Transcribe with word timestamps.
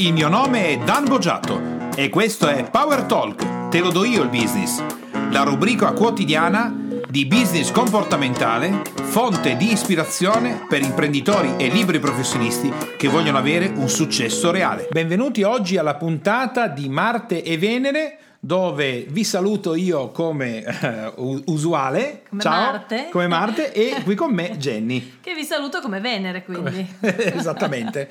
Il 0.00 0.14
mio 0.14 0.30
nome 0.30 0.68
è 0.68 0.78
Dan 0.78 1.04
Boggiato 1.04 1.90
e 1.94 2.08
questo 2.08 2.48
è 2.48 2.70
Power 2.70 3.02
Talk, 3.02 3.68
te 3.68 3.80
lo 3.80 3.90
do 3.90 4.02
io 4.02 4.22
il 4.22 4.30
business, 4.30 4.82
la 5.30 5.42
rubrica 5.42 5.92
quotidiana 5.92 6.74
di 7.06 7.26
business 7.26 7.70
comportamentale, 7.70 8.80
fonte 8.94 9.58
di 9.58 9.70
ispirazione 9.70 10.64
per 10.66 10.80
imprenditori 10.80 11.52
e 11.58 11.68
liberi 11.68 11.98
professionisti 11.98 12.72
che 12.96 13.08
vogliono 13.08 13.36
avere 13.36 13.66
un 13.66 13.90
successo 13.90 14.50
reale. 14.50 14.88
Benvenuti 14.90 15.42
oggi 15.42 15.76
alla 15.76 15.96
puntata 15.96 16.66
di 16.66 16.88
Marte 16.88 17.42
e 17.42 17.58
Venere 17.58 18.16
dove 18.40 19.04
vi 19.06 19.22
saluto 19.22 19.74
io 19.74 20.12
come 20.12 20.64
uh, 21.16 21.42
usuale. 21.48 22.22
Come 22.26 22.40
Ciao, 22.40 22.72
Marte. 22.72 23.08
Come 23.10 23.26
Marte 23.26 23.70
e 23.74 24.00
qui 24.02 24.14
con 24.14 24.32
me 24.32 24.56
Jenny. 24.56 25.18
Che 25.20 25.34
vi 25.34 25.44
saluto 25.44 25.82
come 25.82 26.00
Venere, 26.00 26.42
quindi. 26.42 26.90
Esattamente. 27.04 28.08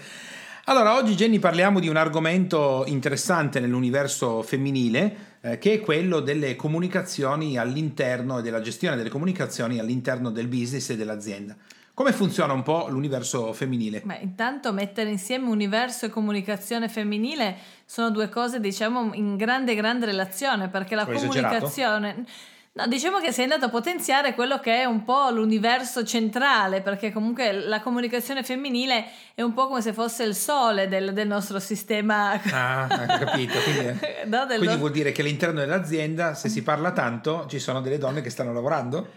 Allora, 0.69 0.93
oggi 0.93 1.15
Jenny 1.15 1.39
parliamo 1.39 1.79
di 1.79 1.87
un 1.87 1.95
argomento 1.95 2.83
interessante 2.85 3.59
nell'universo 3.59 4.43
femminile, 4.43 5.37
eh, 5.41 5.57
che 5.57 5.73
è 5.73 5.79
quello 5.79 6.19
delle 6.19 6.55
comunicazioni 6.55 7.57
all'interno 7.57 8.37
e 8.37 8.41
della 8.43 8.61
gestione 8.61 8.95
delle 8.95 9.09
comunicazioni 9.09 9.79
all'interno 9.79 10.29
del 10.29 10.47
business 10.47 10.91
e 10.91 10.95
dell'azienda. 10.95 11.55
Come 11.91 12.11
funziona 12.11 12.53
un 12.53 12.61
po' 12.61 12.85
l'universo 12.87 13.51
femminile? 13.51 14.03
Beh, 14.05 14.19
intanto 14.21 14.71
mettere 14.71 15.09
insieme 15.09 15.49
universo 15.49 16.05
e 16.05 16.09
comunicazione 16.09 16.87
femminile 16.87 17.57
sono 17.85 18.11
due 18.11 18.29
cose, 18.29 18.59
diciamo, 18.59 19.15
in 19.15 19.37
grande, 19.37 19.73
grande 19.73 20.05
relazione, 20.05 20.69
perché 20.69 20.93
la 20.93 21.01
Ho 21.01 21.11
comunicazione... 21.11 22.09
esagerato? 22.09 22.57
No, 22.79 22.87
diciamo 22.87 23.19
che 23.19 23.33
sei 23.33 23.43
andato 23.43 23.65
a 23.65 23.69
potenziare 23.69 24.33
quello 24.33 24.59
che 24.59 24.81
è 24.81 24.85
un 24.85 25.03
po' 25.03 25.29
l'universo 25.31 26.05
centrale, 26.05 26.79
perché 26.81 27.11
comunque 27.11 27.51
la 27.51 27.81
comunicazione 27.81 28.41
femminile 28.41 29.05
è 29.35 29.41
un 29.41 29.53
po' 29.53 29.67
come 29.67 29.81
se 29.81 29.91
fosse 29.91 30.23
il 30.23 30.33
sole 30.33 30.87
del, 30.87 31.11
del 31.11 31.27
nostro 31.27 31.59
sistema. 31.59 32.39
Ah, 32.51 32.87
capito. 33.19 33.59
Quindi, 33.59 33.99
No, 34.27 34.45
quindi 34.45 34.65
no- 34.67 34.77
vuol 34.77 34.91
dire 34.91 35.11
che 35.11 35.21
all'interno 35.21 35.59
dell'azienda, 35.59 36.33
se 36.35 36.47
si 36.47 36.63
parla 36.63 36.91
tanto, 36.91 37.45
ci 37.49 37.59
sono 37.59 37.81
delle 37.81 37.97
donne 37.97 38.21
che 38.21 38.29
stanno 38.29 38.53
lavorando? 38.53 39.07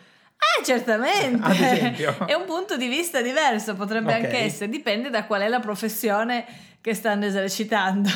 Eh, 0.59 0.65
certamente. 0.65 1.47
È 2.27 2.35
un 2.35 2.45
punto 2.47 2.77
di 2.77 2.89
vista 2.89 3.21
diverso, 3.23 3.75
potrebbe 3.77 4.13
Ok. 4.13 4.25
anche 4.25 4.39
essere, 4.39 4.69
dipende 4.71 5.09
da 5.09 5.25
qual 5.25 5.43
è 5.43 5.49
la 5.49 5.61
professione 5.61 6.45
che 6.81 6.95
stanno 6.95 7.27
esercitando. 7.27 8.11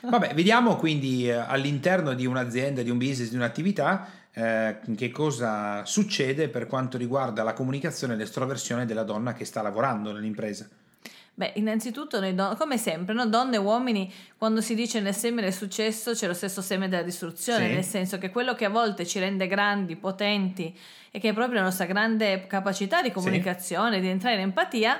Vabbè, 0.00 0.34
vediamo 0.34 0.74
quindi 0.76 1.28
eh, 1.28 1.34
all'interno 1.34 2.14
di 2.14 2.26
un'azienda, 2.26 2.82
di 2.82 2.90
un 2.90 2.98
business, 2.98 3.30
di 3.30 3.36
un'attività, 3.36 4.08
eh, 4.38 4.76
che 4.96 5.10
cosa 5.10 5.84
succede 5.84 6.48
per 6.48 6.66
quanto 6.68 6.96
riguarda 6.96 7.42
la 7.42 7.54
comunicazione 7.54 8.14
e 8.14 8.16
l'estroversione 8.16 8.86
della 8.86 9.02
donna 9.02 9.32
che 9.32 9.44
sta 9.44 9.62
lavorando 9.62 10.12
nell'impresa. 10.12 10.68
Beh, 11.34 11.52
innanzitutto, 11.56 12.18
noi 12.20 12.34
don- 12.34 12.56
come 12.56 12.78
sempre, 12.78 13.14
no? 13.14 13.26
donne 13.26 13.56
e 13.56 13.58
uomini, 13.58 14.12
quando 14.36 14.60
si 14.60 14.74
dice 14.74 15.00
nel 15.00 15.14
seme 15.14 15.40
del 15.40 15.52
successo 15.52 16.12
c'è 16.12 16.26
lo 16.26 16.34
stesso 16.34 16.62
seme 16.62 16.88
della 16.88 17.02
distruzione, 17.02 17.68
Sì. 17.68 17.74
nel 17.74 17.84
senso 17.84 18.18
che 18.18 18.30
quello 18.30 18.54
che 18.54 18.64
a 18.64 18.70
volte 18.70 19.06
ci 19.06 19.18
rende 19.18 19.46
grandi, 19.46 19.96
potenti 19.96 20.76
e 21.10 21.18
che 21.20 21.30
è 21.30 21.32
proprio 21.32 21.58
la 21.58 21.64
nostra 21.64 21.86
grande 21.86 22.46
capacità 22.46 23.02
di 23.02 23.10
comunicazione, 23.12 24.00
di 24.00 24.08
entrare 24.08 24.34
in 24.36 24.42
empatia, 24.42 24.98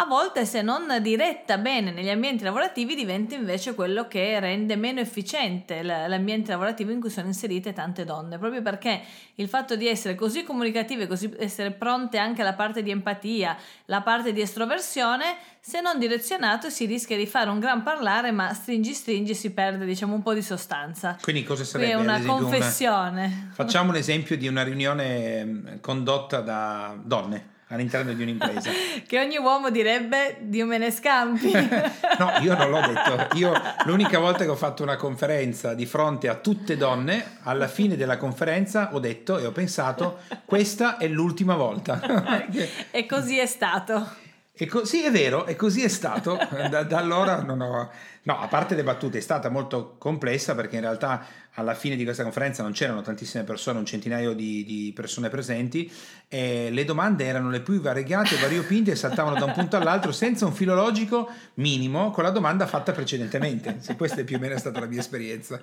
a 0.00 0.06
volte 0.06 0.46
se 0.46 0.62
non 0.62 0.98
diretta 1.02 1.58
bene 1.58 1.90
negli 1.90 2.08
ambienti 2.08 2.42
lavorativi 2.42 2.94
diventa 2.94 3.34
invece 3.34 3.74
quello 3.74 4.08
che 4.08 4.40
rende 4.40 4.74
meno 4.74 4.98
efficiente 4.98 5.82
l'ambiente 5.82 6.52
lavorativo 6.52 6.90
in 6.90 7.00
cui 7.00 7.10
sono 7.10 7.26
inserite 7.26 7.74
tante 7.74 8.06
donne, 8.06 8.38
proprio 8.38 8.62
perché 8.62 9.02
il 9.34 9.46
fatto 9.46 9.76
di 9.76 9.86
essere 9.86 10.14
così 10.14 10.42
comunicative, 10.42 11.06
così 11.06 11.30
essere 11.38 11.72
pronte 11.72 12.16
anche 12.16 12.40
alla 12.40 12.54
parte 12.54 12.82
di 12.82 12.90
empatia, 12.90 13.54
la 13.86 14.00
parte 14.00 14.32
di 14.32 14.40
estroversione, 14.40 15.36
se 15.60 15.82
non 15.82 15.98
direzionato 15.98 16.70
si 16.70 16.86
rischia 16.86 17.18
di 17.18 17.26
fare 17.26 17.50
un 17.50 17.58
gran 17.58 17.82
parlare, 17.82 18.30
ma 18.30 18.54
stringi 18.54 18.94
stringi 18.94 19.34
si 19.34 19.52
perde 19.52 19.84
diciamo 19.84 20.14
un 20.14 20.22
po' 20.22 20.32
di 20.32 20.42
sostanza. 20.42 21.18
Quindi 21.20 21.42
cosa 21.42 21.64
sarebbe? 21.64 21.90
è 21.90 21.94
una 21.94 22.22
confessione. 22.24 23.50
Facciamo 23.52 23.90
un 23.90 23.96
esempio 23.96 24.38
di 24.38 24.48
una 24.48 24.62
riunione 24.62 25.78
condotta 25.82 26.40
da 26.40 26.98
donne 27.02 27.58
all'interno 27.70 28.12
di 28.12 28.22
un'impresa. 28.22 28.70
che 29.06 29.18
ogni 29.18 29.38
uomo 29.38 29.70
direbbe 29.70 30.36
Dio 30.40 30.66
me 30.66 30.78
ne 30.78 30.90
scampi. 30.90 31.50
No, 32.20 32.32
io 32.42 32.54
non 32.54 32.68
l'ho 32.68 32.80
detto. 32.80 33.36
Io 33.38 33.52
l'unica 33.86 34.18
volta 34.18 34.44
che 34.44 34.50
ho 34.50 34.56
fatto 34.56 34.82
una 34.82 34.96
conferenza 34.96 35.72
di 35.72 35.86
fronte 35.86 36.28
a 36.28 36.34
tutte 36.34 36.76
donne, 36.76 37.38
alla 37.44 37.66
fine 37.66 37.96
della 37.96 38.18
conferenza 38.18 38.90
ho 38.92 38.98
detto 38.98 39.38
e 39.38 39.46
ho 39.46 39.52
pensato, 39.52 40.18
questa 40.44 40.98
è 40.98 41.08
l'ultima 41.08 41.54
volta. 41.54 42.46
e 42.90 43.06
così 43.06 43.38
è 43.38 43.46
stato. 43.46 44.28
E 44.62 44.66
co- 44.66 44.84
sì, 44.84 45.02
è 45.02 45.10
vero, 45.10 45.46
e 45.46 45.56
così 45.56 45.82
è 45.82 45.88
stato. 45.88 46.38
Da, 46.70 46.82
da 46.82 46.98
allora 46.98 47.40
non 47.42 47.62
ho... 47.62 47.90
No, 48.24 48.38
a 48.38 48.46
parte 48.46 48.74
le 48.74 48.82
battute, 48.82 49.16
è 49.16 49.20
stata 49.22 49.48
molto 49.48 49.96
complessa 49.96 50.54
perché 50.54 50.76
in 50.76 50.82
realtà 50.82 51.24
alla 51.54 51.72
fine 51.72 51.96
di 51.96 52.04
questa 52.04 52.22
conferenza 52.22 52.62
non 52.62 52.72
c'erano 52.72 53.00
tantissime 53.00 53.44
persone, 53.44 53.78
un 53.78 53.86
centinaio 53.86 54.34
di, 54.34 54.62
di 54.64 54.92
persone 54.94 55.30
presenti 55.30 55.90
e 56.28 56.68
le 56.70 56.84
domande 56.84 57.24
erano 57.24 57.48
le 57.48 57.60
più 57.62 57.80
variegate, 57.80 58.36
variopinte 58.36 58.90
e 58.90 58.96
saltavano 58.96 59.38
da 59.38 59.46
un 59.46 59.52
punto 59.52 59.76
all'altro 59.76 60.12
senza 60.12 60.44
un 60.44 60.52
filologico 60.52 61.30
minimo 61.54 62.10
con 62.10 62.24
la 62.24 62.30
domanda 62.30 62.66
fatta 62.66 62.92
precedentemente. 62.92 63.76
Se 63.80 63.96
questa 63.96 64.20
è 64.20 64.24
più 64.24 64.36
o 64.36 64.38
meno 64.38 64.58
stata 64.58 64.80
la 64.80 64.86
mia 64.86 65.00
esperienza. 65.00 65.60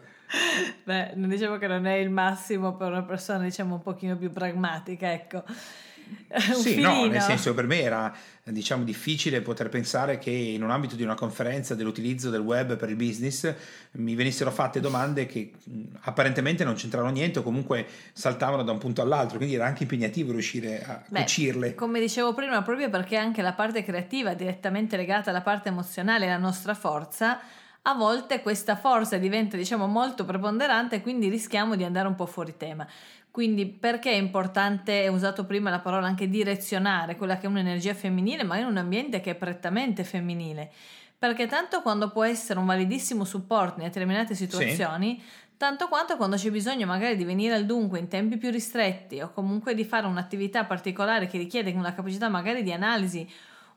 Beh, 0.83 1.11
non 1.13 1.29
dicevo 1.29 1.59
che 1.59 1.67
non 1.67 1.85
è 1.85 1.93
il 1.93 2.09
massimo 2.09 2.75
per 2.75 2.89
una 2.89 3.03
persona, 3.03 3.43
diciamo, 3.43 3.75
un 3.75 3.81
pochino 3.81 4.17
più 4.17 4.31
pragmatica, 4.31 5.13
ecco. 5.13 5.43
Un 6.29 6.55
Sì, 6.55 6.79
no, 6.79 7.05
nel 7.05 7.21
senso 7.21 7.53
per 7.53 7.65
me 7.67 7.81
era 7.81 8.13
diciamo 8.43 8.83
difficile 8.83 9.41
poter 9.41 9.69
pensare 9.69 10.17
che 10.19 10.29
in 10.29 10.63
un 10.63 10.71
ambito 10.71 10.95
di 10.95 11.03
una 11.03 11.15
conferenza 11.15 11.75
dell'utilizzo 11.75 12.29
del 12.29 12.41
web 12.41 12.77
per 12.77 12.89
il 12.89 12.95
business 12.95 13.53
mi 13.91 14.15
venissero 14.15 14.51
fatte 14.51 14.79
domande 14.79 15.25
che 15.25 15.51
apparentemente 16.01 16.63
non 16.63 16.75
c'entravano 16.75 17.11
niente 17.11 17.39
o 17.39 17.43
comunque 17.43 17.85
saltavano 18.13 18.63
da 18.63 18.71
un 18.71 18.77
punto 18.77 19.01
all'altro, 19.01 19.37
quindi 19.37 19.55
era 19.55 19.65
anche 19.65 19.83
impegnativo 19.83 20.31
riuscire 20.31 20.83
a 20.83 21.03
Beh, 21.07 21.21
cucirle. 21.21 21.75
Come 21.75 21.99
dicevo 21.99 22.33
prima, 22.33 22.61
proprio 22.61 22.89
perché 22.89 23.17
anche 23.17 23.41
la 23.41 23.53
parte 23.53 23.83
creativa 23.83 24.31
è 24.31 24.35
direttamente 24.35 24.97
legata 24.97 25.29
alla 25.29 25.41
parte 25.41 25.69
emozionale 25.69 26.25
e 26.25 26.29
alla 26.29 26.37
nostra 26.37 26.73
forza, 26.73 27.39
a 27.89 27.93
volte 27.93 28.41
questa 28.41 28.75
forza 28.75 29.17
diventa, 29.17 29.55
diciamo, 29.55 29.87
molto 29.87 30.25
preponderante 30.25 30.97
e 30.97 31.01
quindi 31.01 31.29
rischiamo 31.29 31.75
di 31.75 31.83
andare 31.83 32.07
un 32.07 32.15
po' 32.15 32.25
fuori 32.25 32.55
tema. 32.57 32.85
Quindi 33.37 33.67
perché 33.67 34.09
è 34.09 34.15
importante, 34.15 35.07
ho 35.07 35.13
usato 35.13 35.45
prima 35.45 35.69
la 35.69 35.77
parola 35.77 36.07
anche 36.07 36.27
direzionare, 36.27 37.15
quella 37.15 37.37
che 37.37 37.45
è 37.45 37.49
un'energia 37.49 37.93
femminile, 37.93 38.41
ma 38.41 38.57
in 38.57 38.65
un 38.65 38.77
ambiente 38.77 39.21
che 39.21 39.29
è 39.29 39.35
prettamente 39.35 40.03
femminile? 40.03 40.71
Perché 41.19 41.45
tanto 41.45 41.83
quando 41.83 42.09
può 42.09 42.23
essere 42.23 42.57
un 42.57 42.65
validissimo 42.65 43.25
supporto 43.25 43.79
in 43.79 43.85
determinate 43.85 44.33
situazioni, 44.33 45.21
tanto 45.55 45.87
quanto 45.87 46.17
quando 46.17 46.35
c'è 46.35 46.49
bisogno 46.49 46.87
magari 46.87 47.15
di 47.15 47.25
venire 47.25 47.53
al 47.53 47.67
dunque 47.67 47.99
in 47.99 48.07
tempi 48.07 48.37
più 48.37 48.49
ristretti 48.49 49.21
o 49.21 49.31
comunque 49.31 49.75
di 49.75 49.85
fare 49.85 50.07
un'attività 50.07 50.65
particolare 50.65 51.27
che 51.27 51.37
richiede 51.37 51.69
una 51.73 51.93
capacità 51.93 52.29
magari 52.29 52.63
di 52.63 52.71
analisi 52.71 53.29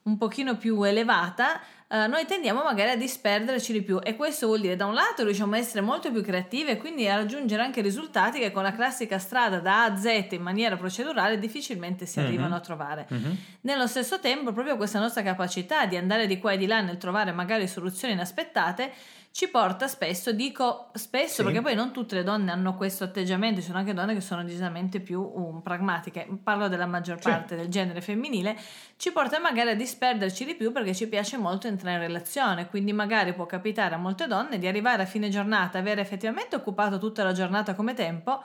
un 0.04 0.16
pochino 0.16 0.56
più 0.56 0.82
elevata, 0.84 1.60
eh, 1.92 2.06
noi 2.06 2.24
tendiamo 2.24 2.62
magari 2.62 2.90
a 2.90 2.96
disperderci 2.96 3.72
di 3.72 3.82
più 3.82 3.98
e 4.02 4.14
questo 4.14 4.46
vuol 4.46 4.60
dire 4.60 4.76
da 4.76 4.86
un 4.86 4.94
lato 4.94 5.24
riusciamo 5.24 5.54
a 5.56 5.58
essere 5.58 5.80
molto 5.80 6.10
più 6.12 6.22
creativi 6.22 6.70
e 6.70 6.76
quindi 6.76 7.08
a 7.08 7.16
raggiungere 7.16 7.62
anche 7.62 7.80
risultati 7.80 8.38
che 8.38 8.52
con 8.52 8.62
la 8.62 8.72
classica 8.72 9.18
strada 9.18 9.58
da 9.58 9.82
A 9.82 9.84
a 9.86 9.96
Z 9.96 10.28
in 10.30 10.40
maniera 10.42 10.76
procedurale 10.76 11.38
difficilmente 11.38 12.06
si 12.06 12.20
Mhm. 12.20 12.26
arrivano 12.26 12.54
a 12.54 12.60
trovare. 12.60 13.06
Mhm. 13.08 13.36
Nello 13.62 13.86
stesso 13.88 14.20
tempo, 14.20 14.52
proprio 14.52 14.76
questa 14.76 15.00
nostra 15.00 15.22
capacità 15.22 15.86
di 15.86 15.96
andare 15.96 16.26
di 16.28 16.38
qua 16.38 16.52
e 16.52 16.56
di 16.58 16.66
là 16.66 16.80
nel 16.80 16.96
trovare 16.96 17.32
magari 17.32 17.66
soluzioni 17.66 18.14
inaspettate 18.14 18.92
ci 19.32 19.48
porta 19.48 19.86
spesso, 19.86 20.32
dico 20.32 20.90
spesso 20.94 21.36
Sì. 21.36 21.42
perché 21.44 21.60
poi 21.60 21.74
non 21.74 21.92
tutte 21.92 22.16
le 22.16 22.24
donne 22.24 22.50
hanno 22.50 22.74
questo 22.76 23.04
atteggiamento, 23.04 23.60
ci 23.60 23.66
sono 23.66 23.78
anche 23.78 23.94
donne 23.94 24.12
che 24.14 24.20
sono 24.20 24.42
decisamente 24.42 25.00
più 25.00 25.20
um, 25.22 25.60
pragmatiche, 25.62 26.26
parlo 26.42 26.68
della 26.68 26.86
maggior 26.86 27.18
Sì. 27.22 27.30
parte 27.30 27.54
del 27.56 27.68
genere 27.68 28.00
femminile, 28.00 28.56
ci 28.96 29.12
porta 29.12 29.38
magari 29.38 29.70
a 29.70 29.76
disperderci 29.76 30.44
di 30.44 30.54
più 30.56 30.72
perché 30.72 30.94
ci 30.94 31.06
piace 31.08 31.36
molto 31.36 31.68
entrare 31.68 31.96
in 31.96 32.02
relazione, 32.08 32.66
quindi 32.68 32.92
magari 32.92 33.32
può 33.32 33.46
capitare 33.46 33.94
a 33.94 33.98
molte 33.98 34.26
donne 34.26 34.58
di 34.58 34.66
arrivare 34.66 35.02
a 35.02 35.06
fine 35.06 35.28
giornata, 35.28 35.78
avere 35.78 36.00
effettivamente 36.00 36.56
occupato 36.56 36.98
tutta 36.98 37.22
la 37.22 37.32
giornata 37.32 37.74
come 37.74 37.94
tempo, 37.94 38.42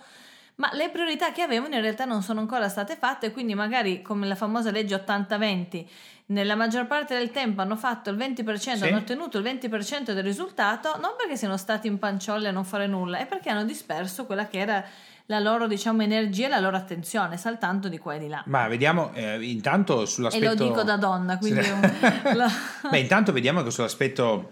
ma 0.56 0.70
le 0.74 0.90
priorità 0.90 1.32
che 1.32 1.42
avevano 1.42 1.76
in 1.76 1.82
realtà 1.82 2.06
non 2.06 2.22
sono 2.22 2.40
ancora 2.40 2.70
state 2.70 2.96
fatte, 2.96 3.32
quindi 3.32 3.54
magari 3.56 4.02
come 4.02 4.26
la 4.28 4.36
famosa 4.36 4.72
legge 4.72 4.96
80-20, 5.06 5.86
nella 6.28 6.56
maggior 6.56 6.88
parte 6.88 7.16
del 7.18 7.30
tempo 7.32 7.62
hanno 7.62 7.76
fatto 7.76 8.10
il 8.10 8.18
20%, 8.18 8.58
Sì. 8.78 8.84
hanno 8.88 8.98
ottenuto 8.98 9.38
il 9.38 9.44
20% 9.44 10.14
del 10.14 10.24
risultato, 10.24 10.98
non 11.00 11.12
perché 11.18 11.36
siano 11.38 11.58
stati 11.58 11.88
in 11.88 12.00
panciolle 12.00 12.48
a 12.48 12.52
non 12.52 12.64
fare 12.66 12.88
nulla, 12.88 13.18
è 13.20 13.26
perché 13.28 13.50
hanno 13.50 13.64
disperso 13.66 14.26
quella 14.26 14.48
che 14.48 14.58
era 14.60 14.84
la 15.28 15.40
loro 15.40 15.68
diciamo 15.68 16.04
energia 16.04 16.46
e 16.46 16.50
la 16.50 16.60
loro 16.60 16.78
attenzione, 16.78 17.36
saltando 17.38 17.88
di 17.90 17.98
qua 17.98 18.14
e 18.14 18.20
di 18.20 18.28
là. 18.28 18.44
Ma 18.46 18.68
vediamo 18.68 19.12
eh, 19.14 19.38
intanto 19.44 20.04
E 20.04 20.06
sull'aspetto... 20.06 20.46
lo 20.46 20.54
dico 20.56 20.84
da 20.84 20.98
donna, 20.98 21.38
quindi 21.38 21.64
Sì. 21.64 21.72
la- 22.34 22.50
Beh, 22.90 23.00
intanto 23.00 23.32
vediamo 23.32 23.62
che 23.64 23.72
sull'aspetto 23.72 24.52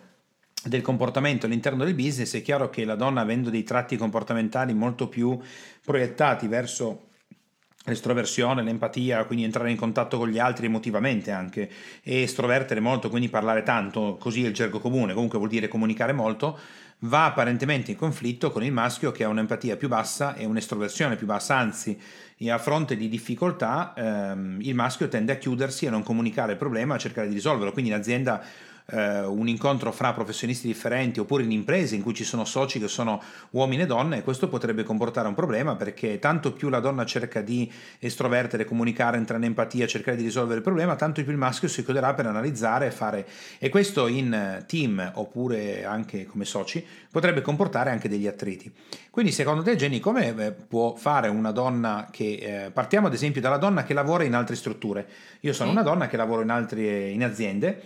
del 0.66 0.82
comportamento 0.82 1.46
all'interno 1.46 1.84
del 1.84 1.94
business 1.94 2.36
è 2.36 2.42
chiaro 2.42 2.70
che 2.70 2.86
la 2.86 2.96
donna 2.96 3.22
avendo 3.22 3.50
dei 3.50 3.64
tratti 3.64 3.98
comportamentali 3.98 4.74
molto 4.74 5.08
più 5.08 5.38
proiettati 5.84 6.48
verso 6.48 7.08
l'estroversione, 7.86 8.64
l'empatia, 8.64 9.26
quindi 9.26 9.44
entrare 9.44 9.70
in 9.70 9.76
contatto 9.76 10.18
con 10.18 10.30
gli 10.30 10.40
altri 10.40 10.68
emotivamente 10.68 11.32
anche 11.32 11.70
e 12.02 12.22
estrovertere 12.22 12.80
molto, 12.80 13.10
quindi 13.10 13.28
parlare 13.28 13.64
tanto, 13.64 14.16
così 14.18 14.46
è 14.46 14.48
il 14.48 14.54
gergo 14.54 14.80
comune, 14.80 15.14
comunque 15.14 15.38
vuol 15.38 15.50
dire 15.50 15.68
comunicare 15.68 16.14
molto, 16.14 16.58
va 17.00 17.26
apparentemente 17.26 17.92
in 17.92 17.98
conflitto 17.98 18.52
con 18.52 18.64
il 18.64 18.72
maschio 18.72 19.12
che 19.12 19.26
ha 19.26 19.28
un'empatia 19.28 19.76
più 19.76 19.90
bassa 19.90 20.36
e 20.36 20.46
un'estroversione 20.46 21.18
più 21.18 21.26
bassa, 21.26 21.58
anzi 21.58 22.00
a 22.46 22.58
fronte 22.58 22.98
di 22.98 23.08
difficoltà 23.08 23.94
ehm, 23.96 24.58
il 24.62 24.76
maschio 24.76 25.08
tende 25.08 25.32
a 25.32 25.36
chiudersi 25.36 25.86
e 25.86 25.88
a 25.90 25.92
non 25.92 26.04
comunicare 26.04 26.54
il 26.54 26.58
problema, 26.58 26.96
a 26.96 26.98
cercare 26.98 27.28
di 27.28 27.34
risolverlo, 27.34 27.72
quindi 27.72 27.92
l'azienda 27.92 28.44
eh, 28.88 29.22
un 29.22 29.48
incontro 29.48 29.92
fra 29.92 30.14
professionisti 30.14 30.68
differenti 30.68 31.20
oppure 31.20 31.44
in 31.44 31.52
imprese 31.52 31.96
in 31.96 32.02
cui 32.02 32.14
ci 32.14 32.24
sono 32.24 32.46
soci 32.46 32.80
che 32.80 32.88
sono 32.88 33.22
uomini 33.52 33.84
e 33.84 33.86
donne, 33.86 34.24
questo 34.24 34.48
potrebbe 34.50 34.84
comportare 34.84 35.28
un 35.28 35.34
problema 35.34 35.76
perché 35.76 36.20
tanto 36.20 36.54
più 36.54 36.70
la 36.70 36.80
donna 36.80 37.06
cerca 37.06 37.42
di 37.42 37.72
estrovertere, 38.00 38.66
comunicare, 38.66 39.18
entrare 39.18 39.42
in 39.42 39.50
empatia, 39.50 39.88
cercare 39.88 40.18
di 40.18 40.24
risolvere 40.24 40.58
il 40.58 40.64
problema, 40.64 40.96
tanto 40.96 41.22
più 41.24 41.32
il 41.32 41.38
maschio 41.38 41.68
si 41.68 41.84
chiuderà 41.84 42.14
per 42.14 42.26
analizzare 42.26 42.88
e 42.88 42.92
fare. 42.92 43.28
E 43.60 43.70
questo 43.70 44.08
in 44.08 44.64
team 44.68 45.12
oppure 45.16 45.86
anche 45.86 46.26
come 46.26 46.46
soci 46.46 46.86
potrebbe 47.12 47.42
comportare 47.42 47.92
anche 47.92 48.10
degli 48.10 48.28
attriti. 48.28 48.72
Quindi 49.10 49.32
secondo 49.32 49.62
te 49.62 49.76
Jenny 49.76 50.00
come 50.00 50.36
eh, 50.36 50.52
può 50.52 50.96
fare 50.96 51.28
una 51.28 51.52
donna 51.52 52.10
che, 52.12 52.66
eh, 52.66 52.72
partiamo 52.72 53.08
ad 53.08 53.14
esempio 53.14 53.42
dalla 53.42 53.58
donna 53.58 53.84
che 53.84 53.94
lavora 53.94 54.24
in 54.24 54.34
altre 54.34 54.56
strutture, 54.56 55.08
io 55.42 55.54
sono 55.54 55.70
una 55.70 55.84
donna 55.84 56.08
che 56.08 56.18
lavora 56.18 56.42
in 56.42 56.50
altre 56.50 57.10
in 57.10 57.24
aziende, 57.24 57.82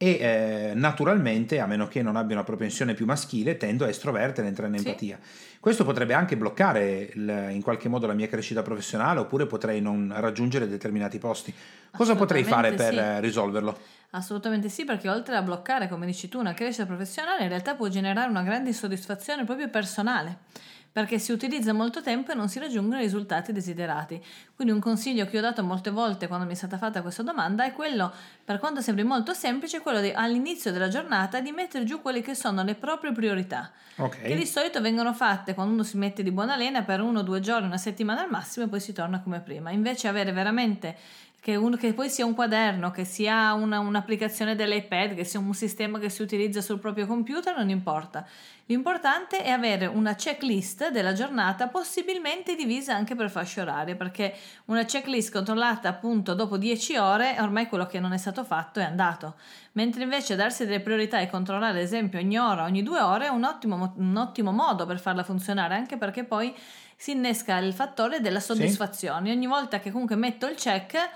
e 0.00 0.10
eh, 0.10 0.72
naturalmente, 0.74 1.58
a 1.58 1.66
meno 1.66 1.88
che 1.88 2.02
non 2.02 2.14
abbia 2.14 2.36
una 2.36 2.44
propensione 2.44 2.94
più 2.94 3.04
maschile, 3.04 3.56
tendo 3.56 3.84
a 3.84 3.88
estrovertere, 3.88 4.46
a 4.46 4.48
entrare 4.48 4.70
in 4.70 4.76
empatia. 4.76 5.18
Sì. 5.20 5.58
Questo 5.58 5.84
potrebbe 5.84 6.14
anche 6.14 6.36
bloccare 6.36 7.10
il, 7.12 7.48
in 7.50 7.60
qualche 7.62 7.88
modo 7.88 8.06
la 8.06 8.14
mia 8.14 8.28
crescita 8.28 8.62
professionale 8.62 9.18
oppure 9.18 9.46
potrei 9.46 9.80
non 9.80 10.14
raggiungere 10.16 10.68
determinati 10.68 11.18
posti. 11.18 11.52
Cosa 11.90 12.14
potrei 12.14 12.44
fare 12.44 12.74
per 12.74 12.94
sì. 12.94 13.20
risolverlo? 13.20 13.76
Assolutamente 14.10 14.68
sì, 14.68 14.84
perché 14.84 15.08
oltre 15.08 15.34
a 15.34 15.42
bloccare, 15.42 15.88
come 15.88 16.06
dici 16.06 16.28
tu, 16.28 16.38
una 16.38 16.54
crescita 16.54 16.86
professionale, 16.86 17.42
in 17.42 17.48
realtà 17.48 17.74
può 17.74 17.88
generare 17.88 18.30
una 18.30 18.42
grande 18.42 18.68
insoddisfazione 18.68 19.44
proprio 19.44 19.68
personale 19.68 20.38
perché 20.90 21.18
si 21.18 21.32
utilizza 21.32 21.72
molto 21.72 22.02
tempo 22.02 22.32
e 22.32 22.34
non 22.34 22.48
si 22.48 22.58
raggiungono 22.58 22.98
i 22.98 23.02
risultati 23.02 23.52
desiderati. 23.52 24.22
Quindi 24.54 24.72
un 24.72 24.80
consiglio 24.80 25.26
che 25.26 25.38
ho 25.38 25.40
dato 25.40 25.62
molte 25.62 25.90
volte 25.90 26.26
quando 26.26 26.46
mi 26.46 26.52
è 26.52 26.56
stata 26.56 26.78
fatta 26.78 27.02
questa 27.02 27.22
domanda 27.22 27.64
è 27.64 27.72
quello, 27.72 28.12
per 28.44 28.58
quanto 28.58 28.80
sembri 28.80 29.04
molto 29.04 29.32
semplice, 29.34 29.80
quello 29.80 30.00
di 30.00 30.10
all'inizio 30.10 30.72
della 30.72 30.88
giornata 30.88 31.40
di 31.40 31.52
mettere 31.52 31.84
giù 31.84 32.00
quelle 32.00 32.20
che 32.20 32.34
sono 32.34 32.64
le 32.64 32.74
proprie 32.74 33.12
priorità, 33.12 33.70
okay. 33.96 34.22
che 34.22 34.34
di 34.34 34.46
solito 34.46 34.80
vengono 34.80 35.12
fatte 35.14 35.54
quando 35.54 35.72
uno 35.72 35.82
si 35.82 35.96
mette 35.96 36.22
di 36.22 36.32
buona 36.32 36.56
lena 36.56 36.82
per 36.82 37.00
uno 37.00 37.20
o 37.20 37.22
due 37.22 37.40
giorni, 37.40 37.66
una 37.66 37.76
settimana 37.76 38.22
al 38.22 38.30
massimo 38.30 38.66
e 38.66 38.68
poi 38.68 38.80
si 38.80 38.92
torna 38.92 39.20
come 39.20 39.40
prima. 39.40 39.70
Invece 39.70 40.08
avere 40.08 40.32
veramente 40.32 40.96
che, 41.40 41.54
un, 41.56 41.76
che, 41.76 41.94
poi 41.94 42.10
sia 42.10 42.26
un 42.26 42.34
quaderno, 42.34 42.90
che 42.90 43.04
sia 43.04 43.52
una, 43.54 43.78
un'applicazione 43.78 44.54
dell'iPad, 44.54 45.14
che 45.14 45.24
sia 45.24 45.38
un 45.38 45.54
sistema 45.54 45.98
che 45.98 46.08
si 46.10 46.22
utilizza 46.22 46.60
sul 46.60 46.78
proprio 46.78 47.06
computer, 47.06 47.56
non 47.56 47.70
importa. 47.70 48.26
L'importante 48.68 49.42
è 49.42 49.48
avere 49.48 49.86
una 49.86 50.14
checklist 50.14 50.90
della 50.90 51.14
giornata, 51.14 51.68
possibilmente 51.68 52.54
divisa 52.54 52.94
anche 52.94 53.14
per 53.14 53.30
fasce 53.30 53.62
orarie, 53.62 53.94
perché 53.94 54.34
una 54.66 54.84
checklist 54.84 55.32
controllata 55.32 55.88
appunto 55.88 56.34
dopo 56.34 56.58
10 56.58 56.96
ore, 56.96 57.36
ormai 57.40 57.66
quello 57.66 57.86
che 57.86 57.98
non 57.98 58.12
è 58.12 58.18
stato 58.18 58.44
fatto 58.44 58.78
è 58.78 58.84
andato. 58.84 59.36
Mentre 59.72 60.02
invece 60.02 60.36
darsi 60.36 60.66
delle 60.66 60.80
priorità 60.80 61.18
e 61.18 61.30
controllare, 61.30 61.78
ad 61.78 61.82
esempio, 61.82 62.18
ogni 62.18 62.38
ora, 62.38 62.64
ogni 62.64 62.82
due 62.82 63.00
ore 63.00 63.24
è 63.24 63.30
un 63.30 63.44
ottimo, 63.44 63.94
un 63.96 64.16
ottimo 64.16 64.52
modo 64.52 64.84
per 64.84 65.00
farla 65.00 65.22
funzionare, 65.22 65.74
anche 65.74 65.96
perché 65.96 66.24
poi 66.24 66.54
si 66.94 67.12
innesca 67.12 67.56
il 67.56 67.72
fattore 67.72 68.20
della 68.20 68.40
soddisfazione. 68.40 69.30
Sì. 69.30 69.34
Ogni 69.34 69.46
volta 69.46 69.78
che 69.80 69.90
comunque 69.90 70.16
metto 70.16 70.46
il 70.46 70.56
check 70.56 71.08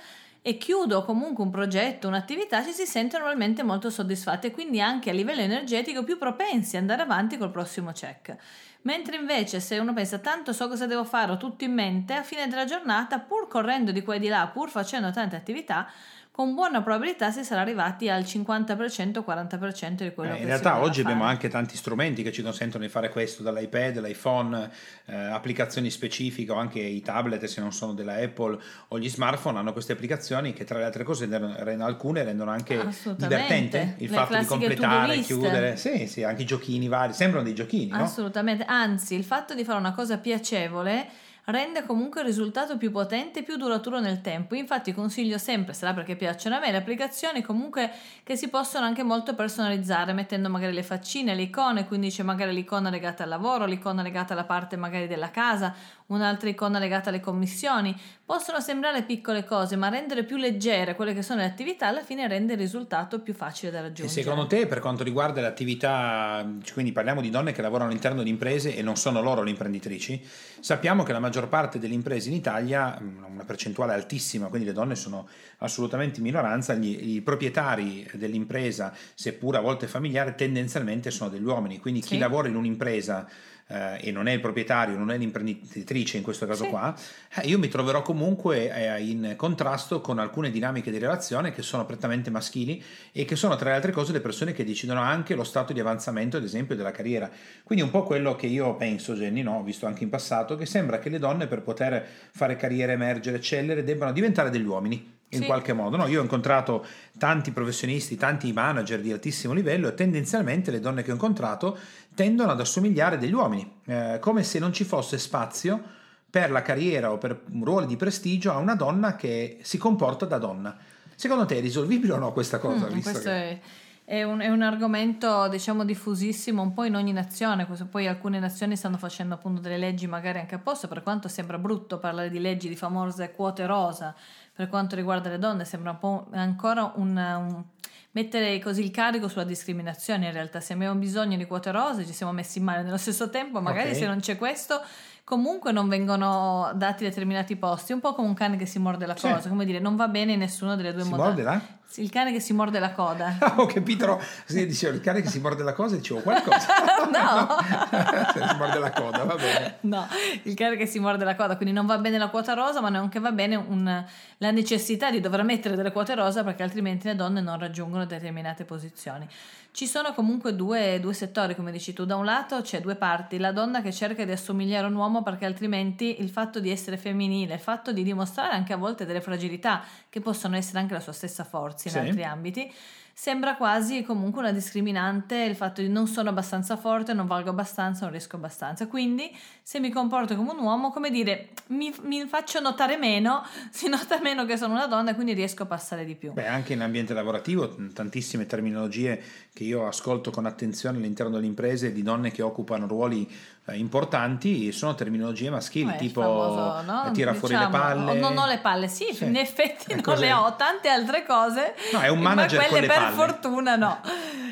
e 0.44 0.58
chiudo 0.58 1.04
comunque 1.04 1.44
un 1.44 1.50
progetto, 1.50 2.08
un'attività, 2.08 2.64
ci 2.64 2.72
si 2.72 2.84
sente 2.84 3.16
normalmente 3.16 3.62
molto 3.62 3.90
soddisfatti 3.90 4.48
e 4.48 4.50
quindi 4.50 4.80
anche 4.80 5.10
a 5.10 5.12
livello 5.12 5.40
energetico 5.40 6.02
più 6.02 6.18
propensi 6.18 6.76
ad 6.76 6.82
andare 6.82 7.02
avanti 7.02 7.38
col 7.38 7.52
prossimo 7.52 7.92
check. 7.92 8.36
Mentre 8.82 9.16
invece 9.16 9.60
se 9.60 9.78
uno 9.78 9.92
pensa 9.92 10.18
tanto 10.18 10.52
so 10.52 10.66
cosa 10.66 10.86
devo 10.86 11.04
fare, 11.04 11.30
ho 11.30 11.36
tutto 11.36 11.62
in 11.62 11.72
mente, 11.72 12.14
a 12.14 12.24
fine 12.24 12.48
della 12.48 12.64
giornata, 12.64 13.20
pur 13.20 13.46
correndo 13.46 13.92
di 13.92 14.02
qua 14.02 14.16
e 14.16 14.18
di 14.18 14.26
là, 14.26 14.48
pur 14.52 14.68
facendo 14.68 15.12
tante 15.12 15.36
attività, 15.36 15.88
con 16.32 16.54
buona 16.54 16.80
probabilità 16.80 17.30
si 17.30 17.44
sarà 17.44 17.60
arrivati 17.60 18.08
al 18.08 18.22
50%, 18.22 19.22
40% 19.22 19.90
di 19.96 20.14
quello 20.14 20.32
eh, 20.32 20.36
che 20.36 20.40
In 20.40 20.46
realtà 20.46 20.80
oggi 20.80 21.02
fare. 21.02 21.12
abbiamo 21.12 21.28
anche 21.28 21.50
tanti 21.50 21.76
strumenti 21.76 22.22
che 22.22 22.32
ci 22.32 22.42
consentono 22.42 22.82
di 22.82 22.88
fare 22.90 23.10
questo, 23.10 23.42
dall'iPad, 23.42 24.00
l'iPhone, 24.00 24.70
eh, 25.04 25.14
applicazioni 25.14 25.90
specifiche 25.90 26.50
o 26.50 26.54
anche 26.54 26.80
i 26.80 27.02
tablet 27.02 27.44
se 27.44 27.60
non 27.60 27.70
sono 27.70 27.92
della 27.92 28.14
Apple 28.14 28.58
o 28.88 28.98
gli 28.98 29.10
smartphone 29.10 29.58
hanno 29.58 29.74
queste 29.74 29.92
applicazioni 29.92 30.54
che 30.54 30.64
tra 30.64 30.78
le 30.78 30.84
altre 30.84 31.04
cose 31.04 31.26
rendono, 31.26 31.84
alcune 31.84 32.24
rendono 32.24 32.50
anche 32.50 32.82
divertente 33.14 33.96
il 33.98 34.08
le 34.08 34.16
fatto 34.16 34.38
di 34.38 34.46
completare, 34.46 35.20
chiudere, 35.20 35.76
sì, 35.76 36.06
sì, 36.06 36.24
anche 36.24 36.42
i 36.42 36.46
giochini 36.46 36.88
vari, 36.88 37.12
sembrano 37.12 37.44
dei 37.44 37.54
giochini. 37.54 37.92
Assolutamente, 37.92 38.64
no? 38.66 38.72
anzi 38.72 39.14
il 39.14 39.24
fatto 39.24 39.52
di 39.52 39.64
fare 39.64 39.78
una 39.78 39.92
cosa 39.92 40.16
piacevole 40.16 41.06
rende 41.46 41.84
comunque 41.84 42.20
il 42.20 42.26
risultato 42.26 42.76
più 42.76 42.90
potente 42.90 43.40
e 43.40 43.42
più 43.42 43.56
duraturo 43.56 43.98
nel 44.00 44.20
tempo. 44.20 44.54
Infatti 44.54 44.92
consiglio 44.92 45.38
sempre, 45.38 45.74
sarà 45.74 45.92
perché 45.92 46.14
piacciono 46.16 46.56
a 46.56 46.60
me, 46.60 46.70
le 46.70 46.76
applicazioni 46.76 47.42
comunque 47.42 47.90
che 48.22 48.36
si 48.36 48.48
possono 48.48 48.86
anche 48.86 49.02
molto 49.02 49.34
personalizzare, 49.34 50.12
mettendo 50.12 50.48
magari 50.48 50.72
le 50.72 50.82
faccine, 50.82 51.34
le 51.34 51.42
icone, 51.42 51.86
quindi 51.86 52.10
c'è 52.10 52.22
magari 52.22 52.54
l'icona 52.54 52.90
legata 52.90 53.24
al 53.24 53.28
lavoro, 53.28 53.64
l'icona 53.64 54.02
legata 54.02 54.34
alla 54.34 54.44
parte 54.44 54.76
magari 54.76 55.06
della 55.06 55.30
casa, 55.30 55.74
un'altra 56.14 56.48
icona 56.48 56.78
legata 56.78 57.08
alle 57.08 57.20
commissioni. 57.20 57.94
Possono 58.24 58.60
sembrare 58.60 59.02
piccole 59.02 59.44
cose, 59.44 59.76
ma 59.76 59.88
rendere 59.88 60.24
più 60.24 60.36
leggere 60.36 60.94
quelle 60.94 61.12
che 61.12 61.22
sono 61.22 61.40
le 61.40 61.46
attività 61.46 61.88
alla 61.88 62.02
fine 62.02 62.26
rende 62.28 62.54
il 62.54 62.58
risultato 62.58 63.20
più 63.20 63.34
facile 63.34 63.70
da 63.70 63.80
raggiungere. 63.80 64.08
E 64.20 64.22
secondo 64.22 64.46
te, 64.46 64.66
per 64.66 64.80
quanto 64.80 65.04
riguarda 65.04 65.40
le 65.40 65.46
attività, 65.46 66.46
quindi 66.72 66.92
parliamo 66.92 67.20
di 67.20 67.30
donne 67.30 67.52
che 67.52 67.60
lavorano 67.60 67.90
all'interno 67.90 68.22
di 68.22 68.30
imprese 68.30 68.74
e 68.74 68.82
non 68.82 68.96
sono 68.96 69.20
loro 69.20 69.42
le 69.42 69.50
imprenditrici, 69.50 70.24
sappiamo 70.60 71.02
che 71.02 71.12
la 71.12 71.18
maggior 71.18 71.48
parte 71.48 71.78
delle 71.78 71.94
imprese 71.94 72.28
in 72.28 72.34
Italia, 72.34 72.98
una 73.00 73.44
percentuale 73.44 73.92
altissima, 73.92 74.46
quindi 74.46 74.66
le 74.66 74.72
donne 74.72 74.94
sono 74.94 75.28
assolutamente 75.58 76.18
in 76.18 76.24
minoranza, 76.24 76.74
gli, 76.74 77.16
i 77.16 77.20
proprietari 77.20 78.08
dell'impresa, 78.14 78.94
seppur 79.14 79.56
a 79.56 79.60
volte 79.60 79.86
familiare, 79.86 80.34
tendenzialmente 80.34 81.10
sono 81.10 81.28
degli 81.28 81.44
uomini, 81.44 81.78
quindi 81.78 82.00
chi 82.00 82.14
sì. 82.14 82.18
lavora 82.18 82.48
in 82.48 82.56
un'impresa 82.56 83.28
eh, 83.72 84.08
e 84.08 84.12
non 84.12 84.26
è 84.26 84.32
il 84.32 84.40
proprietario, 84.40 84.96
non 84.96 85.10
è 85.10 85.16
l'imprenditrice 85.16 86.18
in 86.18 86.22
questo 86.22 86.46
caso 86.46 86.64
sì. 86.64 86.70
qua, 86.70 86.94
eh, 87.36 87.46
io 87.46 87.58
mi 87.58 87.68
troverò 87.68 88.02
comunque 88.02 88.70
eh, 88.70 89.02
in 89.02 89.34
contrasto 89.36 90.00
con 90.00 90.18
alcune 90.18 90.50
dinamiche 90.50 90.90
di 90.90 90.98
relazione 90.98 91.52
che 91.52 91.62
sono 91.62 91.86
prettamente 91.86 92.30
maschili 92.30 92.82
e 93.12 93.24
che 93.24 93.36
sono 93.36 93.56
tra 93.56 93.70
le 93.70 93.76
altre 93.76 93.92
cose 93.92 94.12
le 94.12 94.20
persone 94.20 94.52
che 94.52 94.64
decidono 94.64 95.00
anche 95.00 95.34
lo 95.34 95.44
stato 95.44 95.72
di 95.72 95.80
avanzamento, 95.80 96.36
ad 96.36 96.44
esempio, 96.44 96.76
della 96.76 96.90
carriera. 96.90 97.30
Quindi 97.62 97.82
un 97.82 97.90
po' 97.90 98.02
quello 98.02 98.36
che 98.36 98.46
io 98.46 98.76
penso, 98.76 99.14
Jenny, 99.14 99.42
no? 99.42 99.58
ho 99.58 99.62
visto 99.62 99.86
anche 99.86 100.04
in 100.04 100.10
passato, 100.10 100.56
che 100.56 100.66
sembra 100.66 100.98
che 100.98 101.08
le 101.08 101.18
donne 101.18 101.46
per 101.46 101.62
poter 101.62 102.06
fare 102.30 102.56
carriera, 102.56 102.92
emergere, 102.92 103.38
eccellere, 103.38 103.84
debbano 103.84 104.12
diventare 104.12 104.50
degli 104.50 104.66
uomini 104.66 105.20
in 105.32 105.40
sì. 105.40 105.46
qualche 105.46 105.72
modo. 105.72 105.96
No? 105.96 106.06
Io 106.06 106.20
ho 106.20 106.22
incontrato 106.22 106.84
tanti 107.18 107.50
professionisti, 107.52 108.16
tanti 108.16 108.52
manager 108.52 109.00
di 109.00 109.12
altissimo 109.12 109.52
livello 109.52 109.88
e 109.88 109.94
tendenzialmente 109.94 110.70
le 110.70 110.80
donne 110.80 111.02
che 111.02 111.10
ho 111.10 111.14
incontrato 111.14 111.76
tendono 112.14 112.52
ad 112.52 112.60
assomigliare 112.60 113.18
degli 113.18 113.32
uomini, 113.32 113.80
eh, 113.86 114.18
come 114.20 114.42
se 114.42 114.58
non 114.58 114.72
ci 114.72 114.84
fosse 114.84 115.18
spazio 115.18 116.00
per 116.30 116.50
la 116.50 116.62
carriera 116.62 117.12
o 117.12 117.18
per 117.18 117.42
ruoli 117.60 117.86
di 117.86 117.96
prestigio 117.96 118.52
a 118.52 118.56
una 118.56 118.74
donna 118.74 119.16
che 119.16 119.58
si 119.62 119.78
comporta 119.78 120.24
da 120.24 120.38
donna. 120.38 120.76
Secondo 121.14 121.44
te 121.44 121.58
è 121.58 121.60
risolvibile 121.60 122.14
o 122.14 122.16
no 122.16 122.32
questa 122.32 122.58
cosa? 122.58 122.88
Mm, 122.88 123.00
questo 123.00 123.28
che... 123.28 123.30
è, 123.30 123.60
è, 124.04 124.22
un, 124.22 124.40
è, 124.40 124.48
un, 124.48 124.62
argomento 124.62 125.48
diciamo 125.48 125.84
diffusissimo 125.84 126.62
un 126.62 126.72
po' 126.72 126.84
in 126.84 126.96
ogni 126.96 127.12
nazione, 127.12 127.66
poi 127.90 128.06
alcune 128.06 128.38
nazioni 128.38 128.76
stanno 128.76 128.96
facendo 128.96 129.34
appunto 129.34 129.60
delle 129.60 129.78
leggi 129.78 130.06
magari 130.06 130.38
anche 130.38 130.54
apposta, 130.54 130.88
per 130.88 131.02
quanto 131.02 131.28
sembra 131.28 131.58
brutto 131.58 131.98
parlare 131.98 132.30
di 132.30 132.40
leggi 132.40 132.68
di 132.68 132.76
famose 132.76 133.32
quote 133.32 133.66
rosa 133.66 134.14
per 134.62 134.70
quanto 134.70 134.94
riguarda 134.94 135.28
le 135.28 135.38
donne, 135.38 135.64
sembra 135.64 135.90
un 135.90 135.98
po' 135.98 136.26
ancora 136.30 136.92
un, 136.94 137.16
un 137.16 137.64
mettere 138.12 138.60
così 138.60 138.84
il 138.84 138.92
carico 138.92 139.26
sulla 139.26 139.42
discriminazione 139.42 140.26
in 140.26 140.32
realtà 140.32 140.60
se 140.60 140.74
abbiamo 140.74 140.98
bisogno 140.98 141.36
di 141.36 141.46
quote 141.46 141.72
rose 141.72 142.06
ci 142.06 142.12
siamo 142.12 142.30
messi 142.30 142.60
male 142.60 142.82
nello 142.82 142.98
stesso 142.98 143.30
tempo 143.30 143.60
magari 143.60 143.88
okay. 143.88 144.00
se 144.00 144.06
non 144.06 144.20
c'è 144.20 144.36
questo 144.36 144.80
comunque 145.24 145.72
non 145.72 145.88
vengono 145.88 146.70
dati 146.74 147.04
determinati 147.04 147.56
posti 147.56 147.94
un 147.94 148.00
po' 148.00 148.12
come 148.12 148.28
un 148.28 148.34
cane 148.34 148.56
che 148.56 148.66
si 148.66 148.78
morde 148.78 149.06
la 149.06 149.14
cosa 149.14 149.40
sì. 149.40 149.48
come 149.48 149.64
dire 149.64 149.78
non 149.78 149.96
va 149.96 150.08
bene 150.08 150.32
in 150.32 150.40
nessuno 150.40 150.76
delle 150.76 150.92
due 150.92 151.04
modalità 151.04 151.60
il 151.96 152.10
cane 152.10 152.32
che 152.32 152.40
si 152.40 152.52
morde 152.52 152.78
la 152.78 152.92
coda. 152.92 153.36
ho 153.56 153.66
capito, 153.66 154.20
sì, 154.44 154.66
dicevo, 154.66 154.94
il 154.94 155.00
cane 155.00 155.20
che 155.20 155.28
si 155.28 155.40
morde 155.40 155.62
la 155.62 155.72
cosa, 155.72 155.96
dicevo 155.96 156.20
qualcosa. 156.20 156.66
no. 157.10 157.56
si 158.32 158.56
morde 158.56 158.78
la 158.78 158.90
coda, 158.90 159.24
va 159.24 159.34
bene. 159.34 159.76
No, 159.80 160.06
il 160.44 160.54
cane 160.54 160.76
che 160.76 160.86
si 160.86 160.98
morde 160.98 161.24
la 161.24 161.34
coda, 161.34 161.56
quindi 161.56 161.74
non 161.74 161.86
va 161.86 161.98
bene 161.98 162.18
la 162.18 162.28
quota 162.28 162.54
rosa, 162.54 162.80
ma 162.80 162.88
neanche 162.88 163.18
va 163.18 163.32
bene 163.32 163.56
un, 163.56 164.04
la 164.38 164.50
necessità 164.50 165.10
di 165.10 165.20
dover 165.20 165.42
mettere 165.42 165.76
delle 165.76 165.92
quote 165.92 166.14
rosa 166.14 166.44
perché 166.44 166.62
altrimenti 166.62 167.06
le 167.08 167.16
donne 167.16 167.40
non 167.40 167.58
raggiungono 167.58 168.06
determinate 168.06 168.64
posizioni. 168.64 169.28
Ci 169.74 169.86
sono 169.86 170.12
comunque 170.12 170.54
due, 170.54 171.00
due 171.00 171.14
settori, 171.14 171.56
come 171.56 171.72
dici 171.72 171.94
tu. 171.94 172.04
Da 172.04 172.16
un 172.16 172.26
lato 172.26 172.60
c'è 172.60 172.82
due 172.82 172.94
parti, 172.94 173.38
la 173.38 173.52
donna 173.52 173.80
che 173.80 173.90
cerca 173.90 174.22
di 174.22 174.30
assomigliare 174.30 174.84
a 174.84 174.90
un 174.90 174.94
uomo 174.94 175.22
perché 175.22 175.46
altrimenti 175.46 176.20
il 176.20 176.28
fatto 176.28 176.60
di 176.60 176.70
essere 176.70 176.98
femminile, 176.98 177.54
il 177.54 177.60
fatto 177.60 177.90
di 177.90 178.02
dimostrare 178.02 178.52
anche 178.54 178.74
a 178.74 178.76
volte 178.76 179.06
delle 179.06 179.22
fragilità 179.22 179.82
che 180.10 180.20
possono 180.20 180.56
essere 180.56 180.78
anche 180.78 180.92
la 180.92 181.00
sua 181.00 181.12
stessa 181.12 181.44
forza 181.44 181.81
in 181.88 181.94
Sì. 181.94 182.00
altri 182.00 182.24
ambiti, 182.24 182.72
sembra 183.14 183.56
quasi 183.56 184.02
comunque 184.04 184.40
una 184.40 184.52
discriminante 184.52 185.36
il 185.42 185.54
fatto 185.54 185.82
di 185.82 185.88
non 185.88 186.06
sono 186.06 186.30
abbastanza 186.30 186.76
forte, 186.76 187.12
non 187.12 187.26
valgo 187.26 187.50
abbastanza, 187.50 188.02
non 188.02 188.10
riesco 188.10 188.36
abbastanza. 188.36 188.86
Quindi 188.86 189.30
se 189.62 189.80
mi 189.80 189.90
comporto 189.90 190.34
come 190.34 190.52
un 190.52 190.58
uomo, 190.60 190.90
come 190.90 191.10
dire, 191.10 191.50
mi, 191.68 191.94
mi 192.02 192.24
faccio 192.26 192.60
notare 192.60 192.96
meno, 192.96 193.44
si 193.70 193.88
nota 193.88 194.18
meno 194.20 194.44
che 194.46 194.56
sono 194.56 194.72
una 194.74 194.86
donna 194.86 195.10
e 195.10 195.14
quindi 195.14 195.34
riesco 195.34 195.64
a 195.64 195.66
passare 195.66 196.04
di 196.04 196.14
più. 196.14 196.32
Beh, 196.32 196.46
anche 196.46 196.72
in 196.72 196.80
ambiente 196.80 197.12
lavorativo, 197.12 197.76
tantissime 197.92 198.46
terminologie 198.46 199.22
che 199.52 199.64
io 199.64 199.86
ascolto 199.86 200.30
con 200.30 200.46
attenzione 200.46 200.96
all'interno 200.96 201.34
delle 201.34 201.46
imprese 201.46 201.92
di 201.92 202.02
donne 202.02 202.30
che 202.30 202.40
occupano 202.42 202.86
ruoli 202.86 203.30
importanti 203.74 204.72
sono 204.72 204.94
terminologie 204.94 205.48
maschili, 205.48 205.92
Eh, 205.92 205.96
tipo 205.96 206.20
famoso, 206.20 206.82
no? 206.82 207.04
eh, 207.06 207.10
tira 207.12 207.32
fuori 207.32 207.54
le 207.54 207.66
Diciamo, 207.66 207.82
palle. 208.04 208.18
non 208.18 208.36
ho 208.36 208.46
le 208.46 208.58
palle, 208.58 208.88
sì, 208.88 209.06
Sì. 209.14 209.24
in 209.24 209.36
effetti 209.36 209.92
Eh, 209.92 210.00
non 210.04 210.18
le 210.18 210.32
ho, 210.32 210.54
tante 210.56 210.88
altre 210.88 211.24
cose. 211.24 211.74
No, 211.92 212.00
è 212.00 212.08
un 212.08 212.18
ma 212.18 212.30
manager 212.34 212.58
con 212.60 212.68
quelle 212.68 212.86
le 212.86 212.92
per 212.92 213.02
palle. 213.02 213.14
fortuna 213.14 213.76
no. 213.76 214.00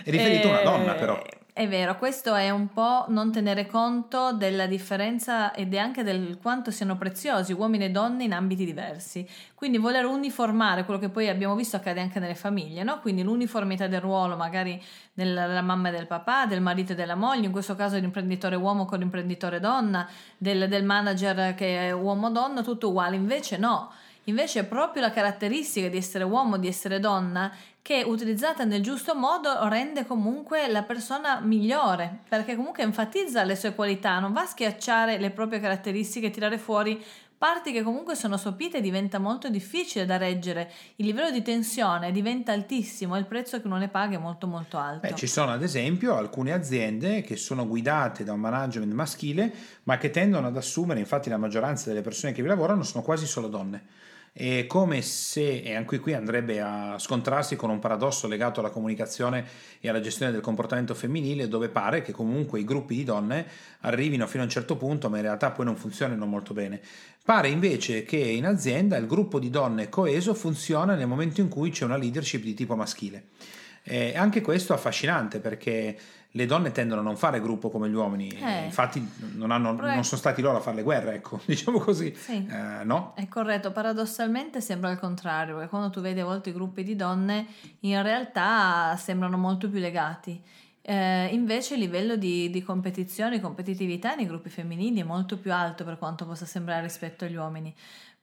È 0.05 0.11
riferito 0.11 0.47
a 0.47 0.51
una 0.51 0.61
Eh, 0.61 0.65
donna, 0.65 0.93
però. 0.95 1.21
È 1.61 1.69
vero, 1.69 1.99
questo 1.99 2.35
è 2.35 2.49
un 2.49 2.69
po' 2.73 3.05
non 3.09 3.33
tenere 3.33 3.67
conto 3.67 4.33
della 4.33 4.65
differenza 4.65 5.53
ed 5.53 5.75
anche 5.75 6.03
del 6.03 6.39
quanto 6.41 6.71
siano 6.71 6.97
preziosi 6.97 7.53
uomini 7.53 7.85
e 7.85 7.91
donne 7.91 8.25
in 8.25 8.33
ambiti 8.33 8.65
diversi. 8.65 9.29
Quindi 9.55 9.77
voler 9.77 10.07
uniformare 10.07 10.87
quello 10.87 10.99
che 10.99 11.11
poi 11.11 11.29
abbiamo 11.29 11.55
visto 11.55 11.77
accade 11.77 12.01
anche 12.01 12.19
nelle 12.19 12.35
famiglie, 12.35 12.83
no? 12.83 13.01
Quindi 13.01 13.23
l'uniformità 13.23 13.89
del 13.89 14.01
ruolo 14.01 14.37
magari 14.37 14.83
della, 15.13 15.61
mamma 15.61 15.91
e 15.91 15.93
del 15.93 16.07
papà, 16.07 16.47
del 16.47 16.63
marito 16.63 16.93
e 16.93 16.95
della 16.95 17.15
moglie, 17.15 17.45
in 17.45 17.53
questo 17.53 17.75
caso 17.75 17.99
l'imprenditore 17.99 18.57
uomo 18.57 18.87
con 18.87 18.99
l'imprenditore 19.01 19.61
donna, 19.61 20.09
del, 20.39 20.67
del 20.67 20.85
manager 20.87 21.55
che 21.55 21.89
è 21.89 21.93
uomo-donna, 21.93 22.63
tutto 22.63 22.89
uguale. 22.89 23.17
Invece 23.17 23.59
no. 23.59 23.91
Invece 24.25 24.61
è 24.61 24.65
proprio 24.65 25.03
la 25.03 25.11
caratteristica 25.11 25.89
di 25.89 25.97
essere 25.97 26.25
uomo, 26.25 26.59
di 26.59 26.69
essere 26.69 27.01
donna, 27.01 27.53
che 27.83 28.03
utilizzata 28.07 28.65
nel 28.65 28.83
giusto 28.83 29.15
modo 29.15 29.69
rende 29.69 30.07
comunque 30.07 30.69
la 30.69 30.83
persona 30.83 31.41
migliore, 31.41 32.21
perché 32.29 32.55
comunque 32.55 32.83
enfatizza 32.83 33.43
le 33.45 33.57
sue 33.57 33.75
qualità, 33.75 34.19
non 34.19 34.33
va 34.33 34.43
a 34.43 34.47
schiacciare 34.47 35.19
le 35.19 35.31
proprie 35.31 35.61
caratteristiche 35.61 36.27
e 36.27 36.31
tirare 36.31 36.59
fuori 36.59 37.03
parti 37.41 37.73
che 37.73 37.83
comunque 37.83 38.17
sono 38.17 38.37
sopite 38.37 38.77
e 38.77 38.81
diventa 38.83 39.19
molto 39.19 39.49
difficile 39.49 40.05
da 40.05 40.19
reggere. 40.19 40.71
Il 40.97 41.07
livello 41.07 41.31
di 41.31 41.41
tensione 41.41 42.13
diventa 42.13 42.53
altissimo 42.53 43.17
e 43.17 43.21
il 43.21 43.25
prezzo 43.25 43.59
che 43.59 43.67
uno 43.67 43.79
ne 43.79 43.89
paga 43.89 44.17
è 44.17 44.21
molto 44.21 44.47
molto 44.47 44.77
alto. 44.77 45.09
Beh, 45.09 45.15
ci 45.15 45.27
sono 45.27 45.51
ad 45.51 45.63
esempio 45.63 46.17
alcune 46.17 46.53
aziende 46.53 47.23
che 47.23 47.37
sono 47.37 47.67
guidate 47.67 48.25
da 48.25 48.35
un 48.35 48.41
management 48.41 48.93
maschile, 48.93 49.51
ma 49.85 49.97
che 49.97 50.11
tendono 50.11 50.49
ad 50.49 50.57
assumere, 50.59 51.01
infatti 51.01 51.31
la 51.31 51.39
maggioranza 51.39 51.89
delle 51.89 52.03
persone 52.03 52.35
che 52.35 52.43
vi 52.43 52.49
lavorano 52.49 52.83
sono 52.83 53.03
quasi 53.03 53.25
solo 53.25 53.49
donne. 53.49 54.09
È 54.33 54.67
come 54.67 55.03
se, 55.03 55.61
e 55.61 55.75
anche 55.75 55.99
qui 55.99 56.15
andrebbe 56.15 56.61
a 56.61 56.97
scontrarsi 56.99 57.57
con 57.57 57.69
un 57.69 57.81
paradosso 57.81 58.29
legato 58.29 58.61
alla 58.61 58.71
comunicazione 58.71 59.45
e 59.81 59.89
alla 59.89 60.01
gestione 60.01 60.31
del 60.31 60.41
comportamento 60.41 60.95
femminile, 60.95 61.49
dove 61.49 61.69
pare 61.69 62.01
che 62.03 62.13
comunque 62.13 62.61
i 62.61 62.65
gruppi 62.65 62.95
di 62.95 63.05
donne 63.05 63.45
arrivino 63.81 64.29
fino 64.29 64.43
a 64.43 64.47
un 64.47 64.51
certo 64.53 64.77
punto, 64.77 65.11
ma 65.11 65.17
in 65.17 65.23
realtà 65.23 65.51
poi 65.51 65.65
non 65.65 65.77
funzionino 65.77 66.25
molto 66.27 66.55
bene. 66.55 66.81
Pare 67.25 67.49
invece 67.49 68.05
che 68.05 68.17
in 68.17 68.47
azienda 68.47 68.97
il 68.97 69.07
gruppo 69.07 69.41
di 69.41 69.51
donne 69.51 69.89
coeso 69.89 70.33
funziona 70.35 70.95
nel 70.95 71.09
momento 71.09 71.41
in 71.41 71.49
cui 71.49 71.71
c'è 71.71 71.85
una 71.85 71.97
leadership 71.97 72.43
di 72.43 72.55
tipo 72.55 72.77
maschile. 72.77 73.29
E 73.83 74.17
anche 74.17 74.43
questo 74.43 74.73
è 74.73 74.77
affascinante 74.77 75.41
perché 75.41 75.99
le 76.33 76.47
donne 76.47 76.71
tendono 76.71 77.01
a 77.01 77.05
non 77.05 77.17
fare 77.17 77.41
gruppo 77.41 77.71
come 77.71 77.89
gli 77.89 77.95
uomini, 77.95 78.29
Eh. 78.29 78.65
infatti 78.67 79.05
non, 79.35 79.51
hanno- 79.51 79.73
non 79.73 80.05
sono 80.05 80.21
stati 80.21 80.41
loro 80.43 80.59
a 80.59 80.61
fare 80.61 80.77
le 80.77 80.83
guerre, 80.83 81.15
ecco, 81.15 81.41
diciamo 81.47 81.79
così. 81.81 82.15
Sì. 82.15 82.47
Eh, 82.49 82.85
no? 82.85 83.15
È 83.17 83.27
corretto, 83.29 83.73
paradossalmente 83.73 84.61
sembra 84.61 84.91
il 84.91 84.99
contrario, 84.99 85.55
perché 85.55 85.69
quando 85.71 85.91
tu 85.91 86.01
vedi 86.01 86.21
a 86.21 86.25
volte 86.25 86.51
i 86.51 86.53
gruppi 86.53 86.83
di 86.85 86.95
donne, 86.95 87.47
in 87.81 88.01
realtà 88.03 88.95
sembrano 88.97 89.37
molto 89.37 89.69
più 89.69 89.81
legati. 89.81 90.41
Eh, 90.83 91.27
invece 91.33 91.75
il 91.75 91.81
livello 91.81 92.17
di, 92.17 92.49
di 92.49 92.63
competizione, 92.63 93.37
di 93.37 93.41
competitività 93.43 94.15
nei 94.15 94.27
gruppi 94.27 94.49
femminili 94.49 95.01
è 95.01 95.05
molto 95.05 95.37
più 95.37 95.53
alto 95.53 95.85
per 95.85 95.99
quanto 95.99 96.25
possa 96.27 96.47
sembrare 96.47 96.83
rispetto 96.83 97.25
agli 97.25 97.37
uomini. 97.37 97.75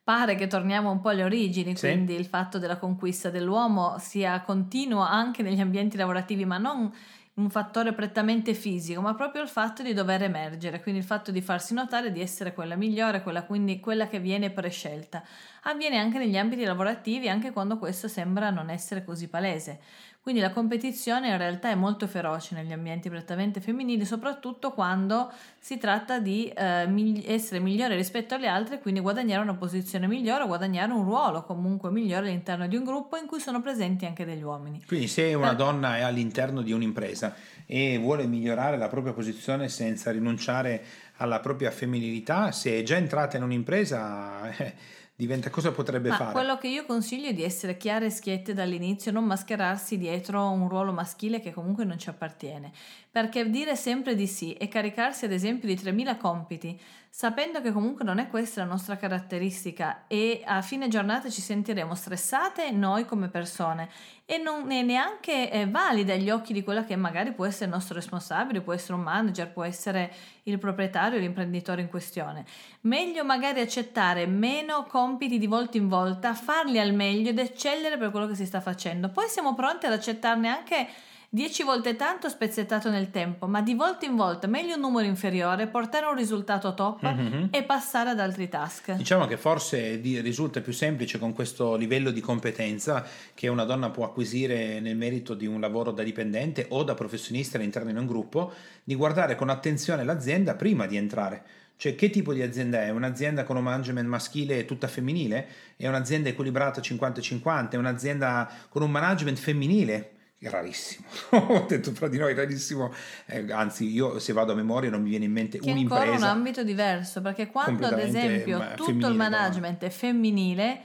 Pare 0.04 0.36
che 0.36 0.48
torniamo 0.48 0.90
un 0.90 1.02
po' 1.02 1.10
alle 1.10 1.24
origini, 1.24 1.76
Sì. 1.76 1.88
quindi 1.88 2.14
il 2.16 2.26
fatto 2.26 2.58
della 2.58 2.78
conquista 2.78 3.30
dell'uomo 3.30 3.98
sia 4.00 4.40
continuo 4.42 5.02
anche 5.02 5.44
negli 5.44 5.60
ambienti 5.60 5.98
lavorativi, 5.98 6.46
ma 6.46 6.58
non 6.58 6.92
un 7.38 7.50
fattore 7.52 7.94
prettamente 7.94 8.54
fisico, 8.56 9.00
ma 9.02 9.14
proprio 9.14 9.42
il 9.44 9.48
fatto 9.48 9.84
di 9.84 9.94
dover 9.94 10.24
emergere, 10.24 10.82
quindi 10.82 11.02
il 11.02 11.06
fatto 11.06 11.32
di 11.32 11.42
farsi 11.42 11.74
notare 11.76 12.12
di 12.12 12.20
essere 12.20 12.52
quella 12.54 12.76
migliore, 12.76 13.22
quella, 13.22 13.44
quindi 13.44 13.80
quella 13.80 14.08
che 14.08 14.20
viene 14.20 14.50
prescelta. 14.52 15.24
Avviene 15.64 15.98
anche 15.98 16.18
negli 16.18 16.36
ambiti 16.38 16.64
lavorativi, 16.64 17.30
anche 17.30 17.52
quando 17.52 17.78
questo 17.78 18.08
sembra 18.08 18.50
non 18.50 18.70
essere 18.72 19.04
così 19.04 19.28
palese. 19.30 19.80
Quindi 20.28 20.44
la 20.44 20.52
competizione 20.52 21.30
in 21.30 21.38
realtà 21.38 21.70
è 21.70 21.76
molto 21.76 22.06
feroce 22.06 22.54
negli 22.54 22.74
ambienti 22.74 23.08
prettamente 23.08 23.62
femminili, 23.62 24.04
soprattutto 24.04 24.74
quando 24.74 25.32
si 25.58 25.78
tratta 25.78 26.20
di 26.20 26.50
eh, 26.50 27.24
essere 27.26 27.62
migliore 27.62 27.96
rispetto 27.96 28.36
alle 28.36 28.48
altre, 28.48 28.80
quindi 28.80 29.00
guadagnare 29.00 29.42
una 29.42 29.56
posizione 29.56 30.06
migliore 30.06 30.44
o 30.44 30.48
guadagnare 30.48 30.92
un 30.92 31.06
ruolo 31.06 31.44
comunque 31.44 31.92
migliore 31.92 32.28
all'interno 32.28 32.68
di 32.68 32.76
un 32.76 32.84
gruppo 32.84 33.16
in 33.16 33.26
cui 33.26 33.40
sono 33.40 33.62
presenti 33.62 34.06
anche 34.06 34.26
degli 34.26 34.44
uomini. 34.44 34.84
Quindi 34.86 35.08
se 35.08 35.34
una 35.34 35.56
Per- 35.56 35.56
donna 35.56 35.96
è 35.96 36.02
all'interno 36.02 36.62
di 36.62 36.74
un'impresa 36.74 37.34
e 37.66 37.98
vuole 37.98 38.28
migliorare 38.28 38.78
la 38.78 38.90
propria 38.90 39.14
posizione 39.14 39.70
senza 39.70 40.12
rinunciare 40.12 40.84
alla 41.20 41.40
propria 41.40 41.72
femminilità, 41.72 42.52
se 42.52 42.78
è 42.78 42.84
già 42.84 42.98
entrata 42.98 43.38
in 43.38 43.44
un'impresa, 43.44 44.50
eh, 44.58 44.74
diventa 45.18 45.50
cosa 45.50 45.74
potrebbe 45.74 46.10
Ma 46.10 46.16
fare? 46.16 46.32
quello 46.32 46.58
che 46.58 46.68
io 46.70 46.86
consiglio 46.86 47.28
è 47.30 47.34
di 47.34 47.44
essere 47.44 47.76
chiare 47.78 48.06
e 48.06 48.10
schiette 48.10 48.54
dall'inizio, 48.54 49.12
non 49.12 49.26
mascherarsi 49.26 49.98
dietro 49.98 50.50
un 50.50 50.70
ruolo 50.70 50.94
maschile 50.94 51.40
che 51.42 51.52
comunque 51.52 51.84
non 51.84 51.98
ci 52.00 52.10
appartiene. 52.10 52.72
Perché 53.12 53.50
dire 53.50 53.76
sempre 53.76 54.16
di 54.16 54.28
sì 54.28 54.54
e 54.54 54.68
caricarsi 54.68 55.26
ad 55.26 55.32
esempio 55.32 55.68
di 55.68 55.76
3000 55.76 56.18
compiti, 56.18 56.80
sapendo 57.10 57.62
che 57.62 57.72
comunque 57.72 58.06
non 58.06 58.20
è 58.20 58.28
questa 58.28 58.62
la 58.62 58.70
nostra 58.70 58.96
caratteristica 58.96 60.04
e 60.06 60.44
a 60.46 60.62
fine 60.62 60.88
giornata 60.88 61.30
ci 61.30 61.42
sentiremo 61.42 61.96
stressate 61.96 62.70
noi 62.70 63.06
come 63.06 63.28
persone 63.30 63.90
e 64.24 64.38
non 64.38 64.70
è 64.72 64.84
neanche 64.84 65.50
eh, 65.50 65.66
valida 65.68 66.14
agli 66.14 66.30
occhi 66.30 66.54
di 66.54 66.64
quella 66.64 66.84
che 66.84 66.96
magari 66.96 67.32
può 67.32 67.46
essere 67.46 67.66
il 67.66 67.72
nostro 67.72 67.96
responsabile, 67.96 68.62
può 68.62 68.74
essere 68.74 68.94
un 68.94 69.02
manager, 69.02 69.52
può 69.52 69.64
essere 69.64 70.14
il 70.44 70.60
proprietario, 70.60 71.18
l'imprenditore 71.18 71.82
in 71.82 71.90
questione. 71.90 72.46
Meglio 72.82 73.26
magari 73.26 73.62
accettare 73.62 74.28
meno 74.28 74.84
compiti 74.84 75.40
di 75.40 75.48
volta 75.48 75.78
in 75.78 75.88
volta, 75.88 76.36
farli 76.36 76.78
al 76.78 76.94
meglio 76.94 77.30
ed 77.30 77.40
eccellere 77.40 77.98
per 77.98 78.12
quello 78.12 78.28
che 78.28 78.36
si 78.36 78.46
sta 78.46 78.62
facendo. 78.62 79.10
Poi 79.10 79.28
siamo 79.28 79.56
pronti 79.56 79.88
ad 79.88 79.94
accettarne 79.94 80.50
anche 80.50 80.88
10 81.30 81.64
volte 81.64 81.98
tanto 81.98 82.30
spezzettato 82.30 82.90
nel 82.90 83.12
tempo, 83.12 83.48
ma 83.48 83.62
di 83.62 83.74
volta 83.74 84.06
in 84.06 84.16
volta 84.16 84.48
meglio 84.48 84.76
un 84.76 84.80
numero 84.80 85.06
inferiore, 85.06 85.68
portare 85.68 86.06
un 86.06 86.16
risultato 86.16 86.74
top 86.74 87.02
Mhm. 87.04 87.50
e 87.52 87.64
passare 87.64 88.12
ad 88.12 88.20
altri 88.22 88.48
task. 88.48 88.94
Diciamo 88.94 89.26
che 89.28 89.36
forse 89.36 89.98
risulta 89.98 90.62
più 90.62 90.72
semplice 90.72 91.20
con 91.20 91.34
questo 91.34 91.76
livello 91.76 92.12
di 92.12 92.22
competenza 92.22 93.06
che 93.34 93.50
una 93.50 93.66
donna 93.66 93.90
può 93.90 94.06
acquisire 94.06 94.80
nel 94.80 94.96
merito 94.96 95.34
di 95.34 95.46
un 95.46 95.60
lavoro 95.60 95.92
da 95.92 96.02
dipendente 96.02 96.68
o 96.70 96.84
da 96.84 96.94
professionista 96.94 97.58
all'interno 97.58 97.92
di 97.92 97.98
un 97.98 98.06
gruppo, 98.08 98.54
di 98.84 98.96
guardare 98.96 99.36
con 99.36 99.50
attenzione 99.50 100.06
l'azienda 100.06 100.56
prima 100.56 100.86
di 100.86 100.96
entrare. 100.96 101.44
Cioè, 101.76 101.94
che 101.94 102.10
tipo 102.10 102.34
di 102.34 102.42
azienda 102.42 102.82
è? 102.84 102.90
Un'azienda 102.90 103.44
con 103.44 103.58
un 103.58 103.64
management 103.64 104.08
maschile 104.08 104.60
e 104.60 104.66
tutta 104.66 104.88
femminile? 104.88 105.48
È 105.76 105.88
un'azienda 105.88 106.30
equilibrata 106.30 106.82
50-50? 106.82 107.76
È 107.76 107.76
un'azienda 107.78 108.50
con 108.70 108.82
un 108.82 108.90
management 108.90 109.38
femminile? 109.38 110.12
Rarissimo, 110.40 111.08
ho 111.32 111.66
detto 111.68 111.92
fra 111.94 112.08
di 112.08 112.20
noi 112.20 112.36
rarissimo, 112.36 112.94
Eh, 113.26 113.52
anzi 113.52 113.92
io 113.92 114.20
se 114.20 114.34
vado 114.34 114.52
a 114.52 114.56
memoria 114.56 114.90
non 114.92 115.02
mi 115.02 115.10
viene 115.10 115.26
in 115.26 115.32
mente 115.32 115.58
Che 115.58 115.66
è 115.68 115.72
ancora 115.72 116.02
un 116.02 116.06
un'impresa. 116.08 116.30
ambito 116.30 116.64
diverso, 116.64 117.22
perché 117.22 117.48
quando 117.48 117.88
ad 117.88 117.98
esempio 117.98 118.60
ma, 118.60 118.66
tutto 118.76 119.08
il 119.08 119.16
management 119.16 119.84
è 119.84 119.90
femminile, 119.90 120.82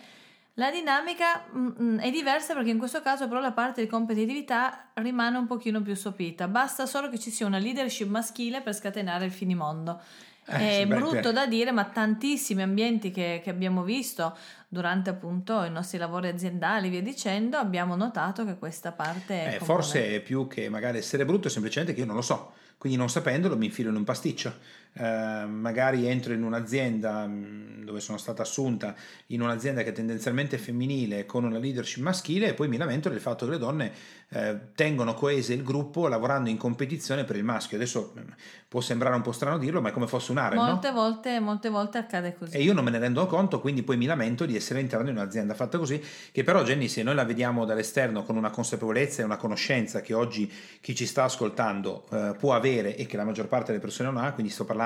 la 0.55 0.71
dinamica 0.71 1.45
mm, 1.55 1.69
mm, 1.81 1.99
è 1.99 2.11
diversa 2.11 2.55
perché 2.55 2.71
in 2.71 2.79
questo 2.79 3.03
caso 3.03 3.29
però 3.29 3.41
la 3.41 3.53
parte 3.53 3.83
di 3.83 3.89
competitività 3.89 4.89
rimane 4.95 5.37
un 5.37 5.47
pochino 5.47 5.83
più 5.83 5.95
sopita. 5.95 6.49
Basta 6.49 6.87
solo 6.87 7.11
che 7.11 7.19
ci 7.19 7.31
sia 7.31 7.47
una 7.47 7.59
leadership 7.59 8.09
maschile 8.09 8.63
per 8.63 8.75
scatenare 8.75 9.27
il 9.27 9.33
finimondo. 9.33 10.01
Eh, 10.47 10.81
è 10.83 10.87
beh, 10.87 10.97
brutto 10.97 11.29
beh. 11.29 11.33
da 11.33 11.47
dire, 11.47 11.71
ma 11.71 11.85
tantissimi 11.85 12.63
ambienti 12.63 13.11
che, 13.11 13.41
che 13.43 13.51
abbiamo 13.51 13.83
visto, 13.83 14.37
durante 14.69 15.11
appunto 15.11 15.63
i 15.65 15.71
nostri 15.71 15.99
lavori 15.99 16.29
aziendali, 16.29 16.89
via 16.89 17.03
dicendo, 17.03 17.57
abbiamo 17.57 17.95
notato 17.95 18.45
che 18.45 18.57
questa 18.59 18.93
parte... 18.93 19.57
Eh, 19.57 19.59
forse 19.61 20.15
è 20.17 20.21
più 20.21 20.49
che 20.49 20.69
magari 20.69 20.99
essere 20.99 21.25
brutto, 21.25 21.49
è 21.49 21.51
semplicemente 21.51 21.95
che 21.95 22.01
io 22.01 22.07
non 22.07 22.17
lo 22.17 22.23
so, 22.23 22.53
quindi 22.79 22.99
non 22.99 23.09
sapendolo 23.09 23.57
mi 23.57 23.67
infilo 23.67 23.91
in 23.91 23.97
un 23.97 24.05
pasticcio. 24.05 24.55
Eh, 24.95 25.47
magari 25.47 26.07
entro 26.07 26.35
in 26.35 26.43
un'azienda 26.43 27.27
mm, 27.27 27.83
dove 27.83 28.01
sono 28.01 28.19
stata 28.19 28.43
assunta, 28.43 28.95
in 29.29 29.41
un'azienda 29.41 29.83
che 29.83 29.89
è 29.89 29.93
tendenzialmente 29.93 30.59
femminile 30.59 31.25
con 31.25 31.45
una 31.45 31.59
leadership 31.59 32.03
maschile 32.03 32.49
e 32.49 32.55
poi 32.55 32.69
mi 32.69 32.77
lamento 32.77 33.09
del 33.09 33.21
fatto 33.21 33.47
che 33.47 33.53
le 33.53 33.59
donne 33.59 33.93
eh, 34.29 34.59
tengono 34.75 35.15
coese 35.15 35.55
il 35.55 35.63
gruppo 35.63 36.09
lavorando 36.09 36.51
in 36.51 36.59
competizione 36.59 37.25
per 37.25 37.37
il 37.37 37.45
maschio. 37.45 37.79
Adesso 37.79 38.13
mm, 38.19 38.31
può 38.69 38.83
sembrare 38.83 39.15
un 39.15 39.23
po' 39.23 39.33
strano 39.33 39.57
dirlo, 39.57 39.81
ma 39.81 39.89
è 39.89 39.93
come 39.93 40.07
fosse 40.07 40.31
un 40.31 40.39
area. 40.39 40.63
Molte, 40.63 40.89
no? 40.89 40.95
volte, 40.95 41.41
molte 41.41 41.69
volte 41.71 41.99
accade 41.99 42.35
così. 42.37 42.55
E 42.55 42.63
io 42.63 42.75
non 42.75 42.85
me 42.85 42.91
ne 42.91 42.99
rendo 42.99 43.27
conto, 43.27 43.61
quindi 43.61 43.83
poi 43.83 43.97
mi 43.97 44.07
lamento 44.07 44.45
di 44.45 44.57
essere 44.57 44.81
entrato 44.81 45.09
in 45.09 45.17
un'azienda 45.17 45.55
fatta 45.55 45.79
così, 45.79 46.03
che 46.31 46.45
però 46.45 46.63
Jenny, 46.65 46.89
se 46.89 47.03
noi 47.03 47.15
la 47.15 47.25
vediamo 47.25 47.65
dall'esterno 47.65 48.25
con 48.25 48.37
una 48.37 48.51
consapevolezza 48.51 49.23
e 49.23 49.25
una 49.25 49.37
conoscenza 49.37 50.03
che 50.03 50.13
oggi 50.13 50.51
chi 50.81 50.95
ci 50.95 51.07
sta 51.07 51.25
ascoltando 51.25 52.05
eh, 52.11 52.35
può 52.39 52.55
avere 52.55 52.95
e 52.97 53.07
che 53.07 53.17
la 53.17 53.25
maggior 53.25 53.47
parte 53.47 53.69
delle 53.69 53.83
persone 53.83 54.11
non 54.11 54.23
ha, 54.23 54.33
quindi 54.33 54.53
sto 54.53 54.65
parlando 54.65 54.81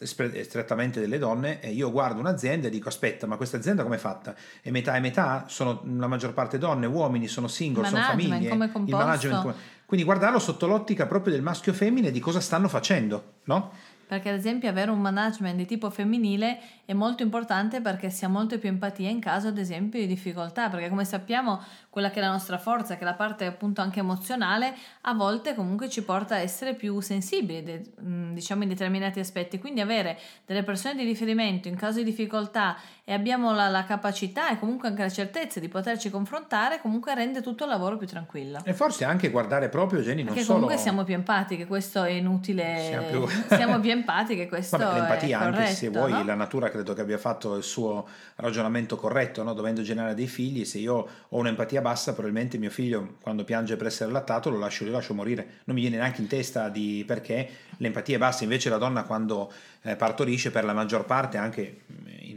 strettamente 0.00 1.00
delle 1.00 1.18
donne 1.18 1.60
e 1.60 1.72
io 1.72 1.90
guardo 1.90 2.20
un'azienda 2.20 2.68
e 2.68 2.70
dico 2.70 2.88
aspetta 2.88 3.26
ma 3.26 3.36
questa 3.36 3.56
azienda 3.56 3.82
come 3.82 3.96
è 3.96 3.98
fatta? 3.98 4.34
È 4.62 4.70
metà 4.70 4.94
e 4.96 5.00
metà? 5.00 5.44
Sono 5.48 5.82
la 5.96 6.06
maggior 6.06 6.32
parte 6.32 6.58
donne, 6.58 6.86
uomini, 6.86 7.26
sono 7.26 7.48
single, 7.48 7.86
sono 7.88 8.02
famiglie 8.02 8.48
come 8.48 8.70
il 8.74 8.94
management 8.94 9.54
quindi 9.88 10.04
guardarlo 10.04 10.38
sotto 10.38 10.66
l'ottica 10.66 11.06
proprio 11.06 11.32
del 11.32 11.40
maschio 11.42 11.72
e 11.72 11.74
femmine 11.74 12.10
di 12.10 12.20
cosa 12.20 12.40
stanno 12.40 12.68
facendo 12.68 13.36
no? 13.44 13.72
Perché 14.08 14.30
ad 14.30 14.36
esempio 14.36 14.70
avere 14.70 14.90
un 14.90 15.00
management 15.00 15.56
di 15.56 15.66
tipo 15.66 15.90
femminile 15.90 16.58
è 16.86 16.94
molto 16.94 17.22
importante 17.22 17.82
perché 17.82 18.08
si 18.08 18.24
ha 18.24 18.28
molto 18.28 18.58
più 18.58 18.70
empatia 18.70 19.10
in 19.10 19.20
caso 19.20 19.48
ad 19.48 19.58
esempio 19.58 20.00
di 20.00 20.06
difficoltà, 20.06 20.70
perché 20.70 20.88
come 20.88 21.04
sappiamo 21.04 21.62
quella 21.90 22.10
che 22.10 22.18
è 22.18 22.22
la 22.22 22.30
nostra 22.30 22.56
forza, 22.56 22.94
che 22.96 23.02
è 23.02 23.04
la 23.04 23.12
parte 23.12 23.44
appunto 23.44 23.82
anche 23.82 24.00
emozionale, 24.00 24.74
a 25.02 25.12
volte 25.12 25.54
comunque 25.54 25.90
ci 25.90 26.02
porta 26.02 26.36
a 26.36 26.38
essere 26.38 26.74
più 26.74 26.98
sensibili, 27.00 27.92
diciamo 28.32 28.62
in 28.62 28.70
determinati 28.70 29.20
aspetti, 29.20 29.58
quindi 29.58 29.82
avere 29.82 30.18
delle 30.46 30.62
persone 30.62 30.94
di 30.94 31.04
riferimento 31.04 31.68
in 31.68 31.76
caso 31.76 31.98
di 31.98 32.04
difficoltà 32.04 32.76
e 33.04 33.12
abbiamo 33.12 33.52
la, 33.52 33.68
la 33.68 33.84
capacità 33.84 34.50
e 34.50 34.58
comunque 34.58 34.88
anche 34.88 35.02
la 35.02 35.10
certezza 35.10 35.60
di 35.60 35.68
poterci 35.68 36.08
confrontare, 36.08 36.80
comunque 36.80 37.14
rende 37.14 37.42
tutto 37.42 37.64
il 37.64 37.70
lavoro 37.70 37.98
più 37.98 38.06
tranquillo. 38.06 38.60
E 38.64 38.72
forse 38.72 39.04
anche 39.04 39.28
guardare 39.30 39.68
proprio 39.68 40.00
Jenny 40.00 40.22
non 40.22 40.26
perché 40.26 40.42
solo... 40.42 40.60
comunque 40.60 40.80
siamo 40.80 41.04
più 41.04 41.14
empatiche, 41.14 41.66
questo 41.66 42.04
è 42.04 42.12
inutile, 42.12 42.86
siamo 42.88 43.26
più, 43.26 43.26
siamo 43.48 43.80
più 43.80 43.90
empatiche, 43.98 44.48
questo 44.48 44.76
Vabbè, 44.76 45.00
l'empatia 45.00 45.38
è 45.38 45.42
corretto, 45.42 45.60
anche 45.60 45.74
se 45.74 45.88
vuoi 45.88 46.12
no? 46.12 46.24
la 46.24 46.34
natura 46.34 46.70
credo 46.70 46.94
che 46.94 47.00
abbia 47.00 47.18
fatto 47.18 47.56
il 47.56 47.62
suo 47.62 48.06
ragionamento 48.36 48.96
corretto, 48.96 49.42
no? 49.42 49.52
dovendo 49.52 49.82
generare 49.82 50.14
dei 50.14 50.26
figli, 50.26 50.64
se 50.64 50.78
io 50.78 51.08
ho 51.28 51.38
un'empatia 51.38 51.80
bassa 51.80 52.12
probabilmente 52.12 52.58
mio 52.58 52.70
figlio 52.70 53.16
quando 53.20 53.44
piange 53.44 53.76
per 53.76 53.88
essere 53.88 54.10
allattato 54.10 54.50
lo 54.50 54.58
lascio, 54.58 54.84
lo 54.84 54.92
lascio 54.92 55.14
morire, 55.14 55.60
non 55.64 55.76
mi 55.76 55.82
viene 55.82 55.96
neanche 55.96 56.20
in 56.20 56.26
testa 56.26 56.68
di 56.68 57.04
perché 57.06 57.48
l'empatia 57.78 58.16
è 58.16 58.18
bassa, 58.18 58.44
invece 58.44 58.70
la 58.70 58.78
donna 58.78 59.04
quando 59.04 59.52
eh, 59.82 59.96
partorisce 59.96 60.50
per 60.50 60.64
la 60.64 60.72
maggior 60.72 61.04
parte 61.04 61.36
anche 61.36 61.82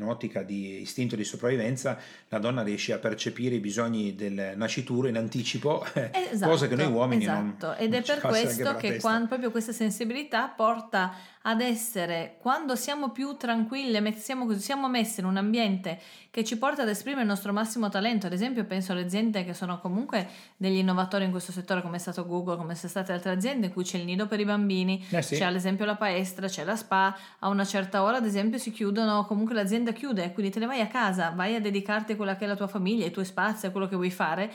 in 0.01 0.03
ottica 0.03 0.41
di 0.41 0.81
istinto 0.81 1.15
di 1.15 1.23
sopravvivenza, 1.23 1.97
la 2.29 2.39
donna 2.39 2.63
riesce 2.63 2.93
a 2.93 2.97
percepire 2.97 3.55
i 3.55 3.59
bisogni 3.59 4.15
del 4.15 4.53
nascituro 4.55 5.07
in 5.07 5.17
anticipo, 5.17 5.85
esatto, 6.11 6.49
cosa 6.51 6.67
che 6.67 6.75
noi 6.75 6.87
uomini 6.87 7.23
esatto. 7.23 7.67
non 7.67 7.75
Ed 7.77 7.91
non 7.91 7.99
è 7.99 8.03
per 8.03 8.19
questo 8.19 8.75
che 8.75 8.97
quando, 8.97 9.27
proprio 9.27 9.51
questa 9.51 9.71
sensibilità 9.71 10.47
porta 10.47 11.13
ad 11.43 11.59
essere, 11.59 12.35
quando 12.39 12.75
siamo 12.75 13.09
più 13.09 13.35
tranquille, 13.35 14.13
siamo, 14.17 14.45
così, 14.45 14.59
siamo 14.59 14.87
messi 14.87 15.21
in 15.21 15.25
un 15.25 15.37
ambiente 15.37 15.99
che 16.29 16.43
ci 16.43 16.57
porta 16.57 16.83
ad 16.83 16.89
esprimere 16.89 17.23
il 17.23 17.27
nostro 17.27 17.51
massimo 17.51 17.89
talento, 17.89 18.27
ad 18.27 18.33
esempio 18.33 18.63
penso 18.65 18.91
alle 18.91 19.01
aziende 19.01 19.43
che 19.43 19.55
sono 19.55 19.79
comunque 19.79 20.27
degli 20.55 20.77
innovatori 20.77 21.25
in 21.25 21.31
questo 21.31 21.51
settore 21.51 21.81
come 21.81 21.95
è 21.95 21.99
stato 21.99 22.27
Google, 22.27 22.57
come 22.57 22.75
sono 22.75 22.89
state 22.89 23.11
altre 23.11 23.31
aziende 23.31 23.67
in 23.67 23.73
cui 23.73 23.83
c'è 23.83 23.97
il 23.97 24.05
nido 24.05 24.27
per 24.27 24.39
i 24.39 24.45
bambini, 24.45 25.03
Eh 25.09 25.21
sì. 25.23 25.35
c'è 25.35 25.45
ad 25.45 25.55
esempio 25.55 25.85
la 25.85 25.95
palestra, 25.95 26.47
c'è 26.47 26.63
la 26.63 26.75
spa, 26.75 27.17
a 27.39 27.47
una 27.49 27.65
certa 27.65 28.03
ora 28.03 28.17
ad 28.17 28.25
esempio 28.25 28.59
si 28.59 28.71
chiudono, 28.71 29.25
comunque 29.25 29.55
l'azienda 29.55 29.91
chiude, 29.93 30.33
quindi 30.33 30.51
te 30.51 30.59
ne 30.59 30.67
vai 30.67 30.81
a 30.81 30.87
casa, 30.87 31.31
vai 31.35 31.55
a 31.55 31.59
dedicarti 31.59 32.11
a 32.11 32.15
quella 32.15 32.35
che 32.35 32.45
è 32.45 32.47
la 32.47 32.55
tua 32.55 32.67
famiglia, 32.67 33.05
i 33.05 33.11
tuoi 33.11 33.25
spazi, 33.25 33.65
a 33.65 33.71
quello 33.71 33.87
che 33.87 33.95
vuoi 33.95 34.11
fare. 34.11 34.51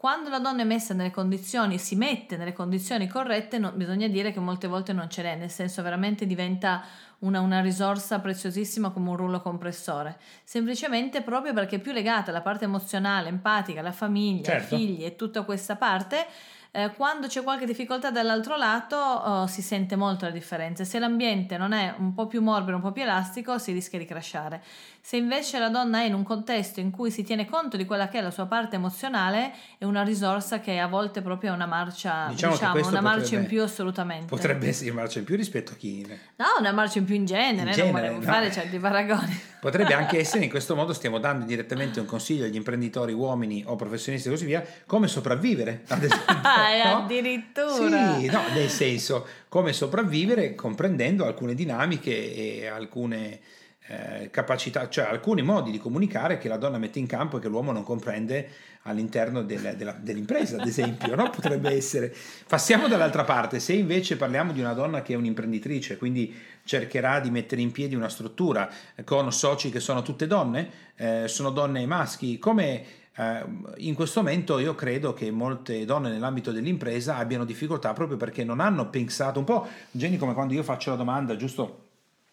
Quando 0.00 0.30
la 0.30 0.38
donna 0.38 0.62
è 0.62 0.64
messa 0.64 0.94
nelle 0.94 1.10
condizioni, 1.10 1.76
si 1.76 1.94
mette 1.94 2.38
nelle 2.38 2.54
condizioni 2.54 3.06
corrette, 3.06 3.58
no- 3.58 3.72
bisogna 3.72 4.08
dire 4.08 4.32
che 4.32 4.40
molte 4.40 4.66
volte 4.66 4.94
non 4.94 5.10
ce 5.10 5.20
n'è, 5.20 5.36
nel 5.36 5.50
senso 5.50 5.82
veramente 5.82 6.24
diventa 6.24 6.82
una, 7.18 7.40
una 7.40 7.60
risorsa 7.60 8.18
preziosissima 8.18 8.88
come 8.92 9.10
un 9.10 9.16
rullo 9.16 9.42
compressore. 9.42 10.16
Semplicemente 10.42 11.20
proprio 11.20 11.52
perché 11.52 11.76
è 11.76 11.80
più 11.80 11.92
legata 11.92 12.30
alla 12.30 12.40
parte 12.40 12.64
emozionale, 12.64 13.28
empatica, 13.28 13.80
alla 13.80 13.92
famiglia, 13.92 14.44
Certo. 14.44 14.74
ai 14.74 14.80
figli 14.80 15.04
e 15.04 15.16
tutta 15.16 15.42
questa 15.42 15.76
parte, 15.76 16.26
eh, 16.72 16.92
quando 16.94 17.26
c'è 17.26 17.42
qualche 17.42 17.66
difficoltà 17.66 18.10
dall'altro 18.10 18.56
lato 18.56 18.96
oh, 18.96 19.46
si 19.48 19.60
sente 19.60 19.96
molto 19.96 20.24
la 20.24 20.30
differenza. 20.30 20.84
Se 20.84 20.98
l'ambiente 20.98 21.58
non 21.58 21.72
è 21.72 21.94
un 21.98 22.14
po' 22.14 22.26
più 22.26 22.40
morbido, 22.40 22.76
un 22.76 22.82
po' 22.82 22.92
più 22.92 23.02
elastico, 23.02 23.58
si 23.58 23.72
rischia 23.72 23.98
di 23.98 24.06
crashare. 24.06 24.62
Se 25.02 25.16
invece 25.16 25.58
la 25.58 25.70
donna 25.70 26.00
è 26.00 26.04
in 26.04 26.14
un 26.14 26.22
contesto 26.22 26.78
in 26.78 26.90
cui 26.90 27.10
si 27.10 27.24
tiene 27.24 27.46
conto 27.46 27.76
di 27.76 27.84
quella 27.86 28.08
che 28.08 28.18
è 28.18 28.22
la 28.22 28.30
sua 28.30 28.46
parte 28.46 28.76
emozionale, 28.76 29.52
è 29.78 29.84
una 29.84 30.02
risorsa 30.02 30.60
che 30.60 30.78
a 30.78 30.86
volte 30.86 31.22
proprio 31.22 31.50
è 31.52 31.54
una 31.54 31.66
marcia, 31.66 32.26
Diciamo 32.28 32.52
diciamo, 32.52 32.86
una 32.86 33.00
marcia 33.00 33.20
potrebbe- 33.22 33.42
in 33.42 33.48
più 33.48 33.62
assolutamente. 33.62 34.26
Potrebbe 34.26 34.68
essere 34.68 34.92
marcia 34.92 35.18
in 35.18 35.24
più 35.24 35.36
rispetto 35.36 35.72
a 35.72 35.74
chi 35.76 36.06
No, 36.36 36.44
una 36.58 36.72
marcia 36.72 36.98
in 36.98 37.06
più 37.06 37.14
in 37.14 37.24
genere, 37.24 37.56
In 37.58 37.64
non 37.64 37.72
genere, 37.72 37.92
volevo 37.92 38.14
no. 38.16 38.22
fare 38.22 38.52
certi 38.52 38.78
paragoni. 38.78 39.40
Potrebbe 39.60 39.94
anche 39.94 40.18
essere 40.20 40.44
in 40.44 40.50
questo 40.50 40.76
modo 40.76 40.92
stiamo 40.92 41.18
dando 41.18 41.44
direttamente 41.46 41.98
un 41.98 42.06
consiglio 42.06 42.44
agli 42.44 42.54
imprenditori 42.56 43.12
uomini 43.12 43.64
o 43.66 43.74
professionisti 43.76 44.28
e 44.28 44.30
così 44.30 44.44
via 44.44 44.64
come 44.86 45.08
sopravvivere 45.08 45.82
ad 45.88 46.02
esempio, 46.04 46.36
Ah, 46.42 46.68
no? 46.92 47.04
addirittura. 47.04 48.18
Sì, 48.18 48.26
no, 48.26 48.42
nel 48.54 48.68
senso 48.68 49.26
come 49.48 49.72
sopravvivere 49.72 50.54
comprendendo 50.54 51.24
alcune 51.24 51.54
dinamiche 51.54 52.34
e 52.60 52.66
alcune 52.66 53.40
eh, 53.86 54.30
capacità, 54.30 54.88
cioè 54.88 55.06
alcuni 55.06 55.42
modi 55.42 55.70
di 55.70 55.78
comunicare 55.78 56.38
che 56.38 56.48
la 56.48 56.56
donna 56.56 56.78
mette 56.78 56.98
in 56.98 57.06
campo 57.06 57.38
e 57.38 57.40
che 57.40 57.48
l'uomo 57.48 57.72
non 57.72 57.82
comprende 57.82 58.48
all'interno 58.82 59.42
del- 59.42 59.74
della- 59.76 59.98
dell'impresa, 60.00 60.60
ad 60.60 60.66
esempio, 60.66 61.14
no? 61.14 61.30
potrebbe 61.30 61.70
essere. 61.70 62.14
Passiamo 62.46 62.88
dall'altra 62.88 63.24
parte, 63.24 63.58
se 63.58 63.72
invece 63.72 64.16
parliamo 64.16 64.52
di 64.52 64.60
una 64.60 64.74
donna 64.74 65.02
che 65.02 65.14
è 65.14 65.16
un'imprenditrice, 65.16 65.96
quindi 65.96 66.34
cercherà 66.64 67.20
di 67.20 67.30
mettere 67.30 67.62
in 67.62 67.72
piedi 67.72 67.94
una 67.94 68.08
struttura 68.08 68.70
con 69.04 69.32
soci 69.32 69.70
che 69.70 69.80
sono 69.80 70.02
tutte 70.02 70.26
donne, 70.26 70.70
eh, 70.96 71.24
sono 71.26 71.50
donne 71.50 71.82
e 71.82 71.86
maschi, 71.86 72.38
come 72.38 72.84
eh, 73.16 73.44
in 73.78 73.94
questo 73.94 74.22
momento 74.22 74.58
io 74.58 74.74
credo 74.74 75.12
che 75.12 75.30
molte 75.30 75.84
donne 75.84 76.10
nell'ambito 76.10 76.52
dell'impresa 76.52 77.16
abbiano 77.16 77.44
difficoltà 77.44 77.92
proprio 77.92 78.16
perché 78.16 78.44
non 78.44 78.60
hanno 78.60 78.88
pensato 78.88 79.38
un 79.40 79.44
po', 79.44 79.66
Jenny, 79.90 80.16
come 80.16 80.32
quando 80.32 80.54
io 80.54 80.62
faccio 80.62 80.90
la 80.90 80.96
domanda, 80.96 81.34
giusto 81.36 81.88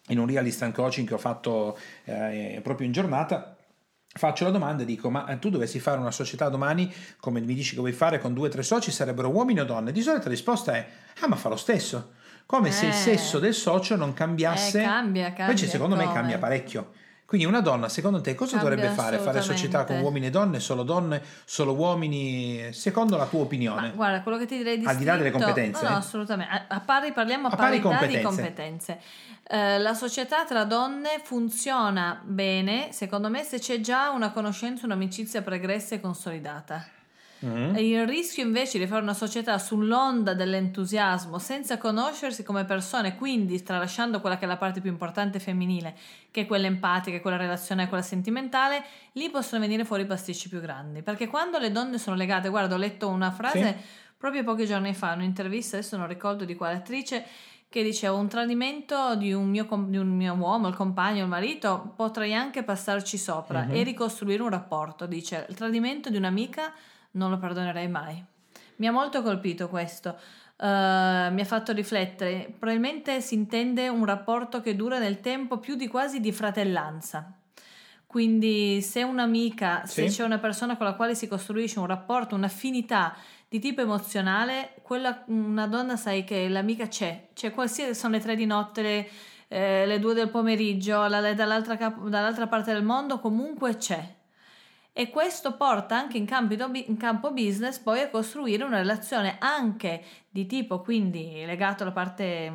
in 0.08 0.18
un 0.18 0.26
real 0.26 0.44
instant 0.44 0.74
coaching 0.74 1.06
che 1.06 1.14
ho 1.14 1.18
fatto 1.18 1.78
eh, 2.04 2.60
proprio 2.62 2.86
in 2.86 2.92
giornata, 2.92 3.56
faccio 4.10 4.44
la 4.44 4.50
domanda 4.50 4.82
e 4.82 4.86
dico 4.86 5.10
ma 5.10 5.26
eh, 5.26 5.38
tu 5.38 5.50
dovessi 5.50 5.78
fare 5.78 6.00
una 6.00 6.10
società 6.10 6.48
domani 6.48 6.92
come 7.20 7.40
mi 7.40 7.54
dici 7.54 7.74
che 7.74 7.80
vuoi 7.80 7.92
fare 7.92 8.18
con 8.18 8.32
due 8.34 8.48
o 8.48 8.50
tre 8.50 8.62
soci 8.62 8.90
sarebbero 8.90 9.28
uomini 9.28 9.60
o 9.60 9.64
donne? 9.64 9.92
Di 9.92 10.00
solito 10.02 10.24
la 10.24 10.30
risposta 10.30 10.74
è 10.74 10.86
ah 11.20 11.28
ma 11.28 11.36
fa 11.36 11.48
lo 11.50 11.56
stesso 11.56 12.12
come 12.46 12.70
se 12.72 12.86
il 12.86 12.92
Eh. 12.92 12.94
sesso 12.94 13.38
del 13.38 13.52
socio 13.52 13.94
non 13.96 14.14
cambiasse 14.14 14.80
Eh, 14.80 14.84
cambia, 14.84 15.24
cambia, 15.26 15.44
invece 15.44 15.66
secondo 15.68 15.94
me 15.94 16.04
come? 16.04 16.14
cambia 16.14 16.38
parecchio 16.38 16.92
quindi 17.28 17.46
una 17.46 17.60
donna 17.60 17.90
secondo 17.90 18.22
te 18.22 18.34
cosa 18.34 18.56
Cambia 18.56 18.70
dovrebbe 18.76 18.94
fare? 18.94 19.18
Fare 19.18 19.42
società 19.42 19.84
con 19.84 19.98
uomini 20.00 20.28
e 20.28 20.30
donne, 20.30 20.60
solo 20.60 20.82
donne, 20.82 21.22
solo 21.44 21.74
uomini 21.74 22.72
secondo 22.72 23.18
la 23.18 23.26
tua 23.26 23.40
Ma 23.40 23.44
opinione? 23.44 23.92
guarda, 23.94 24.22
quello 24.22 24.38
che 24.38 24.46
ti 24.46 24.56
direi 24.56 24.78
di 24.78 24.86
Al 24.86 24.96
di 24.96 25.04
là 25.04 25.18
delle 25.18 25.30
competenze, 25.30 25.82
No, 25.84 25.90
no, 25.90 25.96
assolutamente. 25.96 26.50
A, 26.54 26.64
a 26.76 26.80
pari, 26.80 27.12
parliamo 27.12 27.48
a, 27.48 27.50
A 27.52 27.56
pari 27.56 27.80
parità 27.80 28.06
di 28.06 28.22
competenze. 28.22 28.96
competenze. 28.96 29.00
Eh, 29.50 29.78
la 29.78 29.92
società 29.92 30.46
tra 30.46 30.64
donne 30.64 31.20
funziona 31.22 32.18
bene, 32.24 32.92
secondo 32.92 33.28
me, 33.28 33.44
se 33.44 33.58
c'è 33.58 33.78
già 33.80 34.08
una 34.08 34.30
conoscenza, 34.30 34.86
un'amicizia 34.86 35.42
pregressa 35.42 35.96
e 35.96 36.00
consolidata. 36.00 36.86
Mm? 37.44 37.76
E 37.76 37.88
il 37.88 38.06
rischio 38.06 38.42
invece 38.42 38.78
di 38.78 38.86
fare 38.86 39.02
una 39.02 39.14
società 39.14 39.58
sull'onda 39.58 40.34
dell'entusiasmo 40.34 41.38
senza 41.38 41.78
conoscersi 41.78 42.42
come 42.42 42.64
persone, 42.64 43.16
quindi 43.16 43.62
tralasciando 43.62 44.20
quella 44.20 44.38
che 44.38 44.44
è 44.44 44.48
la 44.48 44.56
parte 44.56 44.80
più 44.80 44.90
importante 44.90 45.38
femminile, 45.38 45.96
che 46.30 46.42
è 46.42 46.46
quella 46.46 46.66
empatica, 46.66 47.20
quella 47.20 47.36
relazionale, 47.36 47.88
quella 47.88 48.02
sentimentale, 48.02 48.84
lì 49.12 49.30
possono 49.30 49.60
venire 49.60 49.84
fuori 49.84 50.04
pasticci 50.04 50.48
più 50.48 50.60
grandi. 50.60 51.02
Perché 51.02 51.28
quando 51.28 51.58
le 51.58 51.70
donne 51.70 51.98
sono 51.98 52.16
legate, 52.16 52.48
guarda, 52.48 52.74
ho 52.74 52.78
letto 52.78 53.08
una 53.08 53.30
frase 53.30 53.76
proprio 54.18 54.42
pochi 54.42 54.66
giorni 54.66 54.94
fa, 54.94 55.12
un'intervista, 55.12 55.76
adesso 55.76 55.96
non 55.96 56.08
ricordo 56.08 56.44
di 56.44 56.56
quale 56.56 56.74
attrice, 56.74 57.24
che 57.68 57.82
diceva 57.84 58.14
un 58.14 58.28
tradimento 58.28 59.14
di 59.14 59.32
un, 59.32 59.48
mio, 59.48 59.68
di 59.86 59.98
un 59.98 60.08
mio 60.08 60.34
uomo, 60.34 60.68
il 60.68 60.74
compagno, 60.74 61.22
il 61.22 61.28
marito, 61.28 61.92
potrei 61.94 62.34
anche 62.34 62.62
passarci 62.64 63.18
sopra 63.18 63.64
Mhm. 63.64 63.74
e 63.74 63.82
ricostruire 63.82 64.42
un 64.42 64.48
rapporto. 64.48 65.06
Dice, 65.06 65.46
il 65.50 65.54
tradimento 65.54 66.08
di 66.10 66.16
un'amica 66.16 66.72
non 67.18 67.30
lo 67.30 67.38
perdonerei 67.38 67.88
mai. 67.88 68.24
Mi 68.76 68.86
ha 68.86 68.92
molto 68.92 69.22
colpito 69.22 69.68
questo. 69.68 70.16
eh, 70.60 71.28
mi 71.30 71.40
ha 71.40 71.44
fatto 71.44 71.72
riflettere. 71.72 72.52
Probabilmente 72.58 73.20
si 73.20 73.34
intende 73.34 73.88
un 73.88 74.04
rapporto 74.04 74.60
che 74.60 74.74
dura 74.74 74.98
nel 74.98 75.20
tempo 75.20 75.58
più 75.58 75.76
di 75.76 75.86
quasi 75.86 76.18
di 76.18 76.32
fratellanza. 76.32 77.32
Quindi 78.06 78.80
se 78.82 79.02
un'amica, 79.02 79.84
se 79.84 80.08
Sì. 80.08 80.16
c'è 80.16 80.24
una 80.24 80.38
persona 80.38 80.76
con 80.76 80.86
la 80.86 80.94
quale 80.94 81.14
si 81.14 81.28
costruisce 81.28 81.78
un 81.78 81.86
rapporto, 81.86 82.34
un'affinità 82.34 83.14
di 83.48 83.60
tipo 83.60 83.82
emozionale, 83.82 84.74
quella, 84.82 85.22
una 85.26 85.66
donna 85.66 85.94
sai 85.96 86.24
che 86.24 86.48
l'amica 86.48 86.88
c'è, 86.88 87.28
c'è 87.34 87.52
qualsiasi, 87.52 87.94
sono 87.94 88.14
le 88.14 88.20
tre 88.20 88.34
di 88.34 88.46
notte, 88.46 88.82
le, 88.82 89.08
eh, 89.48 89.86
le 89.86 89.98
due 90.00 90.14
del 90.14 90.28
pomeriggio, 90.30 91.06
la- 91.06 91.20
la- 91.20 91.34
dall'altra, 91.34 91.76
dall'altra 91.76 92.46
parte 92.48 92.72
del 92.72 92.82
mondo, 92.82 93.20
comunque 93.20 93.76
c'è. 93.76 94.16
E 94.98 95.10
questo 95.10 95.56
porta 95.56 95.96
anche 95.96 96.18
in, 96.18 96.26
campo- 96.26 96.54
in 96.74 96.96
campo 96.96 97.30
business 97.30 97.78
poi 97.78 98.00
a 98.00 98.10
costruire 98.10 98.64
una 98.64 98.78
relazione 98.78 99.36
anche 99.38 100.02
di 100.28 100.44
tipo 100.44 100.80
quindi 100.80 101.44
legato 101.46 101.84
alla 101.84 101.92
parte 101.92 102.52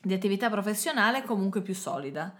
di 0.00 0.14
attività 0.14 0.48
professionale 0.48 1.24
comunque 1.24 1.60
più 1.60 1.74
solida. 1.74 2.34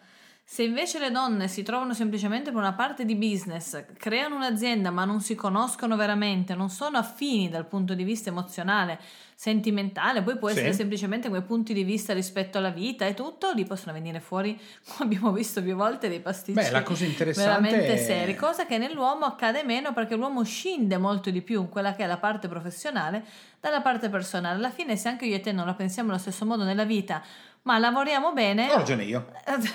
Se 0.50 0.62
invece 0.62 0.98
le 0.98 1.10
donne 1.10 1.46
si 1.46 1.62
trovano 1.62 1.92
semplicemente 1.92 2.50
per 2.50 2.58
una 2.58 2.72
parte 2.72 3.04
di 3.04 3.14
business, 3.14 3.84
creano 3.98 4.36
un'azienda 4.36 4.90
ma 4.90 5.04
non 5.04 5.20
si 5.20 5.34
conoscono 5.34 5.94
veramente, 5.94 6.54
non 6.54 6.70
sono 6.70 6.96
affini 6.96 7.50
dal 7.50 7.66
punto 7.66 7.92
di 7.92 8.02
vista 8.02 8.30
emozionale, 8.30 8.98
sentimentale, 9.34 10.22
poi 10.22 10.38
può 10.38 10.48
Sì. 10.48 10.56
essere 10.56 10.72
semplicemente 10.72 11.28
come 11.28 11.42
punti 11.42 11.74
di 11.74 11.84
vista 11.84 12.14
rispetto 12.14 12.56
alla 12.56 12.70
vita 12.70 13.04
e 13.04 13.12
tutto, 13.12 13.52
lì 13.52 13.64
possono 13.66 13.92
venire 13.92 14.20
fuori, 14.20 14.58
come 14.88 15.00
abbiamo 15.14 15.32
visto 15.32 15.62
più 15.62 15.76
volte, 15.76 16.08
dei 16.08 16.20
pasticci 16.20 16.58
Beh, 16.58 16.70
la 16.70 16.82
cosa 16.82 17.04
interessante 17.04 17.50
veramente 17.50 17.92
è- 17.92 17.96
seri, 17.98 18.34
cosa 18.34 18.64
che 18.64 18.78
nell'uomo 18.78 19.26
accade 19.26 19.62
meno 19.64 19.92
perché 19.92 20.16
l'uomo 20.16 20.42
scinde 20.44 20.96
molto 20.96 21.28
di 21.28 21.42
più 21.42 21.68
quella 21.68 21.92
che 21.92 22.04
è 22.04 22.06
la 22.06 22.16
parte 22.16 22.48
professionale 22.48 23.22
dalla 23.60 23.82
parte 23.82 24.08
personale. 24.08 24.54
Alla 24.56 24.70
fine, 24.70 24.96
se 24.96 25.08
anche 25.08 25.26
io 25.26 25.34
e 25.36 25.40
te 25.40 25.52
non 25.52 25.66
la 25.66 25.74
pensiamo 25.74 26.08
allo 26.10 26.18
stesso 26.18 26.46
modo 26.46 26.64
nella 26.64 26.84
vita, 26.84 27.22
ma 27.68 27.76
lavoriamo 27.78 28.32
bene, 28.32 28.70
Ho 28.72 28.76
ragione 28.78 29.04
io. 29.04 29.26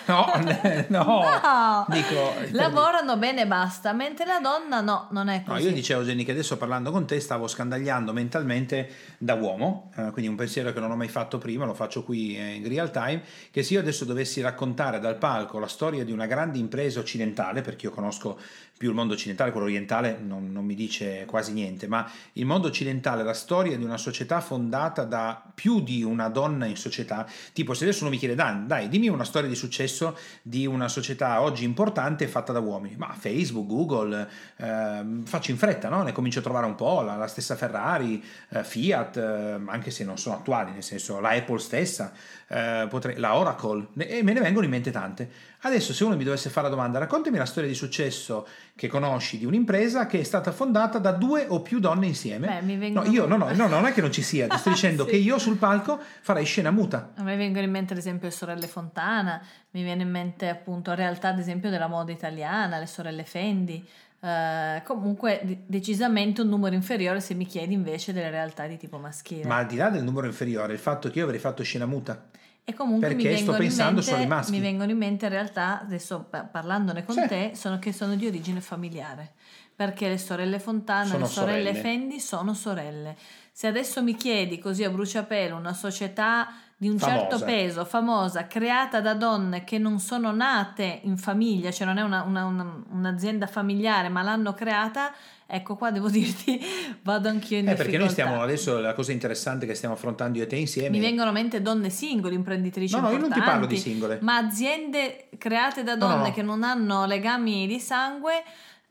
No, 0.07 0.25
no, 0.89 1.03
No! 1.43 1.85
dico... 1.89 2.33
lavorano 2.53 3.17
bene 3.17 3.41
e 3.41 3.45
basta, 3.47 3.93
mentre 3.93 4.25
la 4.25 4.39
donna 4.39 4.81
no, 4.81 5.07
non 5.11 5.27
è 5.27 5.43
No, 5.45 5.53
così. 5.53 5.67
io 5.67 5.71
dicevo 5.71 6.01
Jenny 6.01 6.23
che 6.23 6.31
adesso 6.31 6.57
parlando 6.57 6.89
con 6.89 7.05
te 7.05 7.19
stavo 7.19 7.47
scandagliando 7.47 8.11
mentalmente 8.11 8.89
da 9.19 9.35
uomo, 9.35 9.91
eh, 9.95 10.09
quindi 10.11 10.27
un 10.27 10.35
pensiero 10.35 10.73
che 10.73 10.79
non 10.79 10.89
ho 10.89 10.95
mai 10.95 11.07
fatto 11.07 11.37
prima, 11.37 11.65
lo 11.65 11.75
faccio 11.75 12.03
qui 12.03 12.35
eh, 12.35 12.55
in 12.55 12.67
real 12.67 12.89
time, 12.89 13.21
che 13.51 13.61
se 13.61 13.75
io 13.75 13.79
adesso 13.79 14.05
dovessi 14.05 14.41
raccontare 14.41 14.99
dal 14.99 15.17
palco 15.17 15.59
la 15.59 15.67
storia 15.67 16.03
di 16.03 16.11
una 16.11 16.25
grande 16.25 16.57
impresa 16.57 16.99
occidentale, 16.99 17.61
perché 17.61 17.85
io 17.85 17.91
conosco 17.91 18.39
più 18.83 18.91
il 18.91 18.97
mondo 18.97 19.13
occidentale, 19.13 19.51
quello 19.51 19.67
orientale 19.67 20.19
non, 20.21 20.51
non 20.51 20.65
mi 20.65 20.75
dice 20.75 21.23
quasi 21.25 21.53
niente, 21.53 21.87
ma 21.87 22.05
il 22.33 22.45
mondo 22.45 22.67
occidentale, 22.67 23.23
la 23.23 23.33
storia 23.33 23.77
di 23.77 23.83
una 23.85 23.95
società 23.95 24.41
fondata 24.41 25.05
da 25.05 25.41
più 25.55 25.79
di 25.79 26.03
una 26.03 26.27
donna 26.27 26.65
in 26.65 26.75
società, 26.75 27.25
tipo 27.53 27.73
se 27.73 27.85
adesso 27.85 28.01
uno 28.01 28.11
mi 28.11 28.17
chiede 28.17 28.35
dai, 28.35 28.65
dai 28.65 28.89
dimmi 28.89 29.07
una 29.07 29.23
storia 29.23 29.47
di 29.47 29.55
successo 29.55 30.17
di 30.41 30.65
una 30.65 30.89
società 30.89 31.39
oggi 31.39 31.63
importante 31.63 32.27
fatta 32.27 32.51
da 32.51 32.59
uomini, 32.59 32.97
ma 32.97 33.15
Facebook, 33.17 33.67
Google, 33.67 34.27
ehm, 34.57 35.23
faccio 35.23 35.51
in 35.51 35.57
fretta, 35.57 35.87
no? 35.87 36.03
ne 36.03 36.11
comincio 36.11 36.39
a 36.39 36.41
trovare 36.41 36.65
un 36.65 36.75
po', 36.75 37.03
la, 37.03 37.15
la 37.15 37.27
stessa 37.27 37.55
Ferrari, 37.55 38.21
eh, 38.49 38.65
Fiat, 38.65 39.15
eh, 39.15 39.61
anche 39.65 39.91
se 39.91 40.03
non 40.03 40.17
sono 40.17 40.35
attuali, 40.35 40.73
nel 40.73 40.83
senso 40.83 41.21
la 41.21 41.29
Apple 41.29 41.59
stessa, 41.59 42.11
eh, 42.49 42.85
potrei- 42.89 43.15
la 43.15 43.37
Oracle, 43.37 43.87
e 43.97 44.23
me 44.23 44.33
ne 44.33 44.41
vengono 44.41 44.65
in 44.65 44.71
mente 44.71 44.91
tante. 44.91 45.51
Adesso 45.65 45.93
se 45.93 46.03
uno 46.03 46.17
mi 46.17 46.25
dovesse 46.25 46.49
fare 46.49 46.67
la 46.67 46.75
domanda, 46.75 46.99
raccontami 46.99 47.37
la 47.37 47.45
storia 47.45 47.69
di 47.69 47.75
successo 47.75 48.45
che 48.75 48.87
conosci 48.87 49.37
di 49.37 49.45
un'impresa 49.45 50.07
che 50.07 50.19
è 50.19 50.23
stata 50.23 50.51
fondata 50.51 50.97
da 50.97 51.11
due 51.11 51.45
o 51.47 51.61
più 51.61 51.79
donne 51.79 52.07
insieme. 52.07 52.47
Beh, 52.47 52.61
mi 52.61 52.73
No, 52.73 52.79
vengono- 52.79 53.09
io 53.09 53.25
no, 53.27 53.37
no, 53.37 53.51
no, 53.53 53.67
non 53.67 53.85
è 53.85 53.93
che 53.93 54.01
non 54.01 54.11
ci 54.11 54.21
sia, 54.23 54.47
ti 54.47 54.57
sto 54.57 54.69
dicendo 54.69 55.03
Sì. 55.05 55.11
che 55.11 55.17
io 55.17 55.37
sul 55.37 55.57
palco 55.57 55.99
farei 56.21 56.45
scena 56.45 56.71
muta. 56.71 57.11
A 57.15 57.23
me 57.23 57.35
vengono 57.35 57.65
in 57.65 57.71
mente 57.71 57.93
ad 57.93 57.99
esempio 57.99 58.27
le 58.27 58.33
sorelle 58.33 58.67
Fontana, 58.67 59.41
mi 59.71 59.83
viene 59.83 60.01
in 60.01 60.09
mente 60.09 60.49
appunto 60.49 60.93
realtà 60.95 61.29
ad 61.29 61.39
esempio 61.39 61.69
della 61.69 61.87
moda 61.87 62.11
italiana, 62.11 62.79
le 62.79 62.87
sorelle 62.87 63.23
Fendi, 63.25 63.85
eh, 64.21 64.81
comunque 64.85 65.41
decisamente 65.67 66.41
un 66.41 66.49
numero 66.49 66.73
inferiore 66.73 67.19
se 67.19 67.33
mi 67.35 67.45
chiedi 67.45 67.73
invece 67.73 68.11
delle 68.11 68.29
realtà 68.31 68.65
di 68.65 68.77
tipo 68.77 68.97
maschile. 68.97 69.45
Ma 69.45 69.57
al 69.57 69.67
di 69.67 69.75
là 69.75 69.89
del 69.89 70.03
numero 70.03 70.25
inferiore, 70.25 70.73
il 70.73 70.79
fatto 70.79 71.09
che 71.11 71.19
io 71.19 71.25
avrei 71.25 71.39
fatto 71.39 71.61
scena 71.63 71.85
muta. 71.85 72.25
E 72.65 72.73
comunque 72.73 73.09
mi 73.09 73.15
Perché 73.15 73.29
sto 73.37 73.51
vengono, 73.51 73.57
in 73.57 73.63
pensando 73.67 73.91
mente, 73.95 74.09
solo 74.09 74.21
ai 74.21 74.27
maschi. 74.27 74.51
mi 74.51 74.59
vengono 74.61 74.91
in 74.91 74.97
mente 74.97 75.25
in 75.25 75.31
realtà, 75.31 75.81
adesso 75.81 76.27
pa- 76.29 76.43
parlandone 76.45 77.03
con 77.03 77.15
Sì. 77.15 77.27
te, 77.27 77.51
sono 77.55 77.77
che 77.79 77.91
sono 77.91 78.15
di 78.15 78.25
origine 78.25 78.61
familiare. 78.61 79.33
Perché 79.75 80.07
le 80.07 80.17
sorelle 80.17 80.59
Fontana, 80.59 81.05
Sono 81.05 81.19
le 81.19 81.25
sorelle 81.27 81.63
sorelle. 81.69 81.79
Fendi 81.81 82.19
sono 82.19 82.53
sorelle. 82.53 83.17
Se 83.51 83.67
adesso 83.67 84.01
mi 84.03 84.15
chiedi 84.15 84.59
così 84.59 84.83
a 84.83 84.89
bruciapelo 84.89 85.55
una 85.57 85.73
società 85.73 86.47
di 86.83 86.89
un 86.89 86.99
certo 86.99 87.37
Famosa. 87.37 87.45
peso, 87.45 87.85
famosa, 87.85 88.47
creata 88.47 88.99
da 88.99 89.13
donne 89.13 89.63
che 89.63 89.77
non 89.77 89.99
sono 89.99 90.31
nate 90.33 90.99
in 91.03 91.15
famiglia, 91.17 91.71
cioè 91.71 91.87
non 91.87 91.97
è 91.97 92.01
una- 92.01 92.23
una- 92.23 92.45
una- 92.45 92.83
un'azienda 92.91 93.47
familiare, 93.47 94.09
ma 94.09 94.21
l'hanno 94.21 94.53
creata, 94.53 95.13
ecco 95.47 95.77
qua 95.77 95.91
devo 95.91 96.09
dirti, 96.11 96.59
vado 97.03 97.29
anch'io 97.29 97.59
in 97.59 97.69
Eh, 97.69 97.75
perché 97.75 97.97
noi 97.97 98.07
difficoltà. 98.07 98.11
stiamo 98.11 98.41
adesso, 98.43 98.79
la 98.79 98.93
cosa 98.93 99.13
interessante 99.13 99.65
che 99.65 99.75
stiamo 99.75 99.93
affrontando 99.95 100.37
io 100.39 100.43
e 100.43 100.47
te 100.47 100.57
insieme. 100.57 100.89
Mi 100.89 100.99
vengono 100.99 101.29
in 101.29 101.35
mente 101.35 101.61
donne 101.61 101.89
singole, 101.89 102.35
imprenditrici 102.35 102.93
No, 102.95 103.01
no, 103.01 103.11
io 103.11 103.17
non 103.17 103.31
ti 103.31 103.39
parlo 103.39 103.65
di 103.65 103.77
singole. 103.77 104.17
Ma 104.21 104.35
aziende 104.35 105.29
create 105.37 105.83
da 105.83 105.93
No, 105.95 105.99
donne 106.07 106.15
no, 106.17 106.27
no. 106.27 106.31
che 106.33 106.41
non 106.41 106.63
hanno 106.63 107.05
legami 107.05 107.65
di 107.65 107.79
sangue 107.79 108.43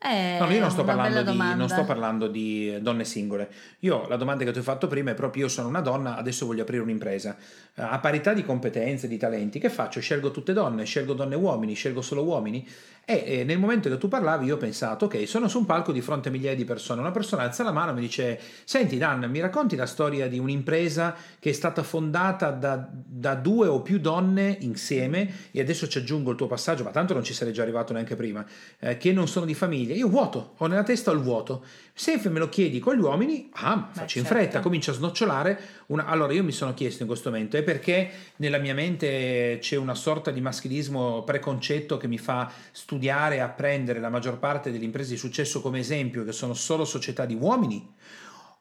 è 0.03 0.39
No, 0.41 0.51
io 0.51 0.61
non 0.61 0.71
sto, 0.71 0.85
parlando 0.85 1.23
di, 1.23 1.37
non 1.37 1.69
sto 1.69 1.85
parlando 1.85 2.27
di 2.27 2.77
donne 2.81 3.05
singole. 3.05 3.49
Io 3.81 4.07
la 4.09 4.17
domanda 4.17 4.45
che 4.45 4.53
ti 4.53 4.59
ho 4.59 4.63
fatto 4.63 4.87
prima 4.89 5.13
è 5.13 5.15
proprio: 5.15 5.45
io 5.45 5.49
sono 5.49 5.69
una 5.69 5.81
donna, 5.81 6.17
adesso 6.17 6.45
voglio 6.47 6.63
aprire 6.63 6.83
un'impresa. 6.83 7.37
Eh, 7.75 7.83
A 7.83 7.99
parità 8.01 8.33
di 8.33 8.45
competenze, 8.45 9.07
di 9.09 9.17
talenti, 9.17 9.59
che 9.59 9.71
faccio? 9.71 10.01
Scelgo 10.01 10.31
tutte 10.31 10.53
donne, 10.53 10.85
scelgo 10.85 11.15
donne 11.15 11.35
e 11.35 11.39
uomini, 11.39 11.75
scelgo 11.75 12.03
solo 12.03 12.25
uomini? 12.25 12.67
E, 13.05 13.25
e 13.27 13.45
nel 13.45 13.59
momento 13.59 13.89
che 13.89 13.99
tu 13.99 14.07
parlavi, 14.07 14.47
io 14.47 14.55
ho 14.55 14.59
pensato: 14.59 15.07
ok, 15.07 15.27
sono 15.27 15.49
su 15.49 15.59
un 15.59 15.67
palco 15.67 15.91
di 15.91 16.01
fronte 16.01 16.29
a 16.29 16.31
migliaia 16.33 16.55
di 16.55 16.65
persone. 16.65 17.01
Una 17.01 17.11
persona 17.11 17.43
alza 17.43 17.65
la 17.65 17.73
mano 17.73 17.91
e 17.91 17.95
mi 17.95 18.01
dice: 18.01 18.39
Senti, 18.65 18.97
Dan, 18.97 19.29
mi 19.29 19.41
racconti 19.41 19.75
la 19.75 19.87
storia 19.87 20.29
di 20.29 20.39
un'impresa 20.39 21.17
che 21.41 21.51
è 21.51 21.53
stata 21.53 21.83
fondata 21.83 22.51
da, 22.51 22.89
da 22.91 23.35
due 23.35 23.67
o 23.67 23.83
più 23.83 23.99
donne 23.99 24.57
insieme? 24.61 25.29
E 25.51 25.61
adesso 25.61 25.89
ci 25.89 25.99
aggiungo 25.99 26.31
il 26.31 26.37
tuo 26.37 26.47
passaggio, 26.47 26.85
ma 26.85 26.91
tanto 26.91 27.13
non 27.13 27.25
ci 27.25 27.35
sarei 27.35 27.53
già 27.53 27.63
arrivato 27.63 27.93
neanche 27.93 28.15
prima, 28.15 28.47
eh, 28.79 28.97
che 28.97 29.13
non 29.13 29.27
sono 29.27 29.47
di 29.47 29.55
famiglia. 29.55 29.95
Io 29.95 30.09
vuoto, 30.09 30.55
ho 30.59 30.67
nella 30.69 30.85
testa 30.85 31.11
il 31.11 31.19
vuoto. 31.19 31.65
Se 31.95 32.21
me 32.31 32.39
lo 32.39 32.49
chiedi 32.49 32.79
con 32.79 32.95
gli 32.95 33.01
uomini, 33.01 33.51
ah, 33.55 33.75
ma 33.75 33.91
Beh, 33.93 33.99
faccio 34.01 34.19
in 34.19 34.25
certo. 34.25 34.39
fretta, 34.39 34.61
comincio 34.61 34.93
a 34.93 34.95
snocciolare. 34.95 35.61
Una... 35.87 36.07
Allora 36.07 36.33
io 36.33 36.45
mi 36.45 36.53
sono 36.53 36.73
chiesto 36.73 37.03
in 37.03 37.09
questo 37.09 37.31
momento, 37.31 37.57
è 37.57 37.63
perché 37.63 38.11
nella 38.37 38.59
mia 38.59 38.75
mente 38.75 39.59
c'è 39.61 39.77
una 39.77 39.95
sorta 39.95 40.31
di 40.31 40.41
maschilismo 40.41 41.25
preconcetto 41.25 41.97
che 41.97 42.07
mi 42.07 42.19
fa 42.19 42.51
studiare 42.71 42.91
e 43.37 43.41
apprendere 43.41 44.01
la 44.01 44.09
maggior 44.09 44.39
parte 44.39 44.71
delle 44.71 44.85
imprese 44.85 45.13
di 45.13 45.19
successo 45.19 45.61
come 45.61 45.79
esempio, 45.79 46.25
che 46.25 46.33
sono 46.33 46.55
solo 46.55 46.85
società 46.85 47.25
di 47.25 47.35
uomini? 47.35 47.95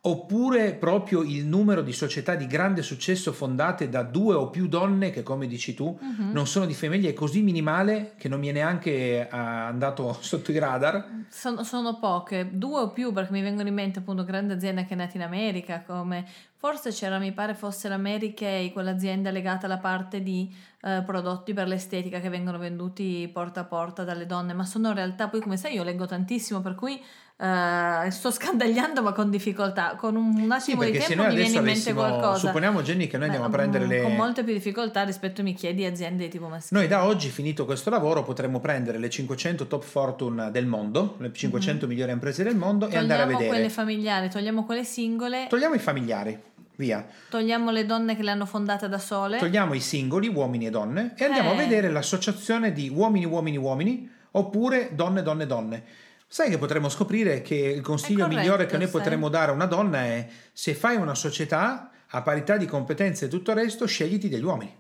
Oppure 0.03 0.73
proprio 0.73 1.21
il 1.21 1.45
numero 1.45 1.83
di 1.83 1.93
società 1.93 2.33
di 2.33 2.47
grande 2.47 2.81
successo 2.81 3.31
fondate 3.31 3.87
da 3.87 4.01
due 4.01 4.33
o 4.33 4.49
più 4.49 4.67
donne 4.67 5.11
che, 5.11 5.21
come 5.21 5.45
dici 5.45 5.75
tu, 5.75 5.95
Mhm. 6.01 6.31
non 6.31 6.47
sono 6.47 6.65
di 6.65 6.73
famiglia, 6.73 7.07
è 7.09 7.13
così 7.13 7.43
minimale 7.43 8.13
che 8.17 8.27
non 8.27 8.39
mi 8.39 8.47
è 8.47 8.51
neanche 8.51 8.91
eh, 8.91 9.27
andato 9.29 10.11
sotto 10.19 10.51
i 10.51 10.57
radar? 10.57 11.25
Sono, 11.29 11.63
sono 11.63 11.99
poche, 11.99 12.49
due 12.51 12.79
o 12.81 12.89
più 12.89 13.13
perché 13.13 13.31
mi 13.31 13.41
vengono 13.43 13.67
in 13.67 13.75
mente 13.75 13.99
appunto 13.99 14.23
grandi 14.23 14.53
aziende 14.53 14.85
che 14.85 14.93
è 14.95 14.97
nata 14.97 15.15
in 15.17 15.21
America 15.23 15.83
come 15.85 16.25
forse 16.55 16.89
c'era 16.91 17.17
mi 17.17 17.31
pare 17.31 17.53
fosse 17.55 17.87
l'America 17.87 18.47
quell'azienda 18.73 19.31
legata 19.31 19.65
alla 19.67 19.77
parte 19.79 20.21
di 20.21 20.53
eh, 20.81 21.01
prodotti 21.05 21.53
per 21.53 21.67
l'estetica 21.67 22.19
che 22.19 22.29
vengono 22.29 22.57
venduti 22.59 23.27
porta 23.33 23.61
a 23.61 23.63
porta 23.65 24.03
dalle 24.03 24.25
donne 24.27 24.53
ma 24.53 24.63
sono 24.65 24.89
in 24.89 24.95
realtà 24.95 25.27
poi 25.27 25.41
come 25.41 25.57
sai 25.57 25.73
io 25.75 25.83
leggo 25.83 26.05
tantissimo 26.05 26.59
per 26.61 26.75
cui 26.75 27.01
eh, 27.41 28.11
sto 28.11 28.29
scandagliando 28.29 29.01
ma 29.01 29.13
con 29.13 29.31
difficoltà 29.31 29.95
con 29.97 30.15
un, 30.15 30.27
un 30.35 30.55
Sì, 30.59 30.71
attimo 30.73 30.83
di 30.83 30.91
tempo 30.91 31.23
mi 31.23 31.35
viene 31.35 31.57
in 31.57 31.63
mente 31.63 31.93
qualcosa 31.93 32.37
supponiamo 32.37 32.81
Jenny 32.83 33.07
che 33.07 33.15
noi 33.17 33.25
andiamo 33.25 33.47
a 33.47 33.49
Beh, 33.49 33.55
prendere 33.57 33.85
mm, 33.85 33.89
le... 33.89 34.01
con 34.03 34.15
molte 34.15 34.43
più 34.43 34.53
difficoltà 34.53 35.03
rispetto 35.03 35.41
mi 35.41 35.53
chiedi 35.55 35.83
aziende 35.85 36.27
tipo 36.27 36.47
maschile 36.47 36.79
Noi 36.79 36.89
da 36.89 37.03
oggi, 37.05 37.29
finito 37.29 37.65
questo 37.65 37.89
lavoro, 37.89 38.21
potremmo 38.23 38.59
prendere 38.59 38.99
le 38.99 39.09
500 39.09 39.65
top 39.65 39.83
fortune 39.83 40.51
del 40.51 40.67
mondo, 40.67 41.15
le 41.19 41.31
500 41.33 41.87
migliori 41.87 42.11
imprese 42.11 42.43
del 42.43 42.55
mondo 42.55 42.87
e 42.87 42.95
andare 42.95 43.21
a 43.21 43.25
togliamo 43.25 43.39
vedere. 43.39 43.47
quelle 43.57 43.69
familiari 43.73 44.29
togliamo 44.29 44.63
quelle 44.65 44.83
singole 44.83 45.47
Togliamo 45.49 45.73
i 45.73 45.79
familiari, 45.79 46.39
via. 46.75 47.03
Togliamo 47.29 47.71
le 47.71 47.85
donne 47.87 48.15
che 48.15 48.21
le 48.23 48.31
hanno 48.31 48.45
fondate 48.45 48.87
da 48.87 48.99
sole. 48.99 49.37
Togliamo 49.39 49.73
i 49.73 49.79
singoli, 49.79 50.27
uomini 50.27 50.67
e 50.67 50.69
donne, 50.69 51.13
e 51.17 51.25
andiamo 51.25 51.51
Eh. 51.51 51.53
a 51.53 51.57
vedere 51.57 51.89
l'associazione 51.89 52.71
di 52.71 52.89
uomini, 52.93 53.25
uomini, 53.25 53.57
uomini, 53.57 54.09
oppure 54.31 54.89
donne, 54.93 55.23
donne, 55.23 55.45
donne. 55.47 55.83
Sai 56.33 56.49
che 56.49 56.57
potremmo 56.57 56.87
scoprire 56.87 57.41
che 57.41 57.55
il 57.55 57.81
consiglio 57.81 58.19
È 58.19 58.21
corretto, 58.21 58.39
migliore 58.39 58.65
che 58.65 58.77
noi 58.77 58.87
sai. 58.87 58.93
potremmo 59.01 59.27
dare 59.27 59.51
a 59.51 59.53
una 59.53 59.65
donna 59.65 59.97
è 60.05 60.25
se 60.53 60.73
fai 60.73 60.95
una 60.95 61.13
società 61.13 61.91
a 62.07 62.21
parità 62.21 62.55
di 62.55 62.65
competenze 62.65 63.25
e 63.25 63.27
tutto 63.27 63.51
il 63.51 63.57
resto, 63.57 63.85
scegliti 63.85 64.29
degli 64.29 64.41
uomini. 64.43 64.73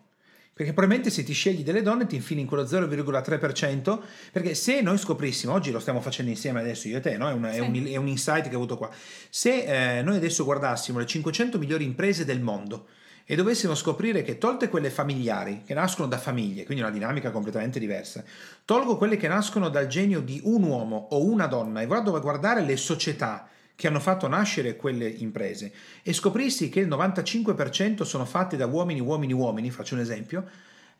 Perché 0.53 0.71
probabilmente 0.71 1.09
se 1.09 1.23
ti 1.23 1.33
scegli 1.33 1.61
delle 1.63 1.81
donne 1.81 2.05
ti 2.07 2.15
infili 2.15 2.39
in 2.39 2.47
quello 2.47 2.63
0,3%, 2.63 3.99
perché 4.31 4.55
se 4.55 4.79
noi 4.79 4.97
scoprissimo, 4.97 5.51
oggi 5.51 5.71
lo 5.71 5.81
stiamo 5.81 5.99
facendo 5.99 6.31
insieme 6.31 6.61
adesso 6.61 6.87
io 6.87 6.97
e 6.97 7.01
te, 7.01 7.17
no? 7.17 7.29
è, 7.29 7.33
una- 7.33 7.49
è 7.51 7.55
Sì. 7.55 7.59
un, 7.59 7.85
è 7.85 7.95
un 7.97 8.07
insight 8.07 8.47
che 8.47 8.53
ho 8.55 8.57
avuto 8.57 8.77
qua, 8.77 8.89
se 9.29 9.97
eh, 9.97 10.01
noi 10.03 10.15
adesso 10.15 10.45
guardassimo 10.45 10.99
le 10.99 11.05
500 11.05 11.57
migliori 11.57 11.83
imprese 11.83 12.23
del 12.23 12.39
mondo, 12.39 12.87
e 13.31 13.35
dovessimo 13.37 13.75
scoprire 13.75 14.23
che 14.23 14.37
tolte 14.37 14.67
quelle 14.67 14.89
familiari, 14.89 15.61
che 15.65 15.73
nascono 15.73 16.09
da 16.09 16.17
famiglie, 16.17 16.65
quindi 16.65 16.83
una 16.83 16.91
dinamica 16.91 17.31
completamente 17.31 17.79
diversa, 17.79 18.25
tolgo 18.65 18.97
quelle 18.97 19.15
che 19.15 19.29
nascono 19.29 19.69
dal 19.69 19.87
genio 19.87 20.19
di 20.19 20.41
un 20.43 20.63
uomo 20.63 21.07
o 21.11 21.23
una 21.23 21.47
donna 21.47 21.79
e 21.79 21.87
vado 21.87 22.13
a 22.13 22.19
guardare 22.19 22.61
le 22.61 22.75
società 22.75 23.47
che 23.73 23.87
hanno 23.87 24.01
fatto 24.01 24.27
nascere 24.27 24.75
quelle 24.75 25.07
imprese 25.07 25.71
e 26.03 26.11
scoprissi 26.11 26.67
che 26.67 26.81
il 26.81 26.89
95% 26.89 28.01
sono 28.01 28.25
fatte 28.25 28.57
da 28.57 28.65
uomini, 28.65 28.99
uomini, 28.99 29.31
uomini, 29.31 29.71
faccio 29.71 29.93
un 29.93 30.01
esempio, 30.01 30.45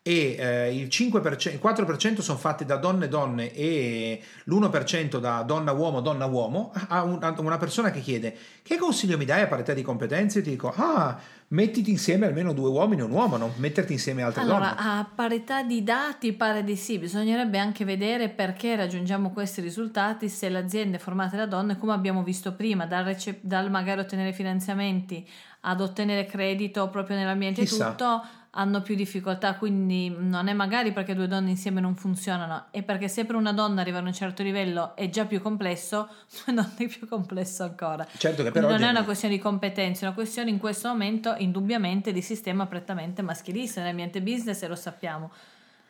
e 0.04 0.36
eh, 0.40 0.76
il, 0.76 0.88
5%, 0.88 1.52
il 1.52 1.60
4% 1.62 2.22
sono 2.22 2.38
fatte 2.38 2.66
da 2.66 2.78
donne 2.78 3.08
donne 3.08 3.54
e 3.54 4.20
l'1% 4.46 5.20
da 5.20 5.44
donna 5.44 5.72
uomo 5.74 6.02
donna 6.02 6.26
uomo. 6.26 6.74
A, 6.88 7.04
un, 7.04 7.20
a, 7.22 7.36
una 7.38 7.58
persona 7.58 7.92
che 7.92 8.00
chiede 8.00 8.36
che 8.64 8.78
consiglio 8.78 9.18
mi 9.18 9.26
dai 9.26 9.42
a 9.42 9.48
parità 9.48 9.74
di 9.74 9.84
competenze? 9.84 10.42
Ti 10.42 10.50
dico 10.50 10.74
ah 10.76 11.20
mettiti 11.52 11.92
insieme 11.92 12.26
almeno 12.26 12.54
due 12.54 12.70
uomini 12.70 13.02
e 13.02 13.04
un 13.04 13.12
uomo 13.12 13.36
non 13.36 13.52
metterti 13.58 13.92
insieme 13.94 14.22
altre 14.22 14.42
allora, 14.42 14.74
donne. 14.74 14.90
a 15.00 15.10
parità 15.14 15.64
di 15.64 15.84
dati 15.84 16.32
pare 16.34 16.64
di 16.64 16.78
sì 16.78 16.98
bisognerebbe 16.98 17.58
anche 17.58 17.84
vedere 17.84 18.30
perché 18.30 18.76
raggiungiamo 18.78 19.32
questi 19.32 19.60
risultati 19.60 20.30
se 20.30 20.48
le 20.48 20.60
aziende 20.60 20.98
formate 20.98 21.36
da 21.36 21.46
donne 21.46 21.78
come 21.78 21.92
abbiamo 21.92 22.24
visto 22.24 22.54
prima 22.54 22.86
dal, 22.86 23.04
recep- 23.04 23.42
dal 23.42 23.70
magari 23.70 24.00
ottenere 24.00 24.32
finanziamenti 24.32 25.28
ad 25.62 25.82
ottenere 25.82 26.26
credito 26.26 26.90
proprio 26.90 27.18
nell'ambiente 27.18 27.62
Chissà. 27.62 27.90
tutto 27.90 28.22
hanno 28.52 28.82
più 28.82 28.96
difficoltà, 28.96 29.56
quindi 29.56 30.14
non 30.18 30.48
è 30.48 30.54
magari 30.54 30.92
perché 30.92 31.16
due 31.16 31.28
donne 31.28 31.52
insieme 31.52 31.80
non 31.80 31.96
funzionano, 31.96 32.66
è 32.72 32.84
perché 32.84 33.08
se 33.08 33.24
per 33.24 33.36
una 33.36 33.54
donna 33.54 33.80
arrivare 33.80 34.04
a 34.04 34.08
un 34.08 34.14
certo 34.14 34.44
livello 34.44 34.96
è 34.96 35.10
già 35.10 35.26
più 35.26 35.42
complesso, 35.42 36.10
due 36.46 36.54
donne 36.56 36.76
è 36.78 36.88
più 36.88 37.08
complesso 37.08 37.64
ancora. 37.64 38.06
certo 38.18 38.44
che 38.44 38.52
però 38.52 38.70
non 38.70 38.84
è 38.84 38.90
una 38.90 39.06
questione 39.06 39.36
di 39.36 39.42
competenze, 39.42 40.02
è 40.02 40.08
una 40.08 40.16
questione 40.16 40.50
in 40.50 40.58
questo 40.58 40.90
momento 40.90 41.34
indubbiamente 41.38 42.12
di 42.12 42.22
sistema 42.22 42.66
prettamente 42.66 43.22
maschilista 43.22 43.80
nell'ambiente 43.80 44.22
business 44.22 44.62
e 44.64 44.68
lo 44.68 44.76
sappiamo. 44.76 45.32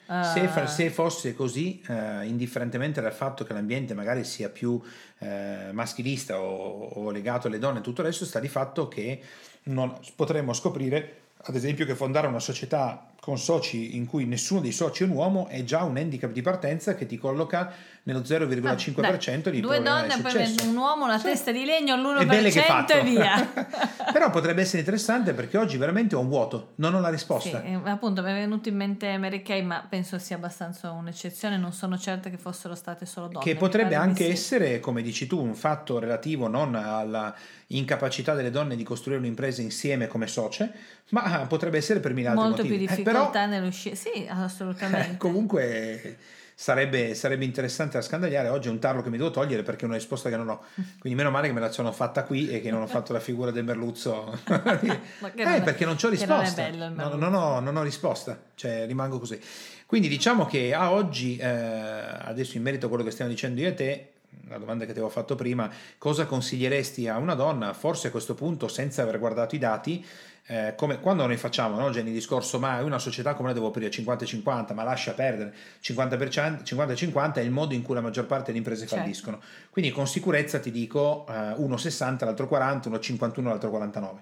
Se, 0.06 0.43
Eh, 0.43 0.67
se 0.67 0.89
fosse 0.89 1.34
così, 1.34 1.82
eh, 1.88 2.26
indifferentemente 2.26 3.00
dal 3.00 3.13
fatto 3.13 3.45
che 3.45 3.54
l'ambiente 3.54 3.93
magari 3.93 4.26
sia 4.26 4.50
più 4.50 4.80
eh, 5.19 5.69
maschilista 5.71 6.41
o, 6.41 6.89
o 6.89 7.12
legato 7.12 7.47
alle 7.47 7.60
donne 7.60 7.80
e 7.80 7.82
tutto 7.82 8.02
il 8.02 8.08
resto, 8.08 8.26
sta 8.26 8.39
di 8.41 8.50
fatto 8.50 8.89
che 8.89 9.24
non 9.63 9.97
potremmo 10.15 10.52
scoprire, 10.52 11.19
ad 11.44 11.56
esempio, 11.56 11.86
che 11.86 11.96
fondare 11.96 12.28
una 12.28 12.40
società 12.40 13.11
con 13.22 13.38
soci 13.38 13.96
in 13.98 14.08
cui 14.08 14.26
nessuno 14.26 14.62
dei 14.62 14.72
soci 14.72 15.04
è 15.04 15.06
un 15.06 15.12
uomo 15.12 15.48
è 15.48 15.64
già 15.64 15.84
un 15.84 15.96
handicap 15.96 16.32
di 16.32 16.42
partenza 16.42 16.96
che 16.96 17.06
ti 17.06 17.20
colloca 17.20 17.72
nello 18.04 18.22
0,5% 18.22 19.42
dai, 19.44 19.52
di 19.52 19.62
due 19.62 19.80
donne, 19.80 20.16
di 20.16 20.22
poi 20.24 20.68
un 20.68 20.76
uomo, 20.76 21.04
una 21.06 21.20
Sì. 21.20 21.26
testa 21.26 21.52
di 21.52 21.64
legno, 21.64 21.94
E 22.20 22.26
belle 22.26 22.50
che 22.50 22.62
l'1% 22.62 22.66
fatto. 22.66 22.94
e 22.94 23.04
via. 23.04 23.48
Però 24.12 24.32
potrebbe 24.32 24.62
essere 24.62 24.80
interessante 24.80 25.34
perché 25.34 25.58
oggi 25.60 25.78
veramente 25.78 26.16
ho 26.16 26.20
un 26.20 26.30
vuoto, 26.30 26.72
non 26.78 26.96
ho 26.96 27.00
la 27.00 27.10
Sì, 27.10 27.14
risposta. 27.14 27.62
eh, 27.64 27.80
appunto 27.84 28.24
mi 28.24 28.32
è 28.32 28.34
venuto 28.34 28.70
in 28.70 28.76
mente 28.76 29.16
Mary 29.20 29.44
Kay, 29.44 29.62
ma 29.62 29.86
penso 29.88 30.18
sia 30.18 30.38
abbastanza 30.38 30.90
un'eccezione, 30.90 31.58
non 31.58 31.74
sono 31.74 32.00
certa 32.00 32.32
che 32.32 32.38
fossero 32.38 32.74
state 32.74 33.06
solo 33.06 33.28
donne. 33.28 33.46
Che 33.46 33.56
potrebbe 33.56 33.94
anche 33.94 34.26
sì. 34.26 34.32
essere, 34.32 34.80
come 34.80 35.04
dici 35.04 35.28
tu, 35.28 35.40
un 35.40 35.54
fatto 35.54 36.00
relativo 36.00 36.48
non 36.48 36.74
alla 36.74 37.36
incapacità 37.68 38.34
delle 38.34 38.50
donne 38.50 38.76
di 38.76 38.84
costruire 38.84 39.20
un'impresa 39.22 39.62
insieme 39.62 40.08
come 40.08 40.28
socie, 40.28 40.72
ma 41.10 41.46
potrebbe 41.48 41.78
essere 41.78 42.00
per 42.00 42.14
mille 42.14 42.30
altri 42.30 42.44
molto 42.48 42.62
più 42.64 42.72
motivi. 42.72 42.88
Difficoltà 43.12 43.39
però, 43.45 43.52
nell'uscire. 43.52 43.95
Sì, 43.95 44.28
assolutamente. 44.30 45.12
eh, 45.13 45.17
comunque 45.17 46.17
sarebbe, 46.56 47.15
sarebbe 47.15 47.43
interessante 47.45 47.97
da 47.97 48.04
scandagliare. 48.04 48.50
Oggi 48.50 48.67
è 48.67 48.71
un 48.71 48.80
tarlo 48.80 49.02
che 49.02 49.10
mi 49.10 49.17
devo 49.17 49.32
togliere 49.32 49.63
perché 49.63 49.84
è 49.84 49.86
una 49.86 49.95
risposta 49.95 50.30
che 50.30 50.38
non 50.38 50.50
ho. 50.50 50.62
Quindi 51.00 51.17
meno 51.17 51.32
male 51.32 51.47
che 51.47 51.54
me 51.54 51.60
la 51.60 51.71
sono 51.71 51.91
fatta 51.91 52.24
qui 52.24 52.50
e 52.50 52.62
che 52.62 52.69
non 52.69 52.82
ho 52.82 52.88
fatto 52.88 53.13
la 53.13 53.19
figura 53.19 53.52
del 53.52 53.63
merluzzo. 53.63 54.38
Eh, 55.34 55.43
non 55.43 55.63
perché 55.63 55.86
non 55.86 55.97
non 56.02 56.12
è 56.12 56.15
risposta. 56.15 56.67
il 56.67 56.93
No, 56.95 57.15
non, 57.15 57.34
ho, 57.34 57.60
non 57.60 57.76
ho 57.78 57.84
risposta, 57.84 58.39
cioè 58.56 58.86
rimango 58.86 59.17
così. 59.19 59.39
Quindi 59.86 60.08
diciamo 60.08 60.45
che 60.45 60.74
a 60.74 60.91
oggi, 60.91 61.38
eh, 61.38 61.45
adesso 61.45 62.58
in 62.58 62.63
merito 62.63 62.86
a 62.86 62.89
quello 62.89 63.04
che 63.04 63.12
stiamo 63.12 63.30
dicendo 63.30 63.60
io 63.62 63.67
e 63.69 63.74
te, 63.74 64.12
la 64.47 64.58
domanda 64.58 64.86
che 64.86 64.91
ti 64.91 64.97
avevo 65.00 65.10
fatto 65.12 65.36
prima, 65.36 65.69
cosa 65.97 66.26
consiglieresti 66.26 67.08
a 67.08 67.17
una 67.17 67.36
donna, 67.36 67.74
forse 67.74 68.08
a 68.08 68.12
questo 68.12 68.34
punto 68.34 68.67
senza 68.67 69.02
aver 69.02 69.19
guardato 69.19 69.56
i 69.56 69.60
dati, 69.60 70.06
eh, 70.48 70.74
come 70.76 71.00
quando 71.00 71.26
noi 71.26 71.38
facciamo, 71.38 71.78
no, 71.78 71.90
Jenny, 71.92 72.10
il 72.10 72.16
discorso, 72.16 72.60
ma 72.60 72.80
è 72.80 72.82
una 72.82 73.00
società 73.00 73.36
come 73.36 73.50
la 73.50 73.54
devo 73.54 73.68
aprire 73.68 73.90
50-50, 73.90 74.74
ma 74.74 74.84
lascia 74.84 75.14
perdere 75.14 75.54
50%, 75.82 76.64
50-50 76.64 77.36
è 77.36 77.40
il 77.42 77.52
modo 77.52 77.74
in 77.74 77.84
cui 77.84 77.96
la 77.96 78.02
maggior 78.02 78.26
parte 78.26 78.48
delle 78.48 78.58
imprese 78.58 78.86
Certo. 78.86 78.96
falliscono. 78.96 79.42
Quindi 79.70 79.92
con 79.92 80.08
sicurezza 80.08 80.60
ti 80.60 80.72
dico 80.72 81.26
eh, 81.30 81.54
uno 81.58 81.78
60, 81.78 82.26
l'altro 82.26 82.48
40, 82.48 82.90
uno 82.90 83.00
51, 83.00 83.50
l'altro 83.50 83.70
49. 83.70 84.22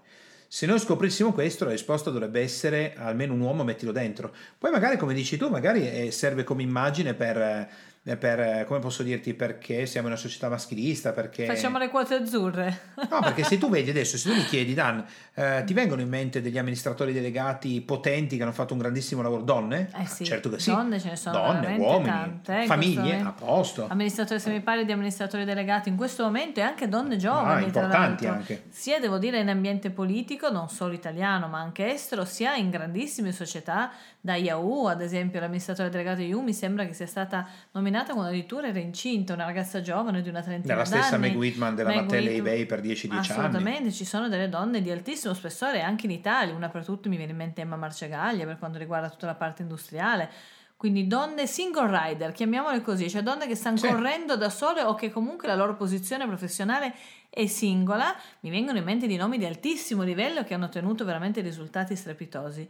Se 0.51 0.65
noi 0.65 0.79
scoprissimo 0.79 1.31
questo, 1.31 1.65
la 1.65 1.71
risposta 1.71 2.09
dovrebbe 2.09 2.41
essere 2.41 2.95
almeno 2.97 3.33
un 3.33 3.39
uomo 3.39 3.63
mettilo 3.63 3.91
dentro. 3.91 4.33
Poi 4.57 4.71
magari, 4.71 4.97
come 4.97 5.13
dici 5.13 5.37
tu, 5.37 5.47
magari 5.47 5.87
eh, 5.87 6.11
serve 6.11 6.43
come 6.43 6.63
immagine 6.63 7.13
per, 7.13 7.69
per, 8.17 8.39
eh, 8.39 8.65
come 8.65 8.79
posso 8.79 9.03
dirti, 9.03 9.33
perché 9.33 9.85
siamo 9.85 10.07
una 10.07 10.15
società 10.15 10.49
maschilista, 10.49 11.11
perché... 11.11 11.45
Facciamo 11.45 11.77
le 11.77 11.89
quote 11.89 12.15
azzurre. 12.15 12.79
No, 13.09 13.19
perché 13.21 13.43
se 13.43 13.57
tu 13.57 13.69
vedi 13.71 13.89
adesso, 13.89 14.17
se 14.17 14.29
tu 14.29 14.35
mi 14.35 14.43
chiedi, 14.45 14.73
Dan, 14.73 15.05
eh, 15.33 15.63
ti 15.65 15.73
vengono 15.73 16.01
in 16.01 16.09
mente 16.09 16.41
degli 16.41 16.57
amministratori 16.57 17.13
delegati 17.13 17.81
potenti 17.81 18.37
che 18.37 18.43
hanno 18.43 18.51
fatto 18.51 18.73
un 18.73 18.79
grandissimo 18.79 19.21
lavoro? 19.21 19.41
Donne? 19.43 19.89
Eh 19.99 20.05
sì, 20.05 20.23
certo 20.25 20.49
che 20.49 20.59
sì. 20.59 20.71
donne 20.71 20.99
ce 20.99 21.09
ne 21.09 21.15
sono 21.15 21.37
Donne, 21.37 21.77
uomini, 21.77 22.09
tante, 22.09 22.63
eh, 22.63 22.65
famiglie, 22.65 23.19
a 23.19 23.31
posto. 23.31 23.87
amministratori 23.89 24.39
semipari 24.39 24.85
di 24.85 24.91
amministratori 24.91 25.45
delegati 25.45 25.89
in 25.89 25.95
questo 25.95 26.23
momento 26.23 26.59
e 26.59 26.63
anche 26.63 26.87
donne 26.87 27.17
giovani, 27.17 27.63
Ah, 27.63 27.65
importanti 27.65 28.25
anche. 28.27 28.63
sia 28.69 28.99
devo 28.99 29.17
dire 29.17 29.39
in 29.39 29.49
ambiente 29.49 29.89
politico, 29.89 30.49
non 30.49 30.69
solo 30.69 30.93
italiano 30.93 31.47
ma 31.47 31.59
anche 31.59 31.91
estero, 31.93 32.25
sia 32.25 32.55
in 32.55 32.69
grandissime 32.69 33.31
società, 33.31 33.91
da 34.21 34.35
Yahoo 34.35 34.87
ad 34.87 35.01
esempio, 35.01 35.39
l'amministratore 35.39 35.89
delegato 35.89 36.19
di 36.19 36.27
Yahoo 36.27 36.41
mi 36.41 36.53
sembra 36.53 36.85
che 36.85 36.93
sia 36.93 37.05
stata 37.07 37.47
nominata 37.71 37.97
quando 38.05 38.29
addirittura 38.29 38.67
era 38.67 38.79
incinta, 38.79 39.33
una 39.33 39.45
ragazza 39.45 39.81
giovane 39.81 40.21
di 40.21 40.29
una 40.29 40.41
trentina 40.41 40.73
Della 40.73 40.85
stessa. 40.85 41.17
Meg 41.17 41.35
Whitman 41.35 41.75
della 41.75 41.89
Meg 41.89 42.09
Whitman. 42.09 42.27
eBay 42.35 42.65
per 42.65 42.81
10-10 42.81 43.09
anni. 43.11 43.19
Assolutamente, 43.19 43.91
ci 43.91 44.05
sono 44.05 44.27
delle 44.29 44.49
donne 44.49 44.81
di 44.81 44.91
altissimo 44.91 45.33
spessore 45.33 45.81
anche 45.81 46.05
in 46.05 46.11
Italia, 46.11 46.53
una 46.53 46.69
per 46.69 46.83
tutte 46.85 47.09
mi 47.09 47.17
viene 47.17 47.31
in 47.31 47.37
mente 47.37 47.61
Emma 47.61 47.75
Marcegaglia 47.75 48.45
per 48.45 48.57
quanto 48.57 48.77
riguarda 48.77 49.09
tutta 49.09 49.25
la 49.25 49.35
parte 49.35 49.61
industriale. 49.61 50.29
Quindi 50.75 51.07
donne 51.07 51.45
single 51.45 51.89
rider, 51.91 52.31
chiamiamole 52.31 52.81
così, 52.81 53.09
cioè 53.09 53.21
donne 53.21 53.47
che 53.47 53.55
stanno 53.55 53.75
Sì. 53.75 53.87
correndo 53.87 54.37
da 54.37 54.49
sole 54.49 54.81
o 54.81 54.95
che 54.95 55.11
comunque 55.11 55.45
la 55.45 55.55
loro 55.55 55.75
posizione 55.75 56.25
professionale 56.25 56.93
è 57.29 57.47
singola, 57.47 58.15
mi 58.41 58.49
vengono 58.49 58.77
in 58.77 58.85
mente 58.85 59.05
di 59.05 59.17
nomi 59.17 59.37
di 59.37 59.43
altissimo 59.45 60.03
livello 60.03 60.45
che 60.45 60.53
hanno 60.53 60.65
ottenuto 60.65 61.03
veramente 61.03 61.41
risultati 61.41 61.97
strepitosi. 61.97 62.65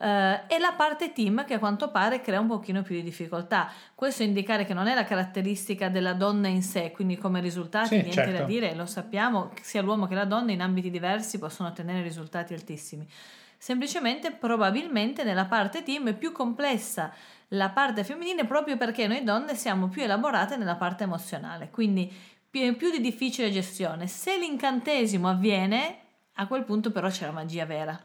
Eh, 0.00 0.40
e 0.46 0.58
la 0.58 0.74
parte 0.76 1.12
team 1.12 1.44
che 1.44 1.54
a 1.54 1.58
quanto 1.58 1.90
pare 1.90 2.20
crea 2.20 2.38
un 2.40 2.46
pochino 2.46 2.82
più 2.82 2.94
di 2.94 3.02
difficoltà. 3.02 3.70
Questo 3.94 4.22
indicare 4.22 4.64
che 4.64 4.74
non 4.74 4.86
è 4.86 4.94
la 4.94 5.04
caratteristica 5.04 5.88
della 5.88 6.12
donna 6.12 6.46
in 6.48 6.62
sé, 6.62 6.92
quindi 6.92 7.16
come 7.16 7.40
risultati, 7.40 7.88
Sì, 7.88 7.94
niente 7.96 8.12
certo. 8.12 8.38
da 8.38 8.44
dire, 8.44 8.74
lo 8.74 8.86
sappiamo, 8.86 9.50
sia 9.60 9.82
l'uomo 9.82 10.06
che 10.06 10.14
la 10.14 10.24
donna 10.24 10.52
in 10.52 10.60
ambiti 10.60 10.90
diversi 10.90 11.38
possono 11.38 11.68
ottenere 11.68 12.02
risultati 12.02 12.54
altissimi. 12.54 13.08
Semplicemente, 13.56 14.30
probabilmente 14.30 15.24
nella 15.24 15.46
parte 15.46 15.82
team 15.82 16.08
è 16.10 16.14
più 16.14 16.30
complessa 16.30 17.12
la 17.52 17.70
parte 17.70 18.04
femminile 18.04 18.44
proprio 18.44 18.76
perché 18.76 19.08
noi 19.08 19.24
donne 19.24 19.56
siamo 19.56 19.88
più 19.88 20.02
elaborate 20.02 20.56
nella 20.56 20.76
parte 20.76 21.04
emozionale, 21.04 21.70
quindi 21.70 22.12
più, 22.48 22.76
più 22.76 22.90
di 22.90 23.00
difficile 23.00 23.50
gestione. 23.50 24.06
Se 24.06 24.36
l'incantesimo 24.38 25.28
avviene, 25.28 25.98
a 26.34 26.46
quel 26.46 26.62
punto 26.62 26.92
però 26.92 27.08
c'è 27.08 27.26
la 27.26 27.32
magia 27.32 27.64
vera, 27.64 27.98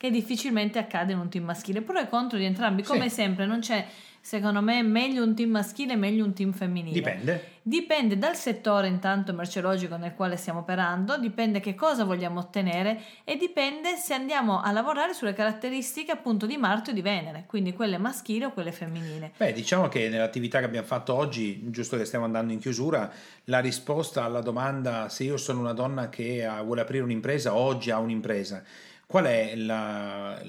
che 0.00 0.10
difficilmente 0.10 0.78
accade 0.78 1.12
in 1.12 1.18
un 1.18 1.28
team 1.28 1.44
maschile. 1.44 1.82
Pro 1.82 1.98
e 2.00 2.08
contro 2.08 2.38
di 2.38 2.46
entrambi, 2.46 2.82
come 2.82 3.10
Sì. 3.10 3.16
sempre, 3.16 3.44
non 3.44 3.60
c'è 3.60 3.84
secondo 4.22 4.62
me 4.62 4.82
meglio 4.82 5.22
un 5.22 5.34
team 5.34 5.50
maschile, 5.50 5.94
meglio 5.94 6.24
un 6.24 6.32
team 6.32 6.52
femminile. 6.52 6.94
Dipende. 6.94 7.44
Dipende 7.62 8.16
dal 8.16 8.34
settore 8.34 8.88
intanto 8.88 9.34
merceologico 9.34 9.96
nel 9.98 10.14
quale 10.14 10.38
stiamo 10.38 10.60
operando, 10.60 11.18
dipende 11.18 11.60
che 11.60 11.74
cosa 11.74 12.04
vogliamo 12.04 12.40
ottenere 12.40 12.98
e 13.24 13.36
dipende 13.36 13.96
se 13.96 14.14
andiamo 14.14 14.62
a 14.62 14.72
lavorare 14.72 15.12
sulle 15.12 15.34
caratteristiche 15.34 16.12
appunto 16.12 16.46
di 16.46 16.56
Marte 16.56 16.92
o 16.92 16.94
di 16.94 17.02
Venere, 17.02 17.44
quindi 17.46 17.74
quelle 17.74 17.98
maschili 17.98 18.44
o 18.44 18.52
quelle 18.52 18.72
femminili. 18.72 19.32
Beh, 19.36 19.52
diciamo 19.52 19.88
che 19.88 20.08
nell'attività 20.08 20.60
che 20.60 20.64
abbiamo 20.64 20.86
fatto 20.86 21.12
oggi, 21.14 21.70
giusto 21.70 21.98
che 21.98 22.06
stiamo 22.06 22.24
andando 22.24 22.54
in 22.54 22.58
chiusura, 22.58 23.10
la 23.44 23.58
risposta 23.60 24.24
alla 24.24 24.40
domanda 24.40 25.10
se 25.10 25.24
io 25.24 25.36
sono 25.36 25.60
una 25.60 25.74
donna 25.74 26.08
che 26.08 26.42
ha- 26.46 26.62
vuole 26.62 26.80
aprire 26.80 27.04
un'impresa, 27.04 27.54
oggi 27.54 27.90
ha 27.90 27.98
un'impresa, 27.98 28.62
qual 29.10 29.24
è 29.24 29.56
la, 29.56 30.40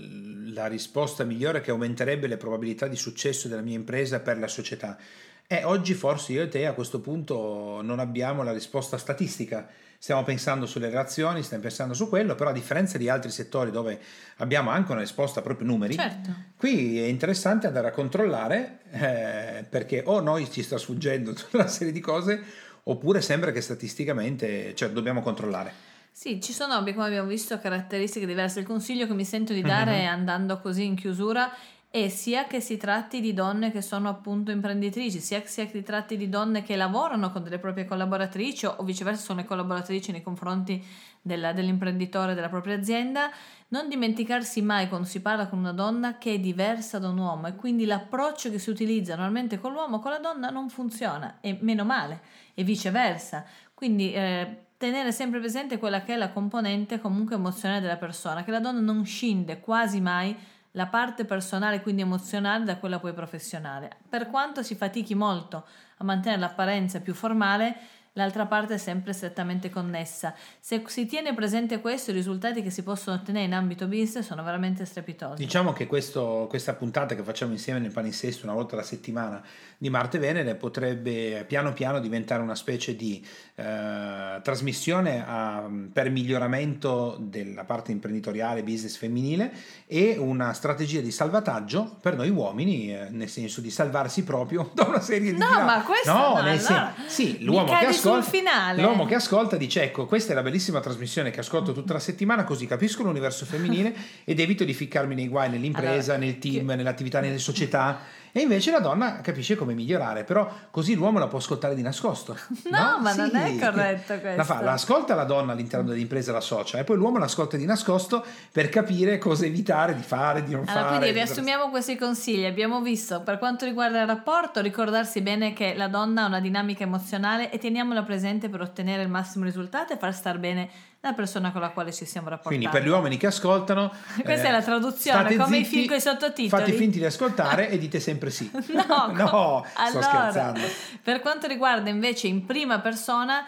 la 0.53 0.67
risposta 0.67 1.23
migliore 1.23 1.61
che 1.61 1.71
aumenterebbe 1.71 2.27
le 2.27 2.37
probabilità 2.37 2.85
di 2.85 2.95
successo 2.95 3.47
della 3.47 3.63
mia 3.63 3.73
impresa 3.73 4.19
per 4.19 4.37
la 4.37 4.47
società? 4.47 4.99
E 5.47 5.63
oggi 5.63 5.95
forse 5.95 6.33
io 6.33 6.43
e 6.43 6.47
te 6.47 6.67
a 6.67 6.73
questo 6.73 6.99
punto 6.99 7.81
non 7.81 7.97
abbiamo 7.97 8.43
la 8.43 8.53
risposta 8.53 8.99
statistica. 8.99 9.67
Stiamo 9.97 10.21
pensando 10.21 10.67
sulle 10.67 10.89
relazioni, 10.89 11.41
stiamo 11.41 11.63
pensando 11.63 11.95
su 11.95 12.07
quello, 12.07 12.35
però 12.35 12.51
a 12.51 12.53
differenza 12.53 12.99
di 12.99 13.09
altri 13.09 13.31
settori 13.31 13.71
dove 13.71 13.99
abbiamo 14.37 14.69
anche 14.69 14.91
una 14.91 15.01
risposta 15.01 15.41
proprio 15.41 15.65
numeri, 15.65 15.95
Certo. 15.95 16.31
Qui 16.55 16.99
è 16.99 17.05
interessante 17.05 17.65
andare 17.65 17.87
a 17.87 17.91
controllare 17.91 18.81
eh, 18.91 19.65
perché 19.67 20.03
o 20.05 20.19
noi 20.19 20.47
ci 20.51 20.61
sta 20.61 20.77
sfuggendo 20.77 21.33
tutta 21.33 21.57
una 21.57 21.67
serie 21.67 21.91
di 21.91 21.99
cose 21.99 22.39
oppure 22.83 23.21
sembra 23.21 23.51
che 23.51 23.61
statisticamente 23.61 24.75
cioè, 24.75 24.91
dobbiamo 24.91 25.23
controllare. 25.23 25.89
Sì, 26.13 26.39
ci 26.41 26.53
sono, 26.53 26.77
come 26.83 27.05
abbiamo 27.05 27.27
visto, 27.27 27.57
caratteristiche 27.59 28.25
diverse. 28.25 28.59
Il 28.59 28.65
consiglio 28.65 29.07
che 29.07 29.13
mi 29.13 29.25
sento 29.25 29.53
di 29.53 29.63
dare 29.63 30.01
Mhm. 30.03 30.07
andando 30.09 30.59
così 30.59 30.83
in 30.85 30.95
chiusura 30.95 31.49
è 31.89 32.07
sia 32.09 32.45
che 32.45 32.61
si 32.61 32.77
tratti 32.77 33.19
di 33.19 33.33
donne 33.33 33.71
che 33.71 33.81
sono 33.81 34.07
appunto 34.07 34.51
imprenditrici, 34.51 35.19
sia 35.19 35.41
che 35.41 35.47
si 35.47 35.83
tratti 35.83 36.15
di 36.17 36.29
donne 36.29 36.63
che 36.63 36.75
lavorano 36.77 37.31
con 37.31 37.43
delle 37.43 37.59
proprie 37.59 37.85
collaboratrici 37.85 38.65
o, 38.65 38.75
o 38.77 38.83
viceversa 38.83 39.21
sono 39.23 39.39
le 39.41 39.45
collaboratrici 39.45 40.11
nei 40.11 40.21
confronti 40.21 40.81
della- 41.21 41.51
dell'imprenditore 41.53 42.33
della 42.33 42.47
propria 42.49 42.75
azienda, 42.77 43.29
non 43.69 43.89
dimenticarsi 43.89 44.61
mai 44.61 44.87
quando 44.87 45.07
si 45.07 45.21
parla 45.21 45.47
con 45.47 45.59
una 45.59 45.73
donna 45.73 46.17
che 46.17 46.33
è 46.35 46.39
diversa 46.39 46.97
da 46.99 47.09
un 47.09 47.17
uomo 47.17 47.47
e 47.47 47.55
quindi 47.55 47.85
l'approccio 47.85 48.49
che 48.51 48.59
si 48.59 48.69
utilizza 48.69 49.15
normalmente 49.15 49.59
con 49.59 49.73
l'uomo 49.73 49.99
con 49.99 50.11
la 50.11 50.19
donna 50.19 50.49
non 50.49 50.69
funziona 50.69 51.39
e 51.41 51.57
meno 51.61 51.83
male 51.83 52.21
e 52.53 52.63
viceversa. 52.63 53.43
Quindi 53.73 54.13
eh, 54.13 54.65
tenere 54.81 55.11
sempre 55.11 55.39
presente 55.39 55.77
quella 55.77 56.01
che 56.01 56.15
è 56.15 56.17
la 56.17 56.31
componente 56.31 56.99
comunque 56.99 57.35
emozionale 57.35 57.81
della 57.81 57.97
persona, 57.97 58.43
che 58.43 58.49
la 58.49 58.59
donna 58.59 58.79
non 58.79 59.05
scinde 59.05 59.59
quasi 59.59 60.01
mai 60.01 60.35
la 60.71 60.87
parte 60.87 61.23
personale, 61.23 61.83
quindi 61.83 62.01
emozionale, 62.01 62.63
da 62.63 62.77
quella 62.77 62.97
poi 62.97 63.13
professionale. 63.13 63.97
Per 64.09 64.27
quanto 64.31 64.63
si 64.63 64.73
fatichi 64.73 65.13
molto 65.13 65.67
a 65.97 66.03
mantenere 66.03 66.41
l'apparenza 66.41 66.99
più 66.99 67.13
formale, 67.13 67.75
l'altra 68.13 68.45
parte 68.45 68.73
è 68.75 68.77
sempre 68.77 69.13
strettamente 69.13 69.69
connessa. 69.69 70.33
Se 70.59 70.83
si 70.87 71.05
tiene 71.05 71.33
presente 71.33 71.79
questo, 71.81 72.11
i 72.11 72.13
risultati 72.13 72.61
che 72.61 72.69
si 72.69 72.83
possono 72.83 73.15
ottenere 73.17 73.45
in 73.45 73.53
ambito 73.53 73.87
business 73.87 74.25
sono 74.25 74.43
veramente 74.43 74.85
strepitosi. 74.85 75.41
Diciamo 75.43 75.73
che 75.73 75.87
questo- 75.87 76.45
questa 76.49 76.73
puntata 76.73 77.15
che 77.15 77.23
facciamo 77.23 77.51
insieme 77.53 77.79
nel 77.79 77.91
palinsesto 77.91 78.45
una 78.45 78.53
volta 78.53 78.75
alla 78.75 78.83
settimana 78.83 79.41
di 79.77 79.89
Marte 79.89 80.19
Venere 80.19 80.55
potrebbe 80.55 81.43
piano 81.47 81.73
piano 81.73 81.99
diventare 81.99 82.41
una 82.41 82.55
specie 82.55 82.95
di 82.95 83.25
eh, 83.55 84.39
trasmissione 84.41 85.23
a- 85.25 85.69
per 85.93 86.09
miglioramento 86.09 87.17
della 87.19 87.63
parte 87.63 87.91
imprenditoriale, 87.91 88.63
business 88.63 88.97
femminile 88.97 89.53
e 89.85 90.15
una 90.17 90.51
strategia 90.53 90.99
di 91.01 91.11
salvataggio 91.11 91.97
per 92.01 92.15
noi 92.15 92.29
uomini, 92.29 92.91
eh, 92.93 93.07
nel 93.09 93.29
senso 93.29 93.61
di 93.61 93.69
salvarsi 93.69 94.23
proprio 94.23 94.69
da 94.73 94.85
una 94.87 94.99
serie 94.99 95.31
di 95.31 95.37
No, 95.37 95.47
ma 95.63 95.83
questo 95.83 96.11
no, 96.11 96.33
no, 96.35 96.41
nel 96.41 96.59
sen- 96.59 96.75
allora, 96.75 96.93
sì, 97.07 97.43
l'uomo 97.43 97.65
che 97.77 97.85
cadi 98.01 98.09
sul 98.09 98.11
ascolta 98.19 98.29
finale. 98.29 98.81
l'uomo 98.81 99.05
che 99.05 99.15
ascolta 99.15 99.57
dice 99.57 99.83
ecco 99.83 100.05
questa 100.05 100.31
è 100.31 100.35
la 100.35 100.41
bellissima 100.41 100.79
trasmissione 100.79 101.29
che 101.31 101.39
ascolto 101.39 101.71
tutta 101.71 101.93
la 101.93 101.99
settimana 101.99 102.43
così 102.43 102.65
capisco 102.65 103.03
l'universo 103.03 103.45
femminile 103.45 103.93
ed 104.25 104.39
evito 104.39 104.63
di 104.63 104.73
ficcarmi 104.73 105.15
nei 105.15 105.27
guai 105.27 105.49
nell'impresa, 105.49 106.13
Allora, 106.13 106.25
nel 106.27 106.39
team, 106.39 106.67
che- 106.67 106.75
nell'attività, 106.75 107.19
nelle 107.19 107.37
società 107.37 107.99
e 108.31 108.41
invece 108.41 108.71
la 108.71 108.79
donna 108.79 109.21
capisce 109.21 109.55
come 109.55 109.73
migliorare 109.73 110.23
però 110.23 110.49
così 110.71 110.95
l'uomo 110.95 111.19
la 111.19 111.27
può 111.27 111.37
ascoltare 111.39 111.75
di 111.75 111.81
nascosto 111.81 112.37
No, 112.71 112.99
ma 113.01 113.13
non 113.13 113.29
Sì. 113.29 113.35
è 113.37 113.59
corretto 113.59 114.17
questo. 114.19 114.37
la, 114.37 114.43
fa, 114.43 114.61
la 114.61 114.71
ascolta 114.73 115.15
la 115.15 115.23
donna 115.25 115.51
all'interno 115.51 115.89
dell'impresa 115.89 116.31
la 116.31 116.39
socia 116.41 116.79
e 116.79 116.83
poi 116.83 116.97
l'uomo 116.97 117.17
l'ascolta 117.17 117.57
di 117.57 117.65
nascosto 117.65 118.23
per 118.51 118.69
capire 118.69 119.17
cosa 119.17 119.45
evitare 119.45 119.95
di 119.95 120.01
fare 120.01 120.43
di 120.43 120.51
non 120.53 120.61
Allora, 120.67 120.85
fare 120.85 120.97
quindi 120.97 121.11
riassumiamo 121.17 121.69
questi 121.69 121.95
consigli. 121.97 122.45
Abbiamo 122.45 122.81
visto 122.81 123.21
per 123.21 123.37
quanto 123.37 123.65
riguarda 123.65 124.01
il 124.01 124.07
rapporto, 124.07 124.61
ricordarsi 124.61 125.21
bene 125.21 125.53
che 125.53 125.73
la 125.75 125.87
donna 125.87 126.23
ha 126.23 126.27
una 126.27 126.39
dinamica 126.39 126.83
emozionale 126.83 127.51
e 127.51 127.57
teniamola 127.57 128.03
presente 128.03 128.49
per 128.49 128.61
ottenere 128.61 129.01
il 129.03 129.09
massimo 129.09 129.43
risultato 129.45 129.93
e 129.93 129.97
far 129.97 130.13
star 130.13 130.37
bene 130.39 130.69
la 131.03 131.13
persona 131.13 131.51
con 131.51 131.61
la 131.61 131.69
quale 131.69 131.91
ci 131.91 132.05
stiamo 132.05 132.29
rapportando. 132.29 132.57
quindi 132.59 132.77
per 132.77 132.87
gli 132.87 132.91
uomini 132.91 133.17
che 133.17 133.27
ascoltano 133.27 133.91
Questa 134.23 134.45
eh, 134.45 134.49
è 134.49 134.51
la 134.51 134.61
traduzione, 134.61 135.35
come 135.35 135.57
i 135.57 135.63
zitti, 135.63 135.75
film 135.75 135.87
coi 135.87 135.99
sottotitoli. 135.99 136.49
fate 136.49 136.73
finti 136.73 136.99
di 136.99 137.05
ascoltare 137.05 137.69
e 137.71 137.79
dite 137.79 137.99
sempre 137.99 138.29
sì 138.29 138.49
No, 138.51 139.07
no 139.11 139.65
sto 139.67 139.81
allora, 139.81 140.01
scherzando 140.01 140.61
Per 141.01 141.21
quanto 141.21 141.47
riguarda 141.47 141.89
invece 141.89 142.27
in 142.27 142.45
prima 142.45 142.79
persona, 142.79 143.43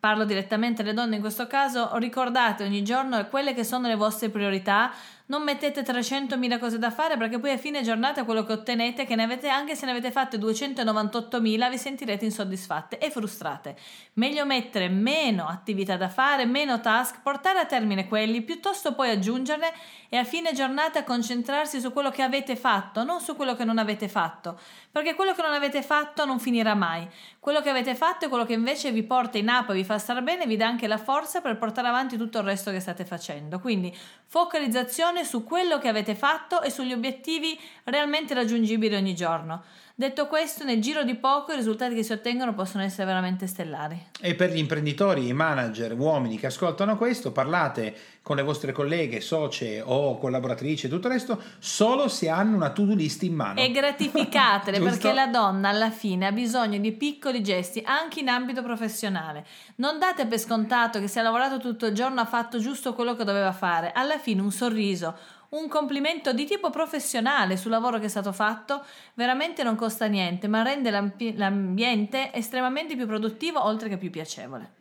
parlo 0.00 0.24
direttamente 0.24 0.82
alle 0.82 0.94
donne 0.94 1.14
in 1.14 1.20
questo 1.20 1.46
caso, 1.46 1.90
ricordate 1.94 2.64
ogni 2.64 2.82
giorno 2.82 3.24
quelle 3.28 3.54
che 3.54 3.62
sono 3.62 3.86
le 3.86 3.94
vostre 3.94 4.28
priorità. 4.28 4.92
Non 5.28 5.42
mettete 5.42 5.82
300.000 5.82 6.58
cose 6.60 6.78
da 6.78 6.92
fare 6.92 7.16
perché 7.16 7.40
poi 7.40 7.50
a 7.50 7.58
fine 7.58 7.82
giornata 7.82 8.24
quello 8.24 8.44
che 8.44 8.52
ottenete, 8.52 9.04
che 9.04 9.16
ne 9.16 9.24
avete, 9.24 9.48
anche 9.48 9.74
se 9.74 9.84
ne 9.84 9.90
avete 9.90 10.12
fatte 10.12 10.36
298.000, 10.36 11.68
vi 11.68 11.78
sentirete 11.78 12.24
insoddisfatte 12.24 12.98
e 12.98 13.10
frustrate. 13.10 13.76
Meglio 14.14 14.46
mettere 14.46 14.88
meno 14.88 15.48
attività 15.48 15.96
da 15.96 16.08
fare, 16.08 16.46
meno 16.46 16.80
task, 16.80 17.22
portare 17.22 17.58
a 17.58 17.66
termine 17.66 18.06
quelli, 18.06 18.42
piuttosto 18.42 18.94
poi 18.94 19.10
aggiungerne 19.10 19.72
e 20.08 20.16
a 20.16 20.22
fine 20.22 20.52
giornata 20.52 21.02
concentrarsi 21.02 21.80
su 21.80 21.92
quello 21.92 22.10
che 22.10 22.22
avete 22.22 22.54
fatto, 22.54 23.02
non 23.02 23.20
su 23.20 23.34
quello 23.34 23.56
che 23.56 23.64
non 23.64 23.78
avete 23.78 24.08
fatto, 24.08 24.56
perché 24.92 25.16
quello 25.16 25.34
che 25.34 25.42
non 25.42 25.52
avete 25.52 25.82
fatto 25.82 26.24
non 26.24 26.38
finirà 26.38 26.74
mai. 26.74 27.08
Quello 27.40 27.60
che 27.60 27.70
avete 27.70 27.94
fatto 27.94 28.26
è 28.26 28.28
quello 28.28 28.44
che 28.44 28.52
invece 28.52 28.92
vi 28.92 29.02
porta 29.02 29.38
in 29.38 29.48
e 29.48 29.72
vi 29.72 29.84
fa 29.84 29.98
stare 29.98 30.22
bene 30.22 30.46
vi 30.46 30.56
dà 30.56 30.66
anche 30.66 30.86
la 30.86 30.98
forza 30.98 31.40
per 31.40 31.56
portare 31.58 31.88
avanti 31.88 32.16
tutto 32.16 32.38
il 32.38 32.44
resto 32.44 32.70
che 32.70 32.80
state 32.80 33.04
facendo. 33.04 33.58
Quindi 33.60 33.96
focalizzazione 34.26 35.15
su 35.24 35.44
quello 35.44 35.78
che 35.78 35.88
avete 35.88 36.14
fatto 36.14 36.62
e 36.62 36.70
sugli 36.70 36.92
obiettivi 36.92 37.58
realmente 37.84 38.34
raggiungibili 38.34 38.94
ogni 38.94 39.14
giorno. 39.14 39.62
Detto 39.98 40.26
questo, 40.26 40.62
nel 40.62 40.82
giro 40.82 41.04
di 41.04 41.14
poco 41.14 41.52
i 41.52 41.56
risultati 41.56 41.94
che 41.94 42.02
si 42.02 42.12
ottengono 42.12 42.52
possono 42.52 42.82
essere 42.82 43.06
veramente 43.06 43.46
stellari. 43.46 44.08
E 44.20 44.34
per 44.34 44.52
gli 44.52 44.58
imprenditori, 44.58 45.26
i 45.26 45.32
manager, 45.32 45.98
uomini 45.98 46.36
che 46.36 46.48
ascoltano 46.48 46.98
questo, 46.98 47.32
parlate 47.32 47.96
con 48.20 48.36
le 48.36 48.42
vostre 48.42 48.72
colleghe, 48.72 49.22
socie 49.22 49.80
o 49.80 50.18
collaboratrici 50.18 50.84
e 50.84 50.88
tutto 50.90 51.06
il 51.06 51.14
resto 51.14 51.40
solo 51.60 52.08
se 52.08 52.28
hanno 52.28 52.56
una 52.56 52.72
to-do 52.72 52.94
list 52.94 53.22
in 53.22 53.36
mano. 53.36 53.58
E 53.58 53.70
gratificatele 53.70 54.80
perché 54.84 55.14
la 55.14 55.28
donna 55.28 55.70
alla 55.70 55.90
fine 55.90 56.26
ha 56.26 56.32
bisogno 56.32 56.76
di 56.76 56.92
piccoli 56.92 57.42
gesti 57.42 57.80
anche 57.82 58.20
in 58.20 58.28
ambito 58.28 58.62
professionale. 58.62 59.46
Non 59.76 59.98
date 59.98 60.26
per 60.26 60.38
scontato 60.38 61.00
che 61.00 61.08
se 61.08 61.20
ha 61.20 61.22
lavorato 61.22 61.58
tutto 61.58 61.86
il 61.86 61.94
giorno 61.94 62.20
ha 62.20 62.26
fatto 62.26 62.58
giusto 62.58 62.92
quello 62.92 63.16
che 63.16 63.24
doveva 63.24 63.52
fare. 63.52 63.92
Alla 63.94 64.18
fine 64.18 64.42
un 64.42 64.52
sorriso, 64.52 65.16
un 65.50 65.68
complimento 65.68 66.32
di 66.32 66.44
tipo 66.44 66.70
professionale 66.70 67.56
sul 67.56 67.70
lavoro 67.70 67.98
che 67.98 68.06
è 68.06 68.08
stato 68.08 68.32
fatto 68.32 68.84
veramente 69.14 69.62
non 69.62 69.76
costa 69.76 70.06
niente, 70.06 70.48
ma 70.48 70.62
rende 70.62 70.90
l'ambi- 70.90 71.36
l'ambiente 71.36 72.32
estremamente 72.32 72.96
più 72.96 73.06
produttivo 73.06 73.64
oltre 73.64 73.88
che 73.88 73.96
più 73.96 74.10
piacevole. 74.10 74.74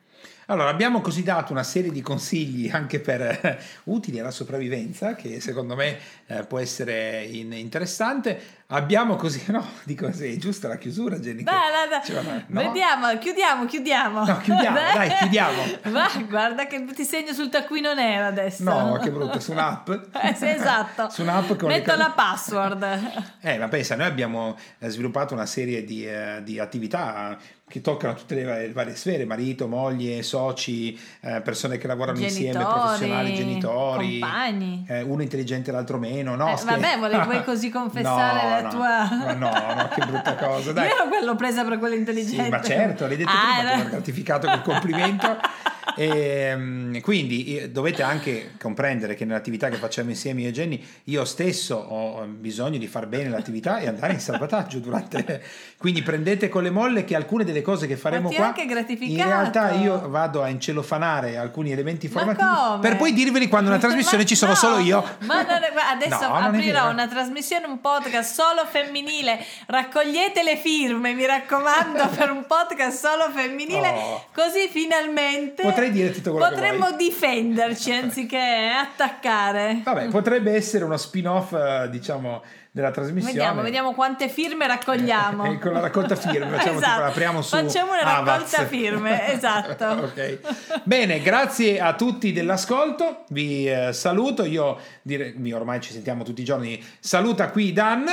Allora, 0.47 0.69
abbiamo 0.69 1.01
così 1.01 1.23
dato 1.23 1.51
una 1.51 1.63
serie 1.63 1.91
di 1.91 2.01
consigli 2.01 2.69
anche 2.69 2.99
per 2.99 3.21
eh, 3.21 3.57
utili 3.85 4.19
alla 4.19 4.31
sopravvivenza, 4.31 5.15
che 5.15 5.39
secondo 5.39 5.75
me 5.75 5.97
eh, 6.27 6.43
può 6.43 6.59
essere 6.59 7.23
in- 7.23 7.53
interessante. 7.53 8.63
Abbiamo 8.67 9.15
così, 9.15 9.43
no, 9.51 9.63
dico 9.83 10.11
sì, 10.11 10.33
è 10.33 10.37
giusta 10.37 10.67
la 10.67 10.77
chiusura, 10.77 11.17
Jenny. 11.17 11.43
dai, 11.43 11.87
dai. 11.89 12.01
cioè, 12.03 12.21
no? 12.47 12.61
Vediamo, 12.61 13.17
chiudiamo, 13.17 13.65
chiudiamo. 13.65 14.25
No, 14.25 14.37
chiudiamo, 14.37 14.75
dai, 14.93 15.09
chiudiamo. 15.17 15.61
Va, 15.85 16.09
guarda 16.27 16.65
che 16.67 16.83
ti 16.93 17.03
segno 17.03 17.33
sul 17.33 17.49
taccuino 17.49 17.93
nero 17.93 18.25
adesso. 18.27 18.63
No, 18.63 18.99
che 19.01 19.11
brutto, 19.11 19.39
su 19.39 19.51
un'app. 19.51 19.89
Eh, 20.25 20.33
sì, 20.33 20.47
esatto. 20.47 21.09
su 21.09 21.21
un'app 21.21 21.53
con 21.53 21.69
le 21.69 21.77
Metto 21.77 21.91
ca- 21.91 21.97
la 21.97 22.09
password. 22.11 23.33
Eh, 23.41 23.57
ma 23.57 23.67
pensa, 23.67 23.95
noi 23.95 24.07
abbiamo 24.07 24.57
eh, 24.79 24.89
sviluppato 24.89 25.33
una 25.33 25.45
serie 25.45 25.83
di, 25.83 26.07
eh, 26.07 26.41
di 26.43 26.57
attività 26.57 27.37
che 27.67 27.81
toccano 27.81 28.13
tutte 28.13 28.35
le 28.35 28.43
varie, 28.43 28.71
varie 28.71 28.95
sfere, 28.95 29.25
marito, 29.25 29.67
moglie, 29.67 30.23
soci, 30.35 30.99
eh, 31.21 31.39
persone 31.41 31.77
che 31.77 31.87
lavorano 31.87 32.19
insieme, 32.19 32.51
Genitori, 32.59 32.79
professionali, 32.81 33.33
genitori, 33.35 34.19
compagni. 34.19 34.85
eh, 34.87 35.01
uno 35.01 35.21
intelligente 35.21 35.71
l'altro 35.71 35.97
meno, 35.97 36.35
no? 36.35 36.51
Eh, 36.51 36.57
scher- 36.57 36.79
vabbè, 36.79 36.97
vuoi- 36.97 37.23
vuoi 37.23 37.43
così 37.45 37.69
confessare 37.69 38.43
No, 38.43 38.49
la 38.49 38.61
no, 38.61 38.69
tua- 38.69 39.33
no, 39.33 39.49
no, 39.49 39.89
che 39.95 40.05
brutta 40.05 40.35
cosa, 40.35 40.73
dai. 40.73 40.87
Io 40.87 40.95
ero 40.95 41.07
quello 41.07 41.35
presa 41.35 41.63
per 41.63 41.79
quello 41.79 41.93
Sì, 41.93 41.99
intelligente. 42.01 42.49
ma 42.49 42.61
certo, 42.61 43.07
l'hai 43.07 43.15
detto 43.17 43.29
Ah, 43.29 43.55
prima, 43.55 43.69
ti 43.69 43.75
era- 43.75 43.85
ho 43.85 43.89
gratificato 43.89 44.47
col 44.47 44.61
complimento. 44.61 45.37
E, 45.95 46.99
quindi 47.01 47.57
eh, 47.57 47.69
dovete 47.69 48.03
anche 48.03 48.51
comprendere 48.59 49.15
che 49.15 49.25
nell'attività 49.25 49.69
che 49.69 49.77
facciamo 49.77 50.09
insieme 50.09 50.41
io 50.41 50.49
e 50.49 50.51
Jenny, 50.51 50.83
io 51.05 51.25
stesso 51.25 51.75
ho 51.75 52.25
bisogno 52.25 52.77
di 52.77 52.87
far 52.87 53.07
bene 53.07 53.29
l'attività 53.29 53.79
e 53.79 53.87
andare 53.87 54.13
in 54.13 54.19
salvataggio 54.19 54.79
durante. 54.79 55.43
Quindi 55.77 56.01
prendete 56.01 56.49
con 56.49 56.63
le 56.63 56.69
molle 56.69 57.03
che 57.03 57.15
alcune 57.15 57.43
delle 57.43 57.61
cose 57.61 57.87
che 57.87 57.97
faremo 57.97 58.29
qua. 58.29 58.47
anche. 58.47 58.61
In 58.61 59.23
realtà 59.23 59.71
io 59.71 60.09
vado 60.09 60.41
a 60.41 60.49
incelofanare 60.49 61.37
alcuni 61.37 61.71
elementi 61.71 62.07
Ma 62.07 62.21
informativi 62.21 62.59
come? 62.67 62.79
per 62.79 62.97
poi 62.97 63.13
dirveli 63.13 63.47
quando 63.47 63.69
una 63.69 63.79
trasmissione 63.79 64.23
Ma 64.23 64.29
ci 64.29 64.35
sono 64.35 64.51
no, 64.51 64.57
solo 64.57 64.77
io. 64.79 65.03
Ma 65.19 65.43
non 65.43 65.59
adesso 65.91 66.23
No, 66.35 66.35
aprirò 66.35 66.89
una 66.89 67.07
trasmissione, 67.07 67.65
un 67.65 67.79
podcast 67.79 68.33
solo 68.33 68.65
femminile. 68.65 69.43
Raccogliete 69.67 70.43
le 70.43 70.57
firme, 70.57 71.13
mi 71.13 71.25
raccomando, 71.25 72.07
per 72.15 72.31
un 72.31 72.45
podcast 72.45 72.97
solo 73.05 73.29
femminile. 73.31 73.89
Oh. 73.89 74.25
Così 74.33 74.67
finalmente 74.69 75.61
Potrei 75.61 75.84
dire 75.91 76.11
tutto 76.11 76.31
quello 76.31 76.47
che 76.47 76.53
potremmo 76.53 76.91
difenderci 76.91 77.91
anziché 77.91 78.71
attaccare. 78.75 79.81
Vabbè, 79.83 80.07
potrebbe 80.07 80.53
essere 80.53 80.83
uno 80.83 80.97
spin-off, 80.97 81.53
eh, 81.53 81.89
diciamo, 81.89 82.43
della 82.71 82.91
trasmissione. 82.91 83.37
Vediamo, 83.37 83.61
vediamo 83.61 83.93
quante 83.93 84.27
firme 84.27 84.67
raccogliamo. 84.67 85.43
Eh, 85.55 85.59
con 85.59 85.73
la 85.73 85.79
raccolta 85.79 86.15
firme, 86.15 86.57
facciamo 86.57 86.79
tipo, 86.79 86.89
la 86.89 87.05
apriamo 87.05 87.41
su 87.41 87.55
Facciamo 87.55 87.91
una 87.91 88.03
raccolta 88.03 88.65
firme, 88.65 89.31
esatto. 89.33 89.85
Ok. 89.85 90.39
Bene, 90.83 91.21
grazie 91.21 91.79
a 91.79 91.93
tutti 91.93 92.33
dell'ascolto, 92.33 93.23
vi 93.29 93.69
eh, 93.69 93.93
saluto, 93.93 94.43
io 94.43 94.77
dire- 95.01 95.35
ormai 95.53 95.79
ci 95.81 95.93
sentiamo 95.93 96.23
tutti 96.23 96.41
i 96.41 96.45
giorni, 96.45 96.83
saluta 96.99 97.49
qui 97.49 97.71
Dan 97.71 98.07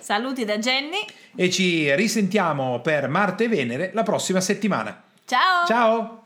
Saluti 0.00 0.44
da 0.44 0.58
Jenny. 0.58 1.04
e 1.34 1.50
ci 1.50 1.92
risentiamo 1.94 2.80
per 2.80 3.08
Marte 3.08 3.44
e 3.44 3.48
Venere 3.48 3.90
la 3.92 4.02
prossima 4.02 4.40
settimana. 4.40 5.02
Ciao. 5.24 5.66
Ciao! 5.66 6.25